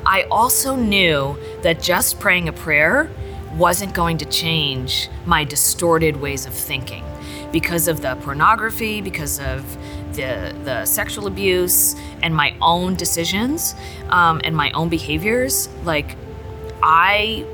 I 0.06 0.24
also 0.30 0.76
knew 0.76 1.38
that 1.64 1.82
just 1.82 2.20
praying 2.20 2.48
a 2.48 2.54
prayer 2.54 3.10
wasn't 3.58 3.94
going 3.94 4.18
to 4.18 4.26
change 4.26 5.10
my 5.26 5.44
distorted 5.44 6.18
ways 6.18 6.46
of 6.46 6.54
thinking 6.54 7.04
because 7.52 7.88
of 7.88 8.02
the 8.02 8.16
pornography, 8.18 9.02
because 9.02 9.40
of 9.40 9.78
the, 10.14 10.56
the 10.64 10.86
sexual 10.86 11.28
abuse, 11.28 11.96
and 12.22 12.36
my 12.36 12.56
own 12.62 12.96
decisions 12.96 13.76
um, 14.10 14.42
and 14.44 14.56
my 14.56 14.72
own 14.72 14.90
behaviors. 14.90 15.70
Like, 15.84 16.16
I 16.82 17.46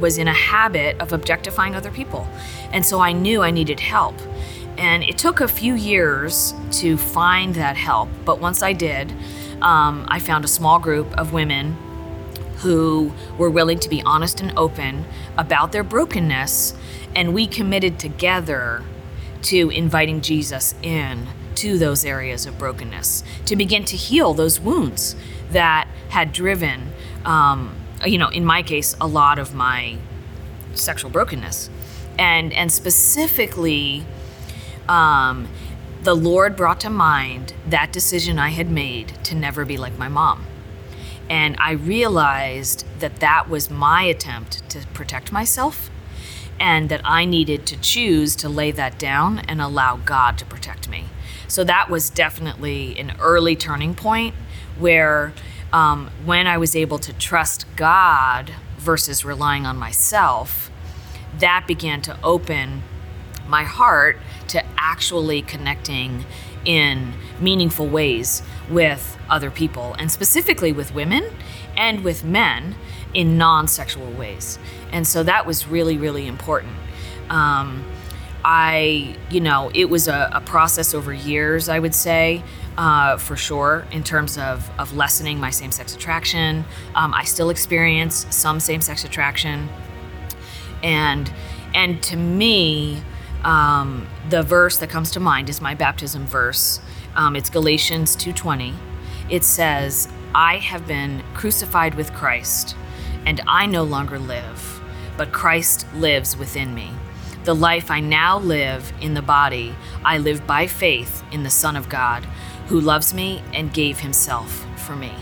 was 0.00 0.18
in 0.18 0.28
a 0.28 0.32
habit 0.32 1.00
of 1.00 1.12
objectifying 1.12 1.74
other 1.74 1.90
people. 1.90 2.26
And 2.72 2.84
so 2.84 3.00
I 3.00 3.12
knew 3.12 3.42
I 3.42 3.50
needed 3.50 3.80
help. 3.80 4.14
And 4.78 5.02
it 5.02 5.16
took 5.16 5.40
a 5.40 5.48
few 5.48 5.74
years 5.74 6.52
to 6.72 6.98
find 6.98 7.54
that 7.54 7.76
help. 7.76 8.10
But 8.24 8.40
once 8.40 8.62
I 8.62 8.74
did, 8.74 9.10
um, 9.62 10.04
I 10.08 10.18
found 10.18 10.44
a 10.44 10.48
small 10.48 10.78
group 10.78 11.10
of 11.18 11.32
women 11.32 11.76
who 12.58 13.12
were 13.38 13.50
willing 13.50 13.78
to 13.80 13.88
be 13.88 14.02
honest 14.02 14.40
and 14.40 14.56
open 14.56 15.04
about 15.36 15.72
their 15.72 15.84
brokenness. 15.84 16.74
And 17.14 17.34
we 17.34 17.46
committed 17.46 17.98
together 17.98 18.82
to 19.42 19.70
inviting 19.70 20.20
Jesus 20.20 20.74
in 20.82 21.28
to 21.56 21.78
those 21.78 22.04
areas 22.04 22.46
of 22.46 22.58
brokenness, 22.58 23.22
to 23.46 23.56
begin 23.56 23.84
to 23.86 23.96
heal 23.96 24.34
those 24.34 24.60
wounds 24.60 25.16
that 25.50 25.88
had 26.10 26.32
driven 26.32 26.92
um, 27.26 27.74
you 28.04 28.18
know, 28.18 28.28
in 28.28 28.44
my 28.44 28.62
case, 28.62 28.94
a 29.00 29.06
lot 29.06 29.38
of 29.38 29.54
my 29.54 29.98
sexual 30.74 31.10
brokenness, 31.10 31.70
and 32.18 32.52
and 32.52 32.70
specifically, 32.70 34.04
um, 34.88 35.48
the 36.02 36.14
Lord 36.14 36.56
brought 36.56 36.80
to 36.80 36.90
mind 36.90 37.54
that 37.68 37.92
decision 37.92 38.38
I 38.38 38.50
had 38.50 38.70
made 38.70 39.12
to 39.24 39.34
never 39.34 39.64
be 39.64 39.76
like 39.76 39.98
my 39.98 40.08
mom, 40.08 40.44
and 41.28 41.56
I 41.58 41.72
realized 41.72 42.84
that 43.00 43.16
that 43.16 43.48
was 43.48 43.70
my 43.70 44.02
attempt 44.02 44.68
to 44.70 44.86
protect 44.88 45.32
myself, 45.32 45.90
and 46.58 46.88
that 46.88 47.02
I 47.04 47.24
needed 47.24 47.66
to 47.66 47.76
choose 47.76 48.34
to 48.36 48.48
lay 48.48 48.70
that 48.72 48.98
down 48.98 49.40
and 49.40 49.60
allow 49.60 49.96
God 49.96 50.38
to 50.38 50.44
protect 50.44 50.88
me. 50.88 51.04
So 51.48 51.64
that 51.64 51.90
was 51.90 52.10
definitely 52.10 52.98
an 52.98 53.14
early 53.20 53.56
turning 53.56 53.94
point 53.94 54.34
where 54.78 55.32
um, 55.72 56.10
when 56.24 56.46
I 56.46 56.58
was 56.58 56.74
able 56.74 56.98
to 57.00 57.12
trust 57.12 57.66
God 57.76 58.52
versus 58.78 59.24
relying 59.24 59.66
on 59.66 59.76
myself, 59.76 60.70
that 61.38 61.64
began 61.66 62.00
to 62.02 62.18
open 62.22 62.82
my 63.48 63.64
heart 63.64 64.18
to 64.48 64.64
actually 64.76 65.42
connecting 65.42 66.24
in 66.64 67.12
meaningful 67.40 67.86
ways 67.86 68.42
with 68.68 69.16
other 69.28 69.50
people, 69.50 69.94
and 69.98 70.10
specifically 70.10 70.72
with 70.72 70.94
women 70.94 71.24
and 71.76 72.02
with 72.02 72.24
men 72.24 72.74
in 73.14 73.38
non 73.38 73.68
sexual 73.68 74.10
ways. 74.12 74.58
And 74.92 75.06
so 75.06 75.22
that 75.22 75.46
was 75.46 75.66
really, 75.66 75.96
really 75.96 76.26
important. 76.26 76.74
Um, 77.30 77.84
I, 78.44 79.16
you 79.30 79.40
know, 79.40 79.70
it 79.74 79.86
was 79.86 80.06
a, 80.06 80.30
a 80.32 80.40
process 80.40 80.94
over 80.94 81.12
years, 81.12 81.68
I 81.68 81.80
would 81.80 81.94
say 81.94 82.44
uh, 82.76 83.16
for 83.16 83.36
sure 83.36 83.86
in 83.90 84.04
terms 84.04 84.38
of, 84.38 84.70
of 84.78 84.94
lessening 84.96 85.40
my 85.40 85.50
same 85.50 85.72
sex 85.72 85.94
attraction. 85.94 86.64
Um, 86.94 87.14
I 87.14 87.24
still 87.24 87.50
experience 87.50 88.26
some 88.30 88.60
same 88.60 88.80
sex 88.80 89.04
attraction. 89.04 89.68
And, 90.82 91.32
and 91.74 92.02
to 92.04 92.16
me, 92.16 93.02
um, 93.46 94.08
the 94.28 94.42
verse 94.42 94.76
that 94.78 94.90
comes 94.90 95.12
to 95.12 95.20
mind 95.20 95.48
is 95.48 95.60
my 95.60 95.74
baptism 95.74 96.26
verse. 96.26 96.80
Um, 97.14 97.36
it's 97.36 97.48
Galatians 97.48 98.16
2:20. 98.16 98.74
It 99.30 99.44
says, 99.44 100.08
"I 100.34 100.58
have 100.58 100.86
been 100.86 101.22
crucified 101.32 101.94
with 101.94 102.12
Christ, 102.12 102.76
and 103.24 103.40
I 103.46 103.66
no 103.66 103.84
longer 103.84 104.18
live, 104.18 104.80
but 105.16 105.32
Christ 105.32 105.86
lives 105.94 106.36
within 106.36 106.74
me. 106.74 106.90
The 107.44 107.54
life 107.54 107.90
I 107.90 108.00
now 108.00 108.38
live 108.38 108.92
in 109.00 109.14
the 109.14 109.22
body, 109.22 109.76
I 110.04 110.18
live 110.18 110.44
by 110.46 110.66
faith 110.66 111.22
in 111.30 111.44
the 111.44 111.50
Son 111.50 111.76
of 111.76 111.88
God, 111.88 112.24
who 112.66 112.80
loves 112.80 113.14
me 113.14 113.42
and 113.54 113.72
gave 113.72 114.00
himself 114.00 114.66
for 114.76 114.96
me. 114.96 115.12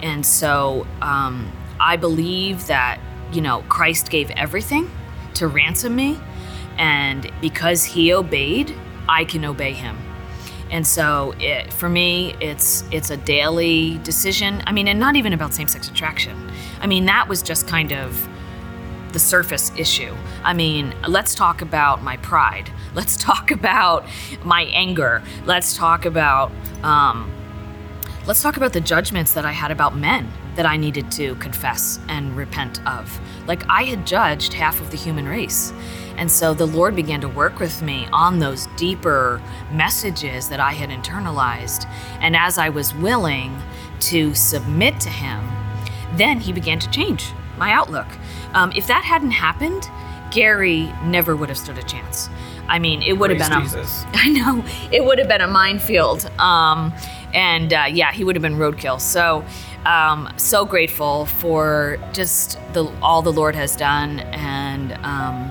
And 0.00 0.24
so 0.24 0.86
um, 1.02 1.50
I 1.80 1.96
believe 1.96 2.68
that, 2.68 3.00
you 3.32 3.40
know, 3.40 3.64
Christ 3.68 4.08
gave 4.10 4.30
everything 4.30 4.88
to 5.34 5.48
ransom 5.48 5.96
me. 5.96 6.18
And 6.80 7.30
because 7.42 7.84
he 7.84 8.12
obeyed, 8.12 8.74
I 9.06 9.24
can 9.26 9.44
obey 9.44 9.74
him. 9.74 9.98
And 10.70 10.86
so 10.86 11.34
it, 11.38 11.72
for 11.72 11.88
me, 11.88 12.34
it's 12.40 12.84
it's 12.90 13.10
a 13.10 13.16
daily 13.16 13.98
decision. 13.98 14.62
I 14.66 14.72
mean, 14.72 14.88
and 14.88 14.98
not 14.98 15.14
even 15.16 15.32
about 15.32 15.52
same-sex 15.52 15.88
attraction. 15.88 16.50
I 16.80 16.86
mean, 16.86 17.04
that 17.04 17.28
was 17.28 17.42
just 17.42 17.68
kind 17.68 17.92
of 17.92 18.28
the 19.12 19.18
surface 19.18 19.72
issue. 19.76 20.14
I 20.42 20.54
mean, 20.54 20.94
let's 21.06 21.34
talk 21.34 21.60
about 21.60 22.02
my 22.02 22.16
pride. 22.18 22.70
Let's 22.94 23.16
talk 23.16 23.52
about 23.52 24.04
my 24.42 24.62
anger. 24.62 25.22
Let's 25.44 25.76
talk 25.76 26.06
about 26.06 26.50
um, 26.82 27.30
let's 28.26 28.42
talk 28.42 28.56
about 28.56 28.72
the 28.72 28.80
judgments 28.80 29.32
that 29.34 29.44
I 29.44 29.52
had 29.52 29.70
about 29.70 29.96
men 29.96 30.28
that 30.56 30.66
I 30.66 30.76
needed 30.76 31.10
to 31.12 31.36
confess 31.36 32.00
and 32.08 32.36
repent 32.36 32.84
of. 32.86 33.20
Like 33.46 33.62
I 33.68 33.84
had 33.84 34.06
judged 34.06 34.54
half 34.54 34.80
of 34.80 34.90
the 34.90 34.96
human 34.96 35.28
race. 35.28 35.72
And 36.20 36.30
so 36.30 36.52
the 36.52 36.66
Lord 36.66 36.94
began 36.94 37.22
to 37.22 37.28
work 37.28 37.58
with 37.58 37.80
me 37.80 38.06
on 38.12 38.38
those 38.38 38.66
deeper 38.76 39.40
messages 39.72 40.50
that 40.50 40.60
I 40.60 40.72
had 40.72 40.90
internalized. 40.90 41.88
And 42.20 42.36
as 42.36 42.58
I 42.58 42.68
was 42.68 42.94
willing 42.94 43.56
to 44.00 44.34
submit 44.34 45.00
to 45.00 45.08
Him, 45.08 45.40
then 46.16 46.38
He 46.38 46.52
began 46.52 46.78
to 46.78 46.90
change 46.90 47.32
my 47.56 47.72
outlook. 47.72 48.06
Um, 48.52 48.70
if 48.76 48.86
that 48.86 49.02
hadn't 49.02 49.30
happened, 49.30 49.88
Garry 50.30 50.92
never 51.04 51.34
would 51.34 51.48
have 51.48 51.56
stood 51.56 51.78
a 51.78 51.82
chance. 51.82 52.28
I 52.68 52.78
mean, 52.78 53.00
it 53.02 53.14
would 53.14 53.30
have 53.30 53.50
been 53.50 53.62
Jesus. 53.62 54.04
a. 54.04 54.08
I 54.12 54.28
know 54.28 54.62
it 54.92 55.02
would 55.02 55.18
have 55.18 55.28
been 55.28 55.40
a 55.40 55.48
minefield. 55.48 56.26
Um, 56.38 56.92
and 57.32 57.72
uh, 57.72 57.86
yeah, 57.90 58.12
he 58.12 58.24
would 58.24 58.36
have 58.36 58.42
been 58.42 58.56
roadkill. 58.56 59.00
So, 59.00 59.42
um, 59.86 60.30
so 60.36 60.66
grateful 60.66 61.24
for 61.24 61.98
just 62.12 62.58
the 62.74 62.92
all 63.00 63.22
the 63.22 63.32
Lord 63.32 63.54
has 63.54 63.74
done, 63.74 64.20
and 64.20 64.92
um, 65.04 65.50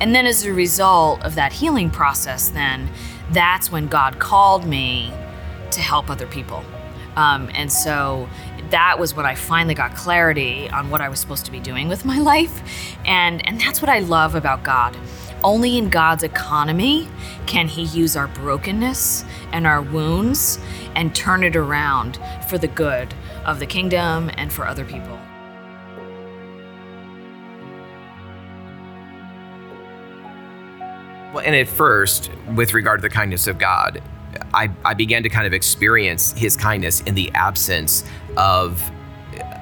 and 0.00 0.14
then 0.14 0.26
as 0.26 0.44
a 0.44 0.52
result 0.52 1.22
of 1.24 1.34
that 1.34 1.52
healing 1.52 1.90
process, 1.90 2.48
then 2.48 2.88
that's 3.32 3.70
when 3.70 3.88
God 3.88 4.18
called 4.18 4.66
me 4.66 5.12
to 5.70 5.80
help 5.80 6.08
other 6.10 6.26
people, 6.26 6.64
um, 7.16 7.50
and 7.54 7.70
so 7.70 8.28
that 8.70 8.98
was 8.98 9.14
when 9.14 9.26
I 9.26 9.34
finally 9.34 9.74
got 9.74 9.94
clarity 9.94 10.68
on 10.70 10.90
what 10.90 11.00
I 11.00 11.08
was 11.08 11.18
supposed 11.18 11.44
to 11.46 11.52
be 11.52 11.60
doing 11.60 11.88
with 11.88 12.04
my 12.04 12.18
life, 12.32 12.62
and 13.04 13.46
and 13.46 13.60
that's 13.60 13.82
what 13.82 13.88
I 13.88 14.00
love 14.00 14.34
about 14.34 14.62
God. 14.62 14.96
Only 15.44 15.78
in 15.78 15.88
God's 15.88 16.24
economy 16.24 17.08
can 17.46 17.68
He 17.68 17.82
use 17.84 18.16
our 18.16 18.28
brokenness 18.28 19.24
and 19.52 19.66
our 19.66 19.82
wounds 19.82 20.58
and 20.96 21.14
turn 21.14 21.44
it 21.44 21.54
around 21.54 22.18
for 22.48 22.58
the 22.58 22.68
good 22.68 23.14
of 23.44 23.60
the 23.60 23.66
kingdom 23.66 24.30
and 24.36 24.52
for 24.52 24.66
other 24.66 24.84
people. 24.84 25.18
Well, 31.32 31.44
and 31.44 31.54
at 31.54 31.68
first, 31.68 32.30
with 32.54 32.72
regard 32.72 33.00
to 33.00 33.02
the 33.02 33.14
kindness 33.14 33.46
of 33.46 33.58
God, 33.58 34.02
I, 34.54 34.70
I 34.84 34.94
began 34.94 35.22
to 35.24 35.28
kind 35.28 35.46
of 35.46 35.52
experience 35.52 36.32
his 36.32 36.56
kindness 36.56 37.00
in 37.02 37.14
the 37.14 37.30
absence 37.34 38.04
of 38.36 38.82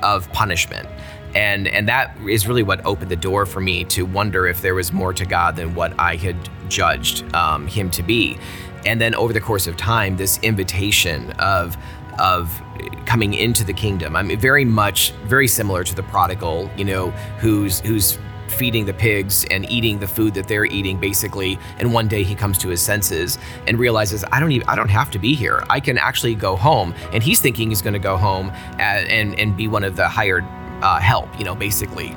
of 0.02 0.30
punishment. 0.32 0.88
And 1.34 1.66
and 1.68 1.88
that 1.88 2.16
is 2.26 2.46
really 2.46 2.62
what 2.62 2.84
opened 2.86 3.10
the 3.10 3.16
door 3.16 3.46
for 3.46 3.60
me 3.60 3.84
to 3.84 4.06
wonder 4.06 4.46
if 4.46 4.62
there 4.62 4.74
was 4.74 4.92
more 4.92 5.12
to 5.12 5.26
God 5.26 5.56
than 5.56 5.74
what 5.74 5.98
I 5.98 6.16
had 6.16 6.36
judged 6.68 7.24
um, 7.34 7.66
him 7.66 7.90
to 7.90 8.02
be. 8.02 8.38
And 8.84 9.00
then 9.00 9.14
over 9.14 9.32
the 9.32 9.40
course 9.40 9.66
of 9.66 9.76
time, 9.76 10.16
this 10.16 10.38
invitation 10.42 11.32
of 11.32 11.76
of 12.18 12.62
coming 13.04 13.34
into 13.34 13.64
the 13.64 13.72
kingdom. 13.72 14.16
I'm 14.16 14.38
very 14.38 14.64
much 14.64 15.10
very 15.24 15.48
similar 15.48 15.84
to 15.84 15.94
the 15.94 16.02
prodigal, 16.04 16.70
you 16.76 16.84
know, 16.84 17.10
who's 17.40 17.80
who's 17.80 18.18
feeding 18.50 18.86
the 18.86 18.94
pigs 18.94 19.44
and 19.50 19.70
eating 19.70 19.98
the 19.98 20.06
food 20.06 20.34
that 20.34 20.48
they're 20.48 20.66
eating 20.66 20.98
basically 20.98 21.58
and 21.78 21.92
one 21.92 22.08
day 22.08 22.22
he 22.22 22.34
comes 22.34 22.58
to 22.58 22.68
his 22.68 22.80
senses 22.80 23.38
and 23.66 23.78
realizes 23.78 24.24
I 24.32 24.40
don't 24.40 24.52
even 24.52 24.68
I 24.68 24.76
don't 24.76 24.88
have 24.88 25.10
to 25.12 25.18
be 25.18 25.34
here. 25.34 25.62
I 25.68 25.80
can 25.80 25.98
actually 25.98 26.34
go 26.34 26.56
home. 26.56 26.94
And 27.12 27.22
he's 27.22 27.40
thinking 27.40 27.70
he's 27.70 27.82
going 27.82 27.94
to 27.94 27.98
go 27.98 28.16
home 28.16 28.50
and, 28.78 29.38
and 29.38 29.56
be 29.56 29.68
one 29.68 29.84
of 29.84 29.96
the 29.96 30.08
hired 30.08 30.44
uh, 30.82 30.98
help 30.98 31.28
you 31.38 31.44
know 31.44 31.54
basically. 31.54 32.08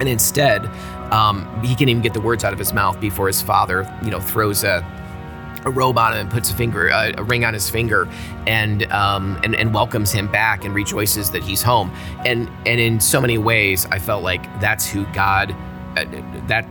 And 0.00 0.08
instead 0.08 0.66
um, 1.12 1.62
he 1.62 1.74
can't 1.74 1.90
even 1.90 2.02
get 2.02 2.14
the 2.14 2.20
words 2.20 2.44
out 2.44 2.52
of 2.52 2.58
his 2.58 2.72
mouth 2.72 3.00
before 3.00 3.26
his 3.26 3.42
father 3.42 3.92
you 4.02 4.10
know 4.10 4.20
throws 4.20 4.64
a 4.64 4.99
a 5.64 5.70
robe 5.70 5.98
on 5.98 6.12
him 6.12 6.20
and 6.20 6.30
puts 6.30 6.50
a 6.50 6.54
finger 6.54 6.88
a, 6.88 7.22
ring 7.24 7.44
on 7.44 7.54
his 7.54 7.68
finger 7.68 8.08
and, 8.46 8.90
um, 8.92 9.38
and 9.44 9.54
and 9.54 9.74
welcomes 9.74 10.10
him 10.10 10.30
back 10.30 10.64
and 10.64 10.74
rejoices 10.74 11.30
that 11.30 11.42
he's 11.42 11.62
home. 11.62 11.90
And 12.24 12.50
and 12.66 12.80
in 12.80 13.00
so 13.00 13.20
many 13.20 13.38
ways 13.38 13.86
I 13.86 13.98
felt 13.98 14.22
like 14.22 14.42
that's 14.60 14.88
who 14.88 15.04
God 15.12 15.54
uh, 15.96 16.04
that 16.46 16.66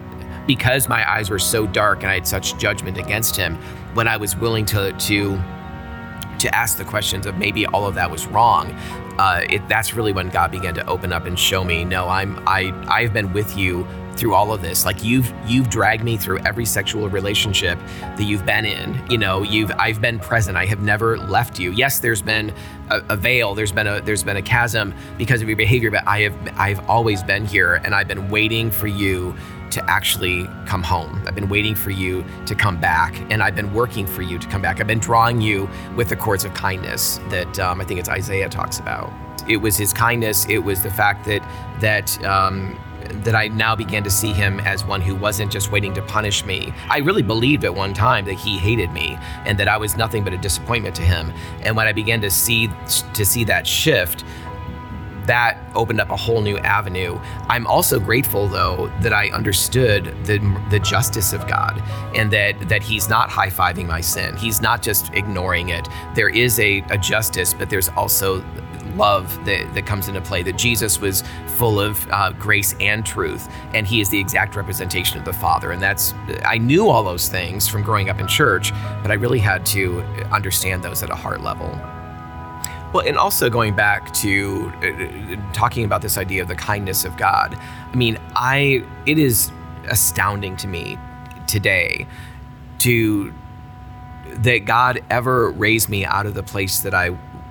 because 0.47 0.89
my 0.89 1.07
eyes 1.09 1.29
were 1.29 1.39
so 1.39 1.67
dark 1.67 1.99
and 1.99 2.09
I 2.09 2.15
had 2.15 2.27
such 2.27 2.57
judgment 2.57 2.97
against 2.97 3.35
him 3.35 3.55
when 3.93 4.07
I 4.07 4.17
was 4.17 4.35
willing 4.35 4.65
to 4.65 4.93
to 4.93 5.39
to 6.39 6.55
ask 6.55 6.77
the 6.77 6.85
questions 6.85 7.25
of 7.25 7.37
maybe 7.37 7.65
all 7.67 7.85
of 7.85 7.95
that 7.95 8.09
was 8.09 8.25
wrong 8.27 8.71
uh, 9.19 9.43
it, 9.49 9.67
that's 9.67 9.93
really 9.93 10.13
when 10.13 10.29
God 10.29 10.51
began 10.51 10.73
to 10.75 10.87
open 10.87 11.11
up 11.11 11.25
and 11.25 11.37
show 11.37 11.63
me 11.63 11.83
no 11.83 12.07
I'm 12.07 12.41
I 12.47 12.73
I've 12.87 13.13
been 13.13 13.33
with 13.33 13.57
you 13.57 13.85
through 14.19 14.33
all 14.33 14.53
of 14.53 14.61
this 14.61 14.85
like 14.85 15.03
you've 15.03 15.33
you've 15.45 15.69
dragged 15.69 16.03
me 16.03 16.17
through 16.17 16.37
every 16.39 16.65
sexual 16.65 17.09
relationship 17.09 17.79
that 18.01 18.23
you've 18.23 18.45
been 18.45 18.65
in 18.65 19.01
you 19.09 19.17
know 19.17 19.41
you've 19.41 19.71
i've 19.79 20.01
been 20.01 20.19
present 20.19 20.57
i 20.57 20.65
have 20.65 20.81
never 20.81 21.17
left 21.17 21.57
you 21.57 21.71
yes 21.71 21.99
there's 21.99 22.21
been 22.21 22.53
a, 22.89 23.01
a, 23.09 23.15
veil 23.15 23.55
there's 23.55 23.71
been 23.71 23.87
a 23.87 24.01
there's 24.01 24.23
been 24.23 24.37
a 24.37 24.41
chasm 24.41 24.93
because 25.17 25.41
of 25.41 25.47
your 25.47 25.57
behavior 25.57 25.89
but 25.89 26.05
i 26.05 26.19
have 26.19 26.35
i've 26.57 26.89
always 26.89 27.23
been 27.23 27.45
here 27.45 27.75
and 27.85 27.95
i've 27.95 28.07
been 28.07 28.29
waiting 28.29 28.69
for 28.69 28.87
you 28.87 29.33
to 29.71 29.87
actually 29.87 30.49
come 30.65 30.81
home. 30.81 31.21
I've 31.27 31.35
been 31.35 31.47
waiting 31.47 31.75
for 31.75 31.91
you 31.91 32.25
to 32.47 32.55
come 32.55 32.79
back, 32.79 33.15
and 33.29 33.43
I've 33.43 33.55
been 33.55 33.71
working 33.71 34.07
for 34.07 34.23
you 34.23 34.39
to 34.39 34.47
come 34.47 34.63
back. 34.63 34.79
I've 34.79 34.87
been 34.87 34.97
drawing 34.97 35.41
you 35.41 35.69
with 35.95 36.09
the 36.09 36.15
cords 36.15 36.43
of 36.43 36.55
kindness 36.55 37.19
that 37.29 37.59
um, 37.59 37.79
I 37.79 37.85
think 37.85 37.99
it's 37.99 38.09
Isaiah 38.09 38.49
talks 38.49 38.79
about. 38.79 39.13
It 39.47 39.57
was 39.57 39.77
his 39.77 39.93
kindness. 39.93 40.47
It 40.49 40.59
was 40.59 40.81
the 40.81 40.89
fact 40.89 41.25
that 41.27 41.41
that 41.81 42.23
um, 42.25 42.75
that 43.23 43.35
I 43.35 43.47
now 43.47 43.75
began 43.75 44.03
to 44.03 44.09
see 44.09 44.31
him 44.31 44.59
as 44.61 44.85
one 44.85 45.01
who 45.01 45.15
wasn't 45.15 45.51
just 45.51 45.71
waiting 45.71 45.93
to 45.95 46.01
punish 46.01 46.45
me. 46.45 46.73
I 46.89 46.99
really 46.99 47.23
believed 47.23 47.63
at 47.65 47.73
one 47.73 47.93
time 47.93 48.25
that 48.25 48.33
he 48.33 48.57
hated 48.57 48.91
me 48.91 49.17
and 49.45 49.57
that 49.59 49.67
I 49.67 49.77
was 49.77 49.97
nothing 49.97 50.23
but 50.23 50.33
a 50.33 50.37
disappointment 50.37 50.95
to 50.95 51.01
him. 51.01 51.33
And 51.61 51.75
when 51.75 51.87
I 51.87 51.91
began 51.91 52.21
to 52.21 52.31
see 52.31 52.69
to 53.13 53.25
see 53.25 53.43
that 53.45 53.65
shift, 53.67 54.23
that 55.25 55.59
opened 55.75 56.01
up 56.01 56.09
a 56.09 56.15
whole 56.15 56.41
new 56.41 56.57
avenue. 56.57 57.19
I'm 57.47 57.67
also 57.67 57.99
grateful 57.99 58.47
though 58.47 58.91
that 59.01 59.13
I 59.13 59.29
understood 59.29 60.05
the 60.25 60.39
the 60.71 60.79
justice 60.79 61.33
of 61.33 61.47
God 61.47 61.83
and 62.15 62.31
that 62.31 62.67
that 62.67 62.81
he's 62.81 63.09
not 63.09 63.29
high-fiving 63.29 63.85
my 63.85 64.01
sin. 64.01 64.35
He's 64.37 64.59
not 64.59 64.81
just 64.81 65.13
ignoring 65.13 65.69
it. 65.69 65.87
There 66.15 66.29
is 66.29 66.59
a, 66.59 66.83
a 66.89 66.97
justice, 66.97 67.53
but 67.53 67.69
there's 67.69 67.89
also 67.89 68.43
love 68.99 69.33
that, 69.45 69.73
that 69.73 69.87
comes 69.87 70.07
into 70.07 70.21
play, 70.21 70.43
that 70.43 70.57
Jesus 70.57 70.99
was 70.99 71.23
full 71.57 71.79
of 71.79 72.07
uh, 72.11 72.31
grace 72.33 72.75
and 72.79 73.05
truth, 73.05 73.47
and 73.73 73.87
he 73.87 74.01
is 74.01 74.09
the 74.09 74.19
exact 74.19 74.55
representation 74.55 75.17
of 75.17 75.25
the 75.25 75.33
Father. 75.33 75.71
And 75.71 75.81
that's, 75.81 76.13
I 76.45 76.59
knew 76.59 76.89
all 76.89 77.03
those 77.03 77.29
things 77.29 77.67
from 77.67 77.81
growing 77.81 78.09
up 78.09 78.19
in 78.19 78.27
church, 78.27 78.71
but 79.01 79.09
I 79.09 79.15
really 79.15 79.39
had 79.39 79.65
to 79.67 80.01
understand 80.31 80.83
those 80.83 81.01
at 81.01 81.09
a 81.09 81.15
heart 81.15 81.41
level. 81.41 81.69
Well, 82.93 83.07
and 83.07 83.17
also 83.17 83.49
going 83.49 83.75
back 83.75 84.11
to 84.15 84.71
uh, 84.81 85.53
talking 85.53 85.85
about 85.85 86.01
this 86.01 86.17
idea 86.17 86.41
of 86.41 86.47
the 86.47 86.55
kindness 86.55 87.05
of 87.05 87.15
God. 87.17 87.55
I 87.55 87.95
mean, 87.95 88.17
I 88.35 88.83
it 89.05 89.19
is 89.19 89.51
astounding 89.89 90.57
to 90.57 90.67
me 90.67 90.97
today 91.45 92.07
to 92.79 93.31
that 94.37 94.65
God 94.65 95.03
ever 95.09 95.51
raised 95.51 95.89
me 95.89 96.05
out 96.05 96.25
of 96.25 96.33
the 96.33 96.43
place 96.43 96.79
that 96.79 96.93
I 96.95 97.09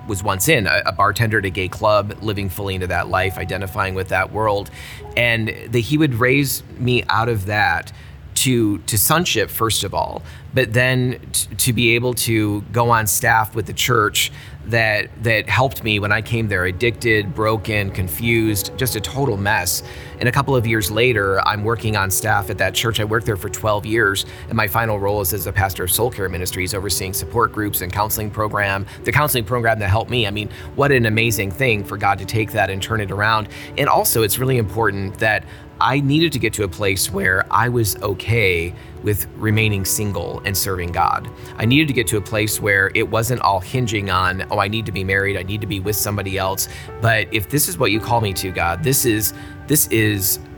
was 0.09 0.23
once 0.23 0.49
in 0.49 0.67
a, 0.67 0.81
a, 0.87 0.91
bartender 0.91 1.37
at 1.37 1.45
a 1.45 1.49
gay 1.49 1.69
club, 1.69 2.17
living 2.21 2.49
fully 2.49 2.75
into 2.75 2.87
that 2.87 3.07
life, 3.07 3.37
identifying 3.37 3.95
with 3.95 4.09
that 4.09 4.33
world, 4.33 4.69
and 5.15 5.49
that 5.69 5.79
he 5.79 5.97
would 5.97 6.15
raise 6.15 6.63
me 6.77 7.03
out 7.07 7.29
of 7.29 7.45
that 7.45 7.93
to 8.35 8.77
to 8.79 8.97
sonship 8.97 9.49
first 9.49 9.83
of 9.83 9.93
all, 9.93 10.21
but 10.53 10.71
then 10.73 11.19
t- 11.33 11.55
to 11.55 11.73
be 11.73 11.95
able 11.95 12.13
to 12.13 12.61
go 12.71 12.89
on 12.89 13.05
staff 13.05 13.53
with 13.53 13.65
the 13.65 13.73
church 13.73 14.31
that 14.65 15.09
that 15.23 15.49
helped 15.49 15.83
me 15.83 15.99
when 15.99 16.11
I 16.11 16.21
came 16.21 16.47
there 16.47 16.65
addicted, 16.65 17.35
broken, 17.35 17.91
confused, 17.91 18.71
just 18.77 18.95
a 18.95 19.01
total 19.01 19.35
mess. 19.35 19.83
And 20.19 20.29
a 20.29 20.31
couple 20.31 20.55
of 20.55 20.67
years 20.67 20.91
later, 20.91 21.39
I'm 21.47 21.63
working 21.63 21.95
on 21.95 22.11
staff 22.11 22.49
at 22.49 22.57
that 22.57 22.73
church. 22.73 22.99
I 22.99 23.05
worked 23.05 23.25
there 23.25 23.37
for 23.37 23.49
12 23.49 23.85
years, 23.85 24.25
and 24.47 24.55
my 24.55 24.67
final 24.67 24.99
role 24.99 25.21
is 25.21 25.33
as 25.33 25.47
a 25.47 25.51
pastor 25.51 25.83
of 25.83 25.91
Soul 25.91 26.11
Care 26.11 26.29
Ministries, 26.29 26.73
overseeing 26.73 27.13
support 27.13 27.51
groups 27.51 27.81
and 27.81 27.91
counseling 27.91 28.29
program, 28.29 28.85
the 29.03 29.11
counseling 29.11 29.45
program 29.45 29.79
that 29.79 29.89
helped 29.89 30.11
me. 30.11 30.27
I 30.27 30.31
mean, 30.31 30.49
what 30.75 30.91
an 30.91 31.05
amazing 31.05 31.51
thing 31.51 31.83
for 31.83 31.97
God 31.97 32.19
to 32.19 32.25
take 32.25 32.51
that 32.51 32.69
and 32.69 32.81
turn 32.81 33.01
it 33.01 33.11
around. 33.11 33.47
And 33.77 33.87
also, 33.87 34.23
it's 34.23 34.37
really 34.37 34.57
important 34.57 35.17
that 35.19 35.43
I 35.81 36.01
needed 36.01 36.33
to 36.33 36.39
get 36.39 36.51
to 36.53 36.63
a 36.63 36.67
place 36.67 37.09
where 37.09 37.45
I 37.49 37.69
was 37.69 37.95
okay 38.01 38.73
with 39.01 39.27
remaining 39.37 39.85
single 39.85 40.41
and 40.43 40.57
serving 40.57 40.91
God. 40.91 41.29
I 41.57 41.63
needed 41.65 41.87
to 41.87 41.93
get 41.93 42.05
to 42.07 42.17
a 42.17 42.21
place 42.21 42.59
where 42.59 42.91
it 42.95 43.09
wasn't 43.09 43.39
all 43.41 43.61
hinging 43.61 44.09
on, 44.09 44.45
oh, 44.51 44.59
I 44.59 44.67
need 44.67 44.85
to 44.87 44.91
be 44.91 45.05
married, 45.05 45.37
I 45.37 45.43
need 45.43 45.61
to 45.61 45.67
be 45.67 45.79
with 45.79 45.95
somebody 45.95 46.37
else. 46.37 46.67
But 47.01 47.33
if 47.33 47.49
this 47.49 47.69
is 47.69 47.77
what 47.77 47.91
you 47.91 48.01
call 48.01 48.19
me 48.19 48.33
to, 48.33 48.51
God, 48.51 48.83
this 48.83 49.05
is 49.05 49.33
this 49.67 49.87
is 49.87 50.08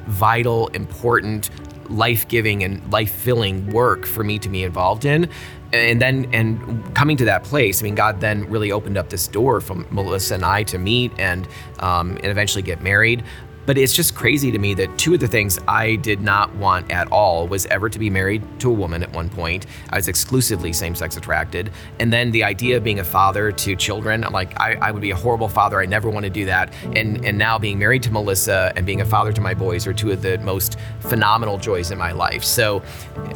vital, 0.08 0.68
important, 0.70 1.50
life-giving 1.90 2.64
and 2.64 2.92
life-filling 2.92 3.72
work 3.72 4.06
for 4.06 4.24
me 4.24 4.40
to 4.40 4.50
be 4.50 4.64
involved 4.64 5.06
in. 5.06 5.30
And 5.74 6.02
then 6.02 6.30
and 6.34 6.94
coming 6.96 7.16
to 7.18 7.26
that 7.26 7.44
place, 7.44 7.82
I 7.82 7.86
mean, 7.86 7.96
God 7.96 8.20
then 8.20 8.50
really 8.50 8.72
opened 8.72 8.98
up 8.98 9.10
this 9.10 9.28
door 9.28 9.62
for 9.62 9.76
Melissa 9.90 10.36
and 10.36 10.44
I 10.44 10.64
to 10.64 10.78
meet 10.78 11.12
and 11.18 11.48
um, 11.80 12.18
and 12.18 12.26
eventually 12.26 12.62
get 12.62 12.82
married 12.82 13.24
But 13.72 13.78
it's 13.78 13.94
just 13.94 14.16
crazy 14.16 14.52
to 14.52 14.60
me 14.60 14.74
that 14.74 14.98
two 14.98 15.14
of 15.14 15.22
the 15.22 15.30
things 15.30 15.58
I 15.66 15.96
did 15.96 16.20
not 16.20 16.54
want 16.56 16.92
at 16.92 17.10
all 17.10 17.48
was 17.48 17.66
ever 17.68 17.88
to 17.88 17.98
be 17.98 18.10
married 18.10 18.44
to 18.60 18.70
a 18.70 18.74
woman 18.74 19.02
at 19.02 19.10
one 19.14 19.30
point. 19.30 19.66
I 19.92 19.96
was 19.96 20.10
exclusively 20.10 20.74
same 20.74 20.94
sex 20.94 21.16
attracted. 21.16 21.72
And 21.98 22.12
then 22.12 22.32
the 22.32 22.44
idea 22.44 22.76
of 22.76 22.84
being 22.84 23.00
a 23.00 23.04
father 23.06 23.50
to 23.50 23.76
children, 23.78 24.26
I'm 24.26 24.34
like, 24.34 24.60
I, 24.60 24.74
I 24.74 24.92
would 24.92 25.02
be 25.02 25.12
a 25.12 25.16
horrible 25.16 25.48
father. 25.48 25.80
I 25.80 25.86
never 25.86 26.10
want 26.10 26.26
to 26.26 26.30
do 26.30 26.44
that. 26.48 26.74
And, 26.98 27.24
and 27.24 27.38
now 27.38 27.58
being 27.58 27.80
married 27.80 28.04
to 28.04 28.12
Melissa 28.12 28.74
and 28.76 28.86
being 28.86 29.00
a 29.00 29.06
father 29.06 29.32
to 29.32 29.40
my 29.40 29.54
boys 29.54 29.88
are 29.88 29.94
two 29.94 30.12
of 30.12 30.22
the 30.22 30.38
most 30.40 30.78
phenomenal 31.00 31.58
joys 31.58 31.92
in 31.92 31.98
my 31.98 32.12
life. 32.12 32.44
So, 32.44 32.84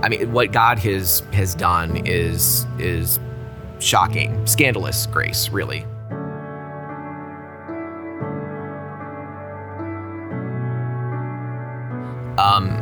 I 0.04 0.10
mean, 0.10 0.34
what 0.34 0.52
God 0.52 0.80
has 0.80 1.24
has 1.32 1.56
done 1.56 2.06
is 2.06 2.66
is 2.78 3.22
shocking, 3.80 4.46
scandalous 4.46 5.06
grace, 5.06 5.48
really. 5.48 5.86
Um, 12.38 12.82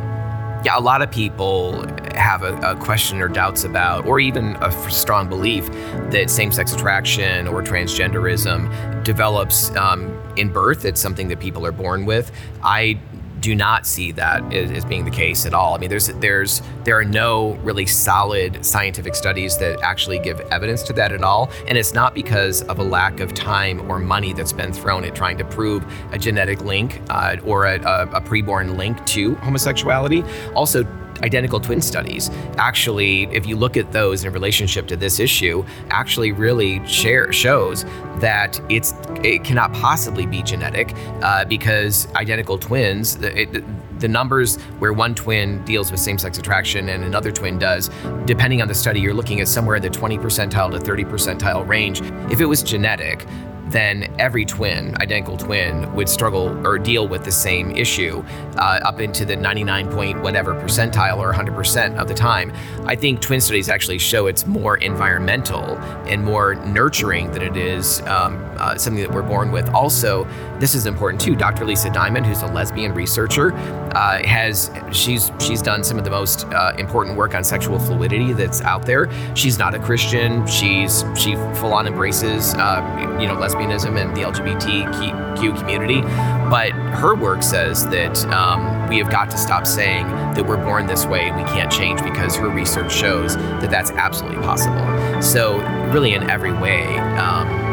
yeah, 0.64 0.78
a 0.78 0.80
lot 0.80 1.02
of 1.02 1.10
people 1.10 1.86
have 2.14 2.42
a, 2.42 2.56
a, 2.60 2.76
question 2.76 3.20
or 3.20 3.28
doubts 3.28 3.64
about, 3.64 4.06
or 4.06 4.18
even 4.18 4.56
a 4.56 4.72
strong 4.90 5.28
belief 5.28 5.66
that 6.10 6.30
same 6.30 6.50
sex 6.50 6.72
attraction 6.72 7.46
or 7.46 7.62
transgenderism 7.62 9.04
develops 9.04 9.74
um, 9.76 10.18
in 10.36 10.50
birth. 10.50 10.86
It's 10.86 11.00
something 11.00 11.28
that 11.28 11.38
people 11.38 11.66
are 11.66 11.72
born 11.72 12.06
with. 12.06 12.32
I 12.62 12.98
do 13.44 13.54
not 13.54 13.86
see 13.86 14.10
that 14.10 14.54
as, 14.54 14.86
being 14.86 15.04
the 15.04 15.10
case 15.10 15.44
at 15.44 15.52
all. 15.52 15.74
I 15.74 15.78
mean, 15.78 15.90
there's 15.90 16.06
there's 16.06 16.62
there 16.84 16.98
are 16.98 17.04
no 17.04 17.52
really 17.56 17.84
solid 17.84 18.64
scientific 18.64 19.14
studies 19.14 19.58
that 19.58 19.82
actually 19.82 20.18
give 20.18 20.40
evidence 20.50 20.82
to 20.84 20.94
that 20.94 21.12
at 21.12 21.22
all, 21.22 21.50
and 21.68 21.76
it's 21.76 21.92
not 21.92 22.14
because 22.14 22.62
of 22.62 22.78
a 22.78 22.82
lack 22.82 23.20
of 23.20 23.34
time 23.34 23.90
or 23.90 23.98
money 23.98 24.32
that's 24.32 24.54
been 24.54 24.72
thrown 24.72 25.04
at 25.04 25.14
trying 25.14 25.36
to 25.36 25.44
prove 25.44 25.84
a 26.12 26.18
genetic 26.18 26.62
link 26.62 27.02
uh, 27.10 27.36
or 27.44 27.66
a, 27.66 27.78
a, 27.82 28.02
a 28.12 28.20
preborn 28.22 28.78
link 28.78 29.04
to 29.04 29.34
homosexuality. 29.36 30.24
Also, 30.54 30.84
identical 31.24 31.58
twin 31.58 31.80
studies 31.80 32.30
actually, 32.58 33.24
if 33.32 33.46
you 33.46 33.56
look 33.56 33.76
at 33.76 33.90
those 33.92 34.24
in 34.24 34.32
relationship 34.32 34.86
to 34.88 34.96
this 34.96 35.18
issue, 35.18 35.64
actually 35.90 36.32
really 36.32 36.86
share, 36.86 37.32
shows 37.32 37.84
that 38.18 38.60
it's 38.70 38.94
it 39.22 39.42
cannot 39.42 39.72
possibly 39.72 40.26
be 40.26 40.42
genetic 40.42 40.92
uh, 41.22 41.44
because 41.46 42.06
identical 42.14 42.58
twins. 42.58 43.16
It, 43.16 43.64
the 44.00 44.08
numbers 44.08 44.56
where 44.80 44.92
one 44.92 45.14
twin 45.14 45.64
deals 45.64 45.90
with 45.90 46.00
same 46.00 46.18
sex 46.18 46.36
attraction 46.36 46.88
and 46.90 47.04
another 47.04 47.32
twin 47.32 47.58
does, 47.58 47.90
depending 48.26 48.60
on 48.60 48.68
the 48.68 48.74
study, 48.74 49.00
you're 49.00 49.14
looking 49.14 49.40
at 49.40 49.48
somewhere 49.48 49.76
in 49.76 49.82
the 49.82 49.88
20 49.88 50.18
percentile 50.18 50.70
to 50.70 50.78
30 50.78 51.04
percentile 51.04 51.66
range. 51.66 52.02
If 52.30 52.40
it 52.40 52.46
was 52.46 52.62
genetic, 52.62 53.24
then 53.66 54.14
every 54.18 54.44
twin, 54.44 54.94
identical 55.00 55.36
twin, 55.36 55.92
would 55.94 56.08
struggle 56.08 56.66
or 56.66 56.78
deal 56.78 57.08
with 57.08 57.24
the 57.24 57.32
same 57.32 57.70
issue 57.72 58.24
uh, 58.56 58.80
up 58.84 59.00
into 59.00 59.24
the 59.24 59.36
99 59.36 59.90
point 59.90 60.22
whatever 60.22 60.54
percentile 60.54 61.18
or 61.18 61.32
100% 61.32 61.96
of 61.96 62.08
the 62.08 62.14
time. 62.14 62.52
I 62.86 62.96
think 62.96 63.20
twin 63.20 63.40
studies 63.40 63.68
actually 63.68 63.98
show 63.98 64.26
it's 64.26 64.46
more 64.46 64.76
environmental 64.78 65.76
and 66.06 66.24
more 66.24 66.54
nurturing 66.54 67.30
than 67.32 67.42
it 67.42 67.56
is 67.56 68.00
um, 68.02 68.36
uh, 68.64 68.78
something 68.78 69.02
that 69.02 69.12
we're 69.12 69.22
born 69.22 69.52
with. 69.52 69.68
Also, 69.70 70.26
this 70.58 70.74
is 70.74 70.86
important 70.86 71.20
too. 71.20 71.36
Dr. 71.36 71.66
Lisa 71.66 71.90
Diamond, 71.90 72.24
who's 72.24 72.42
a 72.42 72.46
lesbian 72.46 72.94
researcher, 72.94 73.52
uh, 73.94 74.26
has 74.26 74.70
she's 74.90 75.30
she's 75.38 75.60
done 75.60 75.84
some 75.84 75.98
of 75.98 76.04
the 76.04 76.10
most 76.10 76.46
uh, 76.46 76.72
important 76.78 77.16
work 77.16 77.34
on 77.34 77.44
sexual 77.44 77.78
fluidity 77.78 78.32
that's 78.32 78.62
out 78.62 78.86
there. 78.86 79.10
She's 79.36 79.58
not 79.58 79.74
a 79.74 79.78
Christian. 79.78 80.46
She's 80.46 81.04
she 81.14 81.34
full 81.60 81.74
on 81.74 81.86
embraces 81.86 82.54
uh, 82.54 83.18
you 83.20 83.26
know 83.26 83.36
lesbianism 83.36 84.00
and 84.00 84.16
the 84.16 84.22
LGBTQ 84.22 85.58
community, 85.58 86.00
but 86.48 86.70
her 86.72 87.14
work 87.14 87.42
says 87.42 87.86
that 87.88 88.24
um, 88.26 88.88
we 88.88 88.96
have 88.98 89.10
got 89.10 89.30
to 89.30 89.36
stop 89.36 89.66
saying 89.66 90.06
that 90.06 90.46
we're 90.46 90.56
born 90.64 90.86
this 90.86 91.04
way 91.04 91.28
and 91.28 91.36
we 91.36 91.42
can't 91.50 91.70
change 91.70 92.02
because 92.02 92.34
her 92.36 92.48
research 92.48 92.92
shows 92.92 93.36
that 93.36 93.70
that's 93.70 93.90
absolutely 93.90 94.42
possible. 94.42 95.22
So 95.22 95.58
really, 95.92 96.14
in 96.14 96.30
every 96.30 96.52
way. 96.52 96.98
Um, 97.18 97.63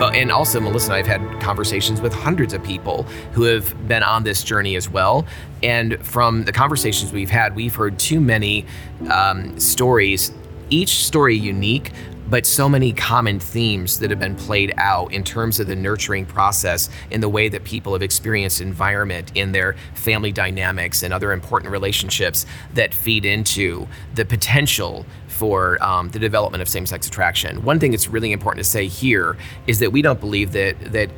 but 0.00 0.16
and 0.16 0.32
also 0.32 0.58
Melissa 0.60 0.86
and 0.86 0.94
I 0.94 0.96
have 0.96 1.20
had 1.20 1.40
conversations 1.42 2.00
with 2.00 2.14
hundreds 2.14 2.54
of 2.54 2.64
people 2.64 3.02
who 3.32 3.42
have 3.42 3.86
been 3.86 4.02
on 4.02 4.24
this 4.24 4.42
journey 4.42 4.74
as 4.74 4.88
well. 4.88 5.26
And 5.62 6.04
from 6.04 6.44
the 6.44 6.52
conversations 6.52 7.12
we've 7.12 7.28
had, 7.28 7.54
we've 7.54 7.74
heard 7.74 7.98
too 7.98 8.18
many 8.18 8.64
um, 9.10 9.60
stories, 9.60 10.32
each 10.70 11.04
story 11.04 11.36
unique, 11.36 11.92
but 12.30 12.46
so 12.46 12.66
many 12.66 12.94
common 12.94 13.40
themes 13.40 13.98
that 13.98 14.08
have 14.08 14.20
been 14.20 14.36
played 14.36 14.72
out 14.78 15.12
in 15.12 15.22
terms 15.22 15.60
of 15.60 15.66
the 15.66 15.76
nurturing 15.76 16.24
process 16.24 16.88
in 17.10 17.20
the 17.20 17.28
way 17.28 17.50
that 17.50 17.64
people 17.64 17.92
have 17.92 18.02
experienced 18.02 18.62
environment 18.62 19.30
in 19.34 19.52
their 19.52 19.74
family 19.94 20.32
dynamics 20.32 21.02
and 21.02 21.12
other 21.12 21.32
important 21.32 21.72
relationships 21.72 22.46
that 22.72 22.94
feed 22.94 23.26
into 23.26 23.86
the 24.14 24.24
potential 24.24 25.04
for 25.40 25.82
um, 25.82 26.10
the 26.10 26.18
development 26.18 26.60
of 26.60 26.68
same-sex 26.68 27.08
attraction. 27.08 27.52
One 27.64 27.78
thing 27.80 27.90
that's 27.92 28.08
really 28.08 28.32
important 28.32 28.62
to 28.64 28.70
say 28.70 28.86
here 28.86 29.38
is 29.66 29.78
that 29.78 29.90
we 29.90 30.02
don't 30.02 30.20
believe 30.20 30.52
that 30.52 30.74
that 30.92 31.08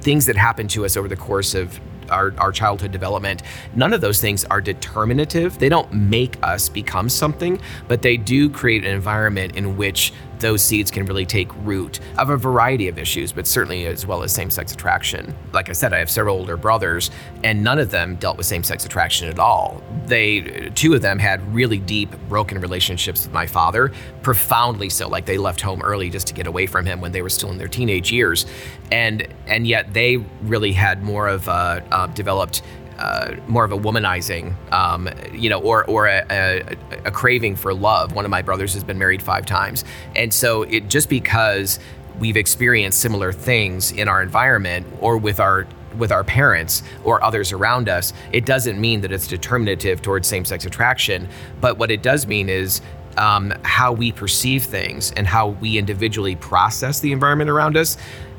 things 0.00 0.26
that 0.26 0.36
happen 0.36 0.66
to 0.68 0.84
us 0.84 0.96
over 0.96 1.08
the 1.08 1.16
course 1.16 1.54
of 1.54 1.78
our, 2.10 2.34
our 2.38 2.52
childhood 2.52 2.90
development, 2.90 3.42
none 3.74 3.92
of 3.92 4.00
those 4.00 4.20
things 4.20 4.44
are 4.46 4.60
determinative. 4.60 5.58
They 5.58 5.68
don't 5.68 5.92
make 5.92 6.36
us 6.42 6.68
become 6.68 7.08
something, 7.08 7.60
but 7.86 8.02
they 8.02 8.16
do 8.16 8.50
create 8.50 8.84
an 8.84 8.92
environment 8.92 9.56
in 9.56 9.76
which 9.76 10.12
those 10.40 10.62
seeds 10.62 10.90
can 10.90 11.04
really 11.04 11.26
take 11.26 11.48
root 11.64 12.00
of 12.18 12.30
a 12.30 12.36
variety 12.36 12.88
of 12.88 12.98
issues, 12.98 13.32
but 13.32 13.46
certainly 13.46 13.86
as 13.86 14.06
well 14.06 14.22
as 14.22 14.32
same 14.32 14.50
sex 14.50 14.72
attraction. 14.72 15.34
Like 15.52 15.68
I 15.68 15.72
said, 15.72 15.92
I 15.92 15.98
have 15.98 16.10
several 16.10 16.36
older 16.36 16.56
brothers, 16.56 17.10
and 17.44 17.62
none 17.62 17.78
of 17.78 17.90
them 17.90 18.16
dealt 18.16 18.36
with 18.36 18.46
same 18.46 18.64
sex 18.64 18.84
attraction 18.84 19.28
at 19.28 19.38
all. 19.38 19.82
They, 20.06 20.70
two 20.74 20.94
of 20.94 21.02
them 21.02 21.18
had 21.18 21.54
really 21.54 21.78
deep, 21.78 22.14
broken 22.28 22.60
relationships 22.60 23.24
with 23.24 23.32
my 23.32 23.46
father, 23.46 23.92
profoundly 24.22 24.90
so. 24.90 25.08
Like 25.08 25.26
they 25.26 25.38
left 25.38 25.60
home 25.60 25.82
early 25.82 26.10
just 26.10 26.26
to 26.28 26.34
get 26.34 26.46
away 26.46 26.66
from 26.66 26.86
him 26.86 27.00
when 27.00 27.12
they 27.12 27.22
were 27.22 27.30
still 27.30 27.50
in 27.50 27.58
their 27.58 27.68
teenage 27.68 28.10
years. 28.10 28.46
And, 28.90 29.26
and 29.46 29.66
yet 29.66 29.92
they 29.92 30.16
really 30.42 30.72
had 30.72 31.02
more 31.02 31.28
of 31.28 31.46
a, 31.48 31.84
uh, 31.90 32.06
developed 32.08 32.62
uh, 33.00 33.34
more 33.46 33.64
of 33.64 33.72
a 33.72 33.78
womanizing, 33.78 34.54
um, 34.72 35.08
you 35.32 35.48
know, 35.48 35.60
or 35.60 35.84
or 35.86 36.06
a, 36.06 36.24
a, 36.30 36.76
a, 37.06 37.10
craving 37.10 37.56
for 37.56 37.72
love. 37.72 38.12
One 38.12 38.24
of 38.26 38.30
my 38.30 38.42
brothers 38.42 38.74
has 38.74 38.84
been 38.84 38.98
married 38.98 39.22
five 39.22 39.46
times, 39.46 39.84
and 40.14 40.32
so 40.32 40.62
it 40.64 40.88
just 40.88 41.08
because 41.08 41.78
we've 42.18 42.36
experienced 42.36 43.00
similar 43.00 43.32
things 43.32 43.90
in 43.92 44.06
our 44.06 44.22
environment 44.22 44.86
or 45.00 45.16
with 45.16 45.40
our 45.40 45.66
with 45.96 46.12
our 46.12 46.22
parents 46.22 46.82
or 47.02 47.24
others 47.24 47.52
around 47.52 47.88
us, 47.88 48.12
it 48.32 48.44
doesn't 48.44 48.80
mean 48.80 49.00
that 49.00 49.10
it's 49.10 49.26
determinative 49.26 50.02
towards 50.02 50.28
same-sex 50.28 50.64
attraction. 50.64 51.28
But 51.60 51.78
what 51.78 51.90
it 51.90 52.02
does 52.02 52.26
mean 52.26 52.48
is 52.48 52.80
um, 53.16 53.52
how 53.64 53.92
we 53.92 54.12
perceive 54.12 54.64
things 54.64 55.10
and 55.12 55.26
how 55.26 55.48
we 55.48 55.78
individually 55.78 56.36
process 56.36 57.00
the 57.00 57.12
environment 57.12 57.50
around 57.50 57.76
us 57.76 57.96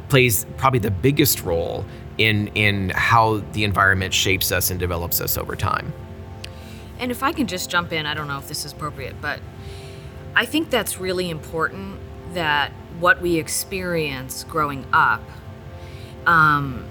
plays 0.08 0.46
probably 0.58 0.80
the 0.80 0.92
biggest 0.92 1.44
role 1.44 1.86
in 2.24 2.48
in 2.50 2.90
how 2.90 3.38
the 3.54 3.64
environment 3.64 4.14
shapes 4.14 4.52
us 4.52 4.70
and 4.72 4.80
develops 4.80 5.22
us 5.22 5.38
over 5.38 5.56
time. 5.56 5.94
And 7.00 7.12
if 7.12 7.24
I 7.24 7.32
can 7.32 7.48
just 7.48 7.70
jump 7.70 7.92
in, 7.92 8.06
I 8.06 8.14
don't 8.14 8.28
know 8.28 8.38
if 8.38 8.48
this 8.48 8.64
is 8.66 8.74
appropriate, 8.74 9.16
but 9.22 9.40
I 10.36 10.46
think 10.46 10.70
that's 10.70 11.00
really 11.00 11.30
important 11.30 12.00
that 12.34 12.72
what 13.00 13.22
we 13.22 13.38
experience 13.38 14.44
growing 14.44 14.86
up, 14.94 15.24
um, 16.26 16.86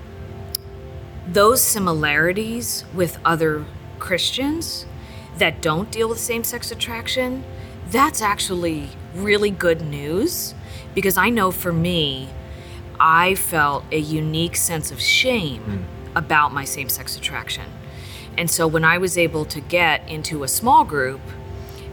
those 1.28 1.62
similarities 1.62 2.84
with 2.92 3.18
other 3.24 3.64
Christians 3.98 4.84
that 5.38 5.62
don't 5.62 5.90
deal 5.90 6.08
with 6.08 6.18
same 6.18 6.42
sex 6.42 6.72
attraction, 6.72 7.44
that's 7.90 8.20
actually 8.20 8.88
really 9.14 9.50
good 9.50 9.80
news 9.80 10.54
because 10.94 11.16
I 11.16 11.30
know 11.30 11.50
for 11.50 11.72
me, 11.72 12.28
I 13.00 13.34
felt 13.34 13.84
a 13.90 13.98
unique 13.98 14.56
sense 14.56 14.92
of 14.92 15.00
shame 15.00 15.62
mm. 15.62 16.16
about 16.16 16.52
my 16.52 16.64
same 16.64 16.90
sex 16.90 17.16
attraction. 17.16 17.64
And 18.36 18.50
so 18.50 18.66
when 18.66 18.84
I 18.84 18.98
was 18.98 19.16
able 19.16 19.44
to 19.46 19.60
get 19.60 20.08
into 20.08 20.44
a 20.44 20.48
small 20.48 20.84
group 20.84 21.20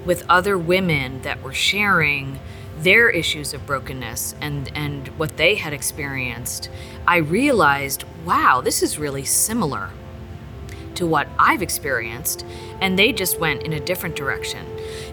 with 0.05 0.23
other 0.29 0.57
women 0.57 1.21
that 1.21 1.41
were 1.41 1.53
sharing 1.53 2.39
their 2.79 3.09
issues 3.09 3.53
of 3.53 3.65
brokenness 3.65 4.35
and, 4.39 4.71
and 4.75 5.07
what 5.19 5.37
they 5.37 5.55
had 5.55 5.73
experienced, 5.73 6.69
I 7.07 7.17
realized, 7.17 8.03
wow, 8.25 8.61
this 8.61 8.83
is 8.83 8.99
really 8.99 9.25
similar 9.25 9.89
to 10.95 11.07
what 11.07 11.27
I've 11.39 11.61
experienced. 11.61 12.45
And 12.81 12.99
they 12.99 13.11
just 13.13 13.39
went 13.39 13.63
in 13.63 13.73
a 13.73 13.79
different 13.79 14.15
direction. 14.15 14.65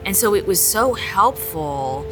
And 0.04 0.16
so 0.16 0.35
it 0.35 0.46
was 0.46 0.64
so 0.64 0.94
helpful 0.94 2.07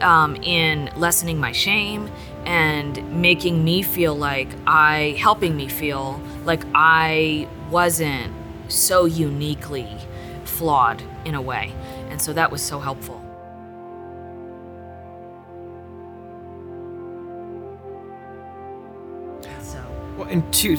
um, 0.00 0.36
in 0.36 0.90
lessening 0.96 1.38
my 1.38 1.52
shame 1.52 2.10
and 2.46 3.20
making 3.20 3.64
me 3.64 3.82
feel 3.82 4.14
like 4.14 4.48
I, 4.66 5.16
helping 5.18 5.56
me 5.56 5.68
feel 5.68 6.20
like 6.44 6.62
I 6.74 7.48
wasn't 7.70 8.32
so 8.68 9.04
uniquely 9.04 9.88
flawed 10.44 11.02
in 11.24 11.34
a 11.34 11.42
way. 11.42 11.72
And 12.08 12.22
so 12.22 12.32
that 12.32 12.50
was 12.50 12.62
so 12.62 12.78
helpful. 12.78 13.20
So. 19.60 19.84
Well, 20.16 20.28
and 20.28 20.50
two, 20.54 20.76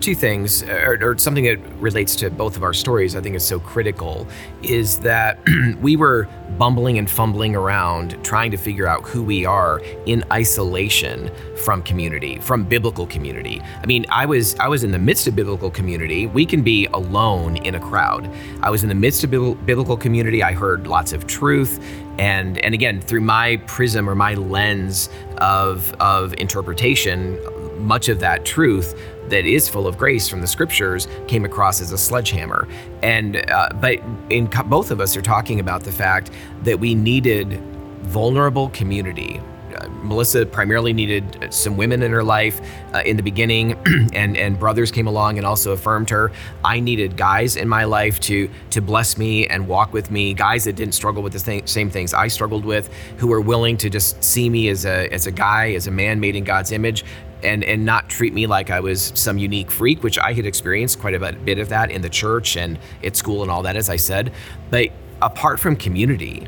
two 0.00 0.14
things, 0.14 0.62
or, 0.62 0.98
or, 1.02 1.18
something 1.18 1.44
that 1.44 1.58
relates 1.80 2.14
to 2.16 2.30
both 2.30 2.56
of 2.56 2.62
our 2.62 2.72
stories, 2.72 3.16
I 3.16 3.20
think 3.20 3.36
is 3.36 3.44
so 3.44 3.58
critical, 3.58 4.26
is 4.62 4.98
that 5.00 5.38
we 5.80 5.96
were 5.96 6.28
bumbling 6.58 6.98
and 6.98 7.10
fumbling 7.10 7.54
around 7.54 8.22
trying 8.24 8.50
to 8.50 8.56
figure 8.56 8.86
out 8.86 9.06
who 9.06 9.22
we 9.22 9.44
are 9.44 9.80
in 10.06 10.24
isolation 10.32 11.30
from 11.56 11.82
community, 11.82 12.38
from 12.38 12.64
biblical 12.64 13.06
community. 13.06 13.60
I 13.82 13.86
mean, 13.86 14.06
I 14.10 14.26
was 14.26 14.54
I 14.56 14.68
was 14.68 14.84
in 14.84 14.90
the 14.90 14.98
midst 14.98 15.26
of 15.26 15.36
biblical 15.36 15.70
community. 15.70 16.26
We 16.26 16.46
can 16.46 16.62
be 16.62 16.86
alone 16.86 17.56
in 17.58 17.74
a 17.74 17.80
crowd. 17.80 18.30
I 18.62 18.70
was 18.70 18.82
in 18.82 18.88
the 18.88 18.94
midst 18.94 19.24
of 19.24 19.30
biblical 19.30 19.96
community. 19.96 20.42
I 20.42 20.52
heard 20.52 20.86
lots 20.86 21.12
of 21.12 21.26
truth, 21.26 21.82
and 22.18 22.58
and 22.58 22.74
again 22.74 23.00
through 23.00 23.22
my 23.22 23.56
prism 23.66 24.08
or 24.08 24.14
my 24.14 24.34
lens 24.34 25.08
of 25.38 25.92
of 25.94 26.34
interpretation, 26.38 27.38
much 27.78 28.08
of 28.08 28.20
that 28.20 28.44
truth 28.44 28.94
that 29.30 29.46
is 29.46 29.68
full 29.68 29.86
of 29.86 29.96
grace 29.98 30.28
from 30.28 30.40
the 30.40 30.46
scriptures 30.46 31.08
came 31.26 31.44
across 31.44 31.80
as 31.80 31.92
a 31.92 31.98
sledgehammer. 31.98 32.68
And 33.02 33.36
uh, 33.50 33.70
but 33.80 34.00
in 34.30 34.46
both 34.66 34.90
of 34.90 35.00
us 35.00 35.16
are 35.16 35.22
talking 35.22 35.60
about 35.60 35.84
the 35.84 35.92
fact 35.92 36.30
that 36.62 36.78
we 36.78 36.94
needed 36.94 37.60
vulnerable 38.02 38.70
community. 38.70 39.40
Uh, 39.76 39.86
Melissa 40.02 40.46
primarily 40.46 40.92
needed 40.92 41.52
some 41.52 41.76
women 41.76 42.02
in 42.02 42.10
her 42.10 42.24
life 42.24 42.60
uh, 42.94 43.02
in 43.04 43.16
the 43.16 43.22
beginning, 43.22 43.72
and 44.12 44.36
and 44.36 44.58
brothers 44.58 44.90
came 44.90 45.06
along 45.06 45.36
and 45.36 45.46
also 45.46 45.72
affirmed 45.72 46.08
her. 46.10 46.32
I 46.64 46.80
needed 46.80 47.16
guys 47.16 47.56
in 47.56 47.68
my 47.68 47.84
life 47.84 48.18
to 48.20 48.50
to 48.70 48.80
bless 48.80 49.18
me 49.18 49.46
and 49.46 49.68
walk 49.68 49.92
with 49.92 50.10
me. 50.10 50.34
Guys 50.34 50.64
that 50.64 50.74
didn't 50.76 50.94
struggle 50.94 51.22
with 51.22 51.34
the 51.34 51.40
th- 51.40 51.68
same 51.68 51.90
things 51.90 52.14
I 52.14 52.28
struggled 52.28 52.64
with, 52.64 52.92
who 53.18 53.28
were 53.28 53.40
willing 53.40 53.76
to 53.78 53.90
just 53.90 54.22
see 54.24 54.48
me 54.48 54.68
as 54.68 54.86
a 54.86 55.12
as 55.12 55.26
a 55.26 55.32
guy, 55.32 55.72
as 55.72 55.86
a 55.86 55.92
man 55.92 56.18
made 56.18 56.34
in 56.34 56.44
God's 56.44 56.72
image, 56.72 57.04
and 57.42 57.64
and 57.64 57.84
not 57.84 58.08
treat 58.08 58.32
me 58.32 58.46
like 58.46 58.70
I 58.70 58.80
was 58.80 59.12
some 59.14 59.38
unique 59.38 59.70
freak, 59.70 60.02
which 60.02 60.18
I 60.18 60.32
had 60.32 60.46
experienced 60.46 61.00
quite 61.00 61.14
a 61.14 61.32
bit 61.32 61.58
of 61.58 61.68
that 61.68 61.90
in 61.90 62.02
the 62.02 62.08
church 62.08 62.56
and 62.56 62.78
at 63.04 63.16
school 63.16 63.42
and 63.42 63.50
all 63.50 63.62
that, 63.62 63.76
as 63.76 63.88
I 63.88 63.96
said. 63.96 64.32
But 64.70 64.88
apart 65.22 65.60
from 65.60 65.76
community, 65.76 66.46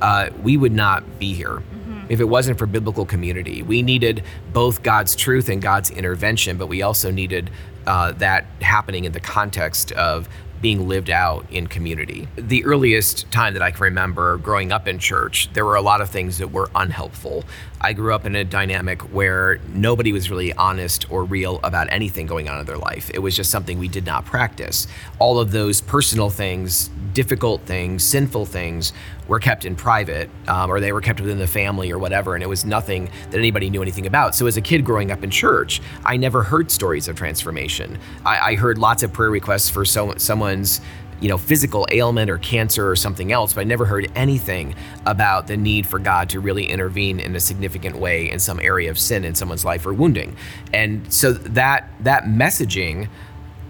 uh, 0.00 0.30
we 0.42 0.56
would 0.56 0.72
not 0.72 1.18
be 1.18 1.34
here 1.34 1.56
mm-hmm. 1.56 2.06
if 2.08 2.20
it 2.20 2.24
wasn't 2.24 2.58
for 2.58 2.66
biblical 2.66 3.06
community. 3.06 3.62
We 3.62 3.82
needed 3.82 4.22
both 4.52 4.82
God's 4.82 5.16
truth 5.16 5.48
and 5.48 5.62
God's 5.62 5.90
intervention, 5.90 6.58
but 6.58 6.66
we 6.66 6.82
also 6.82 7.10
needed 7.10 7.50
uh, 7.86 8.12
that 8.12 8.46
happening 8.60 9.04
in 9.04 9.12
the 9.12 9.20
context 9.20 9.92
of 9.92 10.28
being 10.64 10.88
lived 10.88 11.10
out 11.10 11.44
in 11.50 11.66
community. 11.66 12.26
The 12.36 12.64
earliest 12.64 13.30
time 13.30 13.52
that 13.52 13.62
I 13.62 13.70
can 13.70 13.82
remember 13.82 14.38
growing 14.38 14.72
up 14.72 14.88
in 14.88 14.98
church, 14.98 15.52
there 15.52 15.66
were 15.66 15.74
a 15.74 15.82
lot 15.82 16.00
of 16.00 16.08
things 16.08 16.38
that 16.38 16.52
were 16.52 16.70
unhelpful. 16.74 17.44
I 17.84 17.92
grew 17.92 18.14
up 18.14 18.24
in 18.24 18.34
a 18.34 18.44
dynamic 18.44 19.02
where 19.12 19.60
nobody 19.74 20.10
was 20.10 20.30
really 20.30 20.54
honest 20.54 21.10
or 21.12 21.22
real 21.22 21.60
about 21.62 21.86
anything 21.90 22.26
going 22.26 22.48
on 22.48 22.58
in 22.58 22.64
their 22.64 22.78
life. 22.78 23.10
It 23.12 23.18
was 23.18 23.36
just 23.36 23.50
something 23.50 23.78
we 23.78 23.88
did 23.88 24.06
not 24.06 24.24
practice. 24.24 24.86
All 25.18 25.38
of 25.38 25.50
those 25.50 25.82
personal 25.82 26.30
things, 26.30 26.88
difficult 27.12 27.60
things, 27.66 28.02
sinful 28.02 28.46
things 28.46 28.94
were 29.28 29.38
kept 29.38 29.66
in 29.66 29.76
private 29.76 30.30
um, 30.48 30.70
or 30.70 30.80
they 30.80 30.92
were 30.92 31.02
kept 31.02 31.20
within 31.20 31.38
the 31.38 31.46
family 31.46 31.90
or 31.90 31.98
whatever. 31.98 32.34
And 32.34 32.42
it 32.42 32.46
was 32.46 32.64
nothing 32.64 33.10
that 33.30 33.36
anybody 33.36 33.68
knew 33.68 33.82
anything 33.82 34.06
about. 34.06 34.34
So 34.34 34.46
as 34.46 34.56
a 34.56 34.62
kid 34.62 34.82
growing 34.82 35.10
up 35.10 35.22
in 35.22 35.30
church, 35.30 35.82
I 36.06 36.16
never 36.16 36.42
heard 36.42 36.70
stories 36.70 37.06
of 37.06 37.16
transformation. 37.16 37.98
I, 38.24 38.52
I 38.52 38.54
heard 38.54 38.78
lots 38.78 39.02
of 39.02 39.12
prayer 39.12 39.30
requests 39.30 39.68
for 39.68 39.84
so, 39.84 40.14
someone's 40.16 40.80
you 41.24 41.30
know, 41.30 41.38
physical 41.38 41.86
ailment 41.90 42.30
or 42.30 42.36
cancer 42.36 42.86
or 42.86 42.94
something 42.94 43.32
else, 43.32 43.54
but 43.54 43.62
I 43.62 43.64
never 43.64 43.86
heard 43.86 44.12
anything 44.14 44.74
about 45.06 45.46
the 45.46 45.56
need 45.56 45.86
for 45.86 45.98
God 45.98 46.28
to 46.28 46.38
really 46.38 46.66
intervene 46.66 47.18
in 47.18 47.34
a 47.34 47.40
significant 47.40 47.96
way 47.96 48.30
in 48.30 48.38
some 48.38 48.60
area 48.60 48.90
of 48.90 48.98
sin 48.98 49.24
in 49.24 49.34
someone's 49.34 49.64
life 49.64 49.86
or 49.86 49.94
wounding. 49.94 50.36
And 50.74 51.10
so 51.10 51.32
that 51.32 51.90
that 52.00 52.24
messaging 52.24 53.08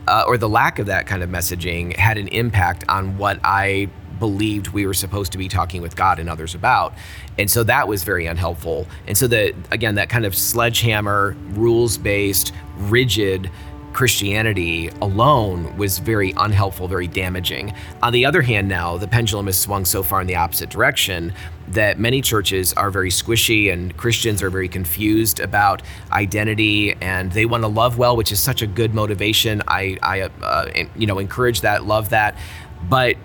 uh, 0.08 0.24
or 0.26 0.36
the 0.36 0.48
lack 0.48 0.80
of 0.80 0.86
that 0.86 1.06
kind 1.06 1.22
of 1.22 1.30
messaging 1.30 1.94
had 1.94 2.18
an 2.18 2.26
impact 2.26 2.82
on 2.88 3.18
what 3.18 3.38
I 3.44 3.88
believed 4.18 4.68
we 4.68 4.84
were 4.84 4.92
supposed 4.92 5.30
to 5.30 5.38
be 5.38 5.48
talking 5.48 5.80
with 5.80 5.94
God 5.94 6.18
and 6.18 6.28
others 6.28 6.56
about. 6.56 6.92
And 7.38 7.48
so 7.48 7.62
that 7.62 7.86
was 7.86 8.02
very 8.02 8.26
unhelpful. 8.26 8.88
And 9.06 9.16
so 9.16 9.28
that 9.28 9.54
again 9.70 9.94
that 9.94 10.08
kind 10.08 10.26
of 10.26 10.34
sledgehammer 10.34 11.36
rules-based 11.50 12.52
rigid 12.78 13.48
Christianity 13.94 14.88
alone 15.00 15.76
was 15.76 15.98
very 15.98 16.34
unhelpful, 16.36 16.88
very 16.88 17.06
damaging. 17.06 17.72
On 18.02 18.12
the 18.12 18.26
other 18.26 18.42
hand, 18.42 18.68
now 18.68 18.98
the 18.98 19.06
pendulum 19.08 19.46
has 19.46 19.58
swung 19.58 19.84
so 19.84 20.02
far 20.02 20.20
in 20.20 20.26
the 20.26 20.34
opposite 20.34 20.68
direction 20.68 21.32
that 21.68 21.98
many 21.98 22.20
churches 22.20 22.72
are 22.74 22.90
very 22.90 23.08
squishy 23.08 23.72
and 23.72 23.96
Christians 23.96 24.42
are 24.42 24.50
very 24.50 24.68
confused 24.68 25.38
about 25.38 25.80
identity 26.10 26.92
and 27.00 27.32
they 27.32 27.46
want 27.46 27.62
to 27.62 27.68
love 27.68 27.96
well, 27.96 28.16
which 28.16 28.32
is 28.32 28.40
such 28.40 28.62
a 28.62 28.66
good 28.66 28.94
motivation. 28.94 29.62
I, 29.68 29.96
I 30.02 30.22
uh, 30.22 30.70
you 30.96 31.06
know, 31.06 31.18
encourage 31.18 31.62
that, 31.62 31.84
love 31.84 32.10
that. 32.10 32.36
But 32.88 33.16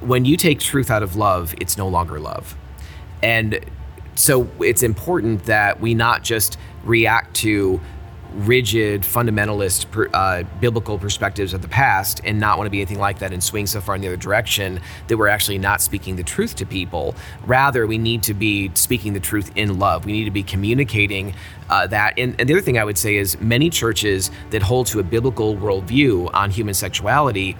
when 0.00 0.24
you 0.24 0.36
take 0.36 0.60
truth 0.60 0.90
out 0.90 1.02
of 1.02 1.16
love, 1.16 1.54
it's 1.60 1.76
no 1.76 1.88
longer 1.88 2.20
love. 2.20 2.56
And 3.22 3.60
so 4.14 4.48
it's 4.60 4.82
important 4.82 5.44
that 5.46 5.80
we 5.80 5.94
not 5.94 6.22
just 6.22 6.58
react 6.84 7.34
to 7.36 7.80
rigid 8.36 9.02
fundamentalist 9.02 10.10
uh, 10.12 10.42
biblical 10.60 10.98
perspectives 10.98 11.54
of 11.54 11.62
the 11.62 11.68
past 11.68 12.20
and 12.24 12.38
not 12.38 12.58
want 12.58 12.66
to 12.66 12.70
be 12.70 12.78
anything 12.78 12.98
like 12.98 13.18
that 13.18 13.32
and 13.32 13.42
swing 13.42 13.66
so 13.66 13.80
far 13.80 13.94
in 13.94 14.00
the 14.00 14.08
other 14.08 14.16
direction 14.16 14.80
that 15.08 15.16
we're 15.16 15.28
actually 15.28 15.58
not 15.58 15.80
speaking 15.80 16.16
the 16.16 16.22
truth 16.22 16.54
to 16.56 16.66
people. 16.66 17.14
Rather, 17.46 17.86
we 17.86 17.98
need 17.98 18.22
to 18.22 18.34
be 18.34 18.70
speaking 18.74 19.12
the 19.12 19.20
truth 19.20 19.50
in 19.56 19.78
love. 19.78 20.04
We 20.04 20.12
need 20.12 20.26
to 20.26 20.30
be 20.30 20.42
communicating 20.42 21.34
uh, 21.70 21.86
that. 21.88 22.14
And, 22.18 22.38
and 22.38 22.48
the 22.48 22.54
other 22.54 22.62
thing 22.62 22.78
I 22.78 22.84
would 22.84 22.98
say 22.98 23.16
is 23.16 23.40
many 23.40 23.70
churches 23.70 24.30
that 24.50 24.62
hold 24.62 24.86
to 24.88 25.00
a 25.00 25.02
biblical 25.02 25.56
worldview 25.56 26.30
on 26.34 26.50
human 26.50 26.74
sexuality 26.74 27.56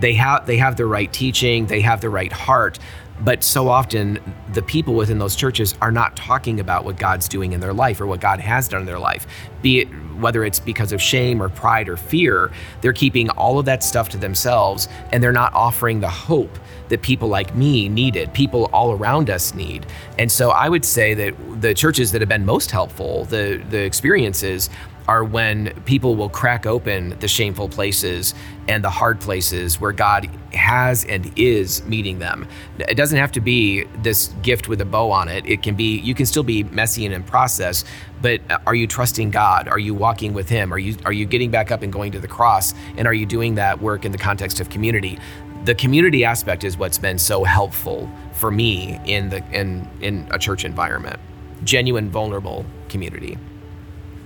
they 0.00 0.14
have 0.14 0.46
they 0.46 0.56
have 0.58 0.76
the 0.76 0.86
right 0.86 1.12
teaching, 1.12 1.66
they 1.66 1.80
have 1.80 2.00
the 2.00 2.08
right 2.08 2.32
heart, 2.32 2.78
but 3.20 3.42
so 3.42 3.68
often, 3.68 4.18
the 4.52 4.62
people 4.62 4.94
within 4.94 5.18
those 5.18 5.34
churches 5.34 5.74
are 5.80 5.92
not 5.92 6.16
talking 6.16 6.60
about 6.60 6.84
what 6.84 6.98
God's 6.98 7.28
doing 7.28 7.52
in 7.52 7.60
their 7.60 7.72
life 7.72 8.00
or 8.00 8.06
what 8.06 8.20
God 8.20 8.40
has 8.40 8.68
done 8.68 8.80
in 8.80 8.86
their 8.86 8.98
life. 8.98 9.26
Be 9.62 9.80
it 9.80 9.88
whether 10.18 10.44
it's 10.44 10.58
because 10.58 10.92
of 10.92 11.00
shame 11.00 11.40
or 11.42 11.48
pride 11.48 11.88
or 11.88 11.96
fear, 11.96 12.50
they're 12.80 12.92
keeping 12.92 13.30
all 13.30 13.58
of 13.58 13.66
that 13.66 13.82
stuff 13.82 14.08
to 14.10 14.18
themselves 14.18 14.88
and 15.12 15.22
they're 15.22 15.32
not 15.32 15.52
offering 15.54 16.00
the 16.00 16.08
hope 16.08 16.58
that 16.88 17.02
people 17.02 17.28
like 17.28 17.54
me 17.54 17.88
needed, 17.88 18.32
people 18.32 18.70
all 18.72 18.92
around 18.92 19.30
us 19.30 19.54
need. 19.54 19.86
And 20.18 20.30
so 20.30 20.50
I 20.50 20.68
would 20.68 20.84
say 20.84 21.14
that 21.14 21.60
the 21.60 21.74
churches 21.74 22.12
that 22.12 22.20
have 22.20 22.28
been 22.28 22.46
most 22.46 22.70
helpful, 22.70 23.24
the, 23.26 23.62
the 23.70 23.78
experiences, 23.78 24.70
are 25.08 25.24
when 25.24 25.72
people 25.86 26.14
will 26.14 26.28
crack 26.28 26.66
open 26.66 27.18
the 27.20 27.26
shameful 27.26 27.68
places 27.68 28.34
and 28.68 28.84
the 28.84 28.90
hard 28.90 29.18
places 29.18 29.80
where 29.80 29.92
God 29.92 30.26
has 30.52 31.06
and 31.06 31.32
is 31.36 31.82
meeting 31.86 32.18
them. 32.18 32.46
It 32.78 32.94
doesn't 32.94 33.18
have 33.18 33.32
to 33.32 33.40
be 33.40 33.84
this 34.02 34.28
gift 34.42 34.68
with 34.68 34.82
a 34.82 34.84
bow 34.84 35.10
on 35.10 35.28
it. 35.28 35.46
It 35.46 35.62
can 35.62 35.74
be, 35.74 35.98
you 36.00 36.14
can 36.14 36.26
still 36.26 36.42
be 36.42 36.62
messy 36.64 37.06
and 37.06 37.14
in 37.14 37.22
process, 37.22 37.84
but 38.20 38.42
are 38.66 38.74
you 38.74 38.86
trusting 38.86 39.30
God? 39.30 39.66
Are 39.66 39.78
you 39.78 39.94
walking 39.94 40.34
with 40.34 40.50
Him? 40.50 40.74
Are 40.74 40.78
you, 40.78 40.94
are 41.06 41.12
you 41.12 41.24
getting 41.24 41.50
back 41.50 41.70
up 41.70 41.80
and 41.80 41.90
going 41.90 42.12
to 42.12 42.20
the 42.20 42.28
cross? 42.28 42.74
And 42.98 43.08
are 43.08 43.14
you 43.14 43.24
doing 43.24 43.54
that 43.54 43.80
work 43.80 44.04
in 44.04 44.12
the 44.12 44.18
context 44.18 44.60
of 44.60 44.68
community? 44.68 45.18
The 45.64 45.74
community 45.74 46.24
aspect 46.24 46.64
is 46.64 46.76
what's 46.76 46.98
been 46.98 47.18
so 47.18 47.44
helpful 47.44 48.10
for 48.34 48.50
me 48.50 49.00
in 49.06 49.30
the 49.30 49.42
in 49.52 49.88
in 50.00 50.28
a 50.30 50.38
church 50.38 50.64
environment. 50.64 51.18
Genuine, 51.64 52.10
vulnerable 52.10 52.64
community 52.88 53.36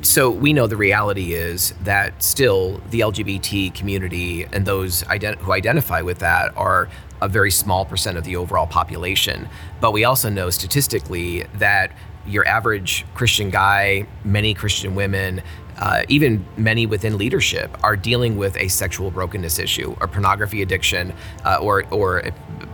so 0.03 0.31
we 0.31 0.53
know 0.53 0.67
the 0.67 0.77
reality 0.77 1.35
is 1.35 1.75
that 1.85 2.23
still 2.23 2.81
the 2.91 3.01
LGBT 3.01 3.75
community 3.75 4.45
and 4.53 4.67
those 4.67 5.03
ident- 5.05 5.37
who 5.37 5.53
identify 5.53 6.03
with 6.03 6.19
that 6.19 6.57
are 6.57 6.89
a 7.21 7.29
very 7.29 7.51
small 7.51 7.85
percent 7.85 8.19
of 8.19 8.25
the 8.25 8.37
overall 8.37 8.67
population. 8.67 9.49
But 9.81 9.93
we 9.93 10.05
also 10.05 10.29
know 10.29 10.51
statistically 10.51 11.45
that 11.55 11.93
your 12.27 12.47
average 12.47 13.05
Christian 13.15 13.51
guy, 13.51 14.07
many 14.25 14.55
Christian 14.55 14.95
women, 14.95 15.43
uh, 15.83 16.05
even 16.09 16.47
many 16.57 16.87
within 16.87 17.19
leadership 17.19 17.77
are 17.83 17.97
dealing 17.97 18.37
with 18.37 18.57
a 18.57 18.69
sexual 18.69 19.11
brokenness 19.11 19.59
issue, 19.59 19.97
or 20.01 20.07
pornography 20.07 20.63
addiction, 20.63 21.13
uh, 21.45 21.59
or 21.61 21.85
or 21.91 22.23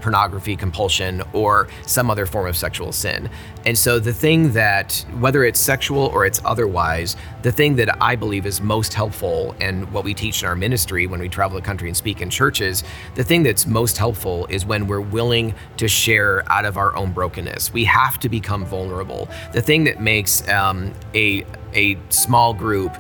pornography 0.02 0.54
compulsion, 0.54 1.22
or 1.32 1.68
some 1.86 2.10
other 2.10 2.26
form 2.26 2.46
of 2.46 2.56
sexual 2.56 2.92
sin. 2.92 3.30
And 3.64 3.76
so 3.76 3.98
the 3.98 4.12
thing 4.12 4.52
that, 4.52 5.04
whether 5.20 5.42
it's 5.44 5.58
sexual 5.58 6.04
or 6.14 6.26
it's 6.26 6.40
otherwise, 6.44 7.16
the 7.42 7.50
thing 7.50 7.76
that 7.76 7.90
I 8.02 8.14
believe 8.14 8.44
is 8.44 8.60
most 8.60 8.92
helpful, 8.92 9.56
and 9.58 9.90
what 9.92 10.04
we 10.04 10.12
teach 10.12 10.42
in 10.42 10.48
our 10.48 10.56
ministry 10.56 11.06
when 11.06 11.20
we 11.20 11.28
travel 11.28 11.56
the 11.56 11.64
country 11.64 11.88
and 11.88 11.96
speak 11.96 12.20
in 12.20 12.28
churches, 12.28 12.84
the 13.14 13.24
thing 13.24 13.42
that's 13.42 13.66
most 13.66 13.96
helpful 13.96 14.46
is 14.50 14.66
when 14.66 14.86
we're 14.86 15.00
willing 15.00 15.54
to 15.78 15.88
share 15.88 16.44
out 16.52 16.66
of 16.66 16.76
our 16.76 16.94
own 16.94 17.12
brokenness. 17.12 17.72
We 17.72 17.84
have 17.84 18.18
to 18.20 18.28
become 18.28 18.66
vulnerable. 18.66 19.28
The 19.52 19.62
thing 19.62 19.84
that 19.84 19.98
makes 20.00 20.46
um, 20.48 20.92
a 21.14 21.44
a 21.74 21.98
small 22.10 22.54
group 22.54 22.96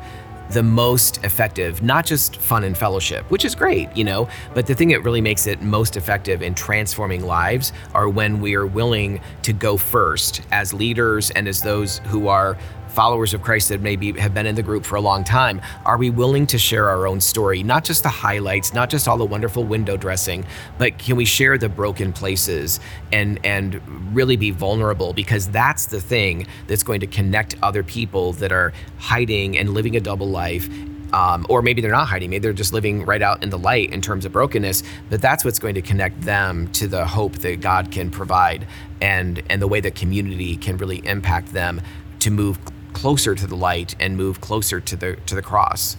the 0.50 0.62
most 0.62 1.22
effective, 1.24 1.82
not 1.82 2.06
just 2.06 2.36
fun 2.36 2.64
and 2.64 2.76
fellowship, 2.76 3.30
which 3.30 3.44
is 3.44 3.54
great, 3.54 3.94
you 3.96 4.04
know, 4.04 4.28
but 4.54 4.66
the 4.66 4.74
thing 4.74 4.88
that 4.88 5.02
really 5.04 5.20
makes 5.20 5.46
it 5.46 5.60
most 5.60 5.96
effective 5.96 6.42
in 6.42 6.54
transforming 6.54 7.24
lives 7.26 7.72
are 7.94 8.08
when 8.08 8.40
we 8.40 8.54
are 8.54 8.66
willing 8.66 9.20
to 9.42 9.52
go 9.52 9.76
first 9.76 10.40
as 10.50 10.72
leaders 10.72 11.30
and 11.32 11.46
as 11.46 11.60
those 11.60 11.98
who 12.06 12.28
are 12.28 12.56
followers 12.90 13.34
of 13.34 13.42
Christ 13.42 13.68
that 13.68 13.80
maybe 13.80 14.12
have 14.12 14.34
been 14.34 14.46
in 14.46 14.54
the 14.54 14.62
group 14.62 14.84
for 14.84 14.96
a 14.96 15.00
long 15.00 15.24
time, 15.24 15.60
are 15.84 15.96
we 15.96 16.10
willing 16.10 16.46
to 16.48 16.58
share 16.58 16.88
our 16.88 17.06
own 17.06 17.20
story? 17.20 17.62
Not 17.62 17.84
just 17.84 18.02
the 18.02 18.08
highlights, 18.08 18.74
not 18.74 18.90
just 18.90 19.08
all 19.08 19.18
the 19.18 19.24
wonderful 19.24 19.64
window 19.64 19.96
dressing, 19.96 20.44
but 20.78 20.98
can 20.98 21.16
we 21.16 21.24
share 21.24 21.58
the 21.58 21.68
broken 21.68 22.12
places 22.12 22.80
and 23.12 23.38
and 23.44 23.80
really 24.14 24.36
be 24.36 24.50
vulnerable? 24.50 25.12
Because 25.12 25.48
that's 25.48 25.86
the 25.86 26.00
thing 26.00 26.46
that's 26.66 26.82
going 26.82 27.00
to 27.00 27.06
connect 27.06 27.56
other 27.62 27.82
people 27.82 28.32
that 28.34 28.52
are 28.52 28.72
hiding 28.98 29.58
and 29.58 29.70
living 29.70 29.96
a 29.96 30.00
double 30.00 30.28
life 30.28 30.68
um, 31.12 31.46
or 31.48 31.62
maybe 31.62 31.80
they're 31.80 31.90
not 31.90 32.08
hiding 32.08 32.30
maybe 32.30 32.42
they're 32.42 32.52
just 32.52 32.72
living 32.72 33.04
right 33.04 33.22
out 33.22 33.42
in 33.42 33.50
the 33.50 33.58
light 33.58 33.92
in 33.92 34.00
terms 34.00 34.24
of 34.24 34.32
brokenness 34.32 34.82
but 35.10 35.20
that's 35.20 35.44
what's 35.44 35.58
going 35.58 35.74
to 35.74 35.82
connect 35.82 36.20
them 36.22 36.70
to 36.72 36.86
the 36.86 37.04
hope 37.06 37.38
that 37.38 37.60
god 37.60 37.90
can 37.90 38.10
provide 38.10 38.66
and 39.00 39.42
and 39.48 39.62
the 39.62 39.68
way 39.68 39.80
that 39.80 39.94
community 39.94 40.56
can 40.56 40.76
really 40.76 40.98
impact 41.06 41.52
them 41.52 41.80
to 42.20 42.30
move 42.30 42.58
closer 42.98 43.32
to 43.32 43.46
the 43.46 43.54
light 43.54 43.94
and 44.00 44.16
move 44.16 44.40
closer 44.40 44.80
to 44.80 44.96
the 44.96 45.14
to 45.26 45.36
the 45.36 45.42
cross. 45.42 45.96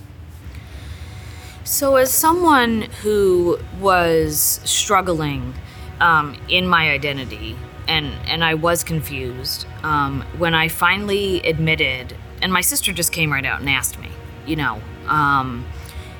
So, 1.64 1.96
as 1.96 2.12
someone 2.12 2.82
who 3.04 3.58
was 3.80 4.60
struggling 4.66 5.54
um, 6.02 6.36
in 6.50 6.68
my 6.68 6.92
identity, 6.92 7.56
and 7.88 8.08
and 8.28 8.44
I 8.44 8.56
was 8.56 8.84
confused 8.84 9.66
um, 9.84 10.26
when 10.38 10.54
I 10.54 10.68
finally 10.68 11.42
admitted, 11.44 12.18
and 12.42 12.52
my 12.52 12.62
sister 12.62 12.92
just 12.92 13.14
came 13.14 13.32
right 13.32 13.46
out 13.46 13.62
and 13.62 13.70
asked 13.70 13.98
me, 13.98 14.10
you 14.46 14.58
know, 14.58 14.82
um, 15.08 15.66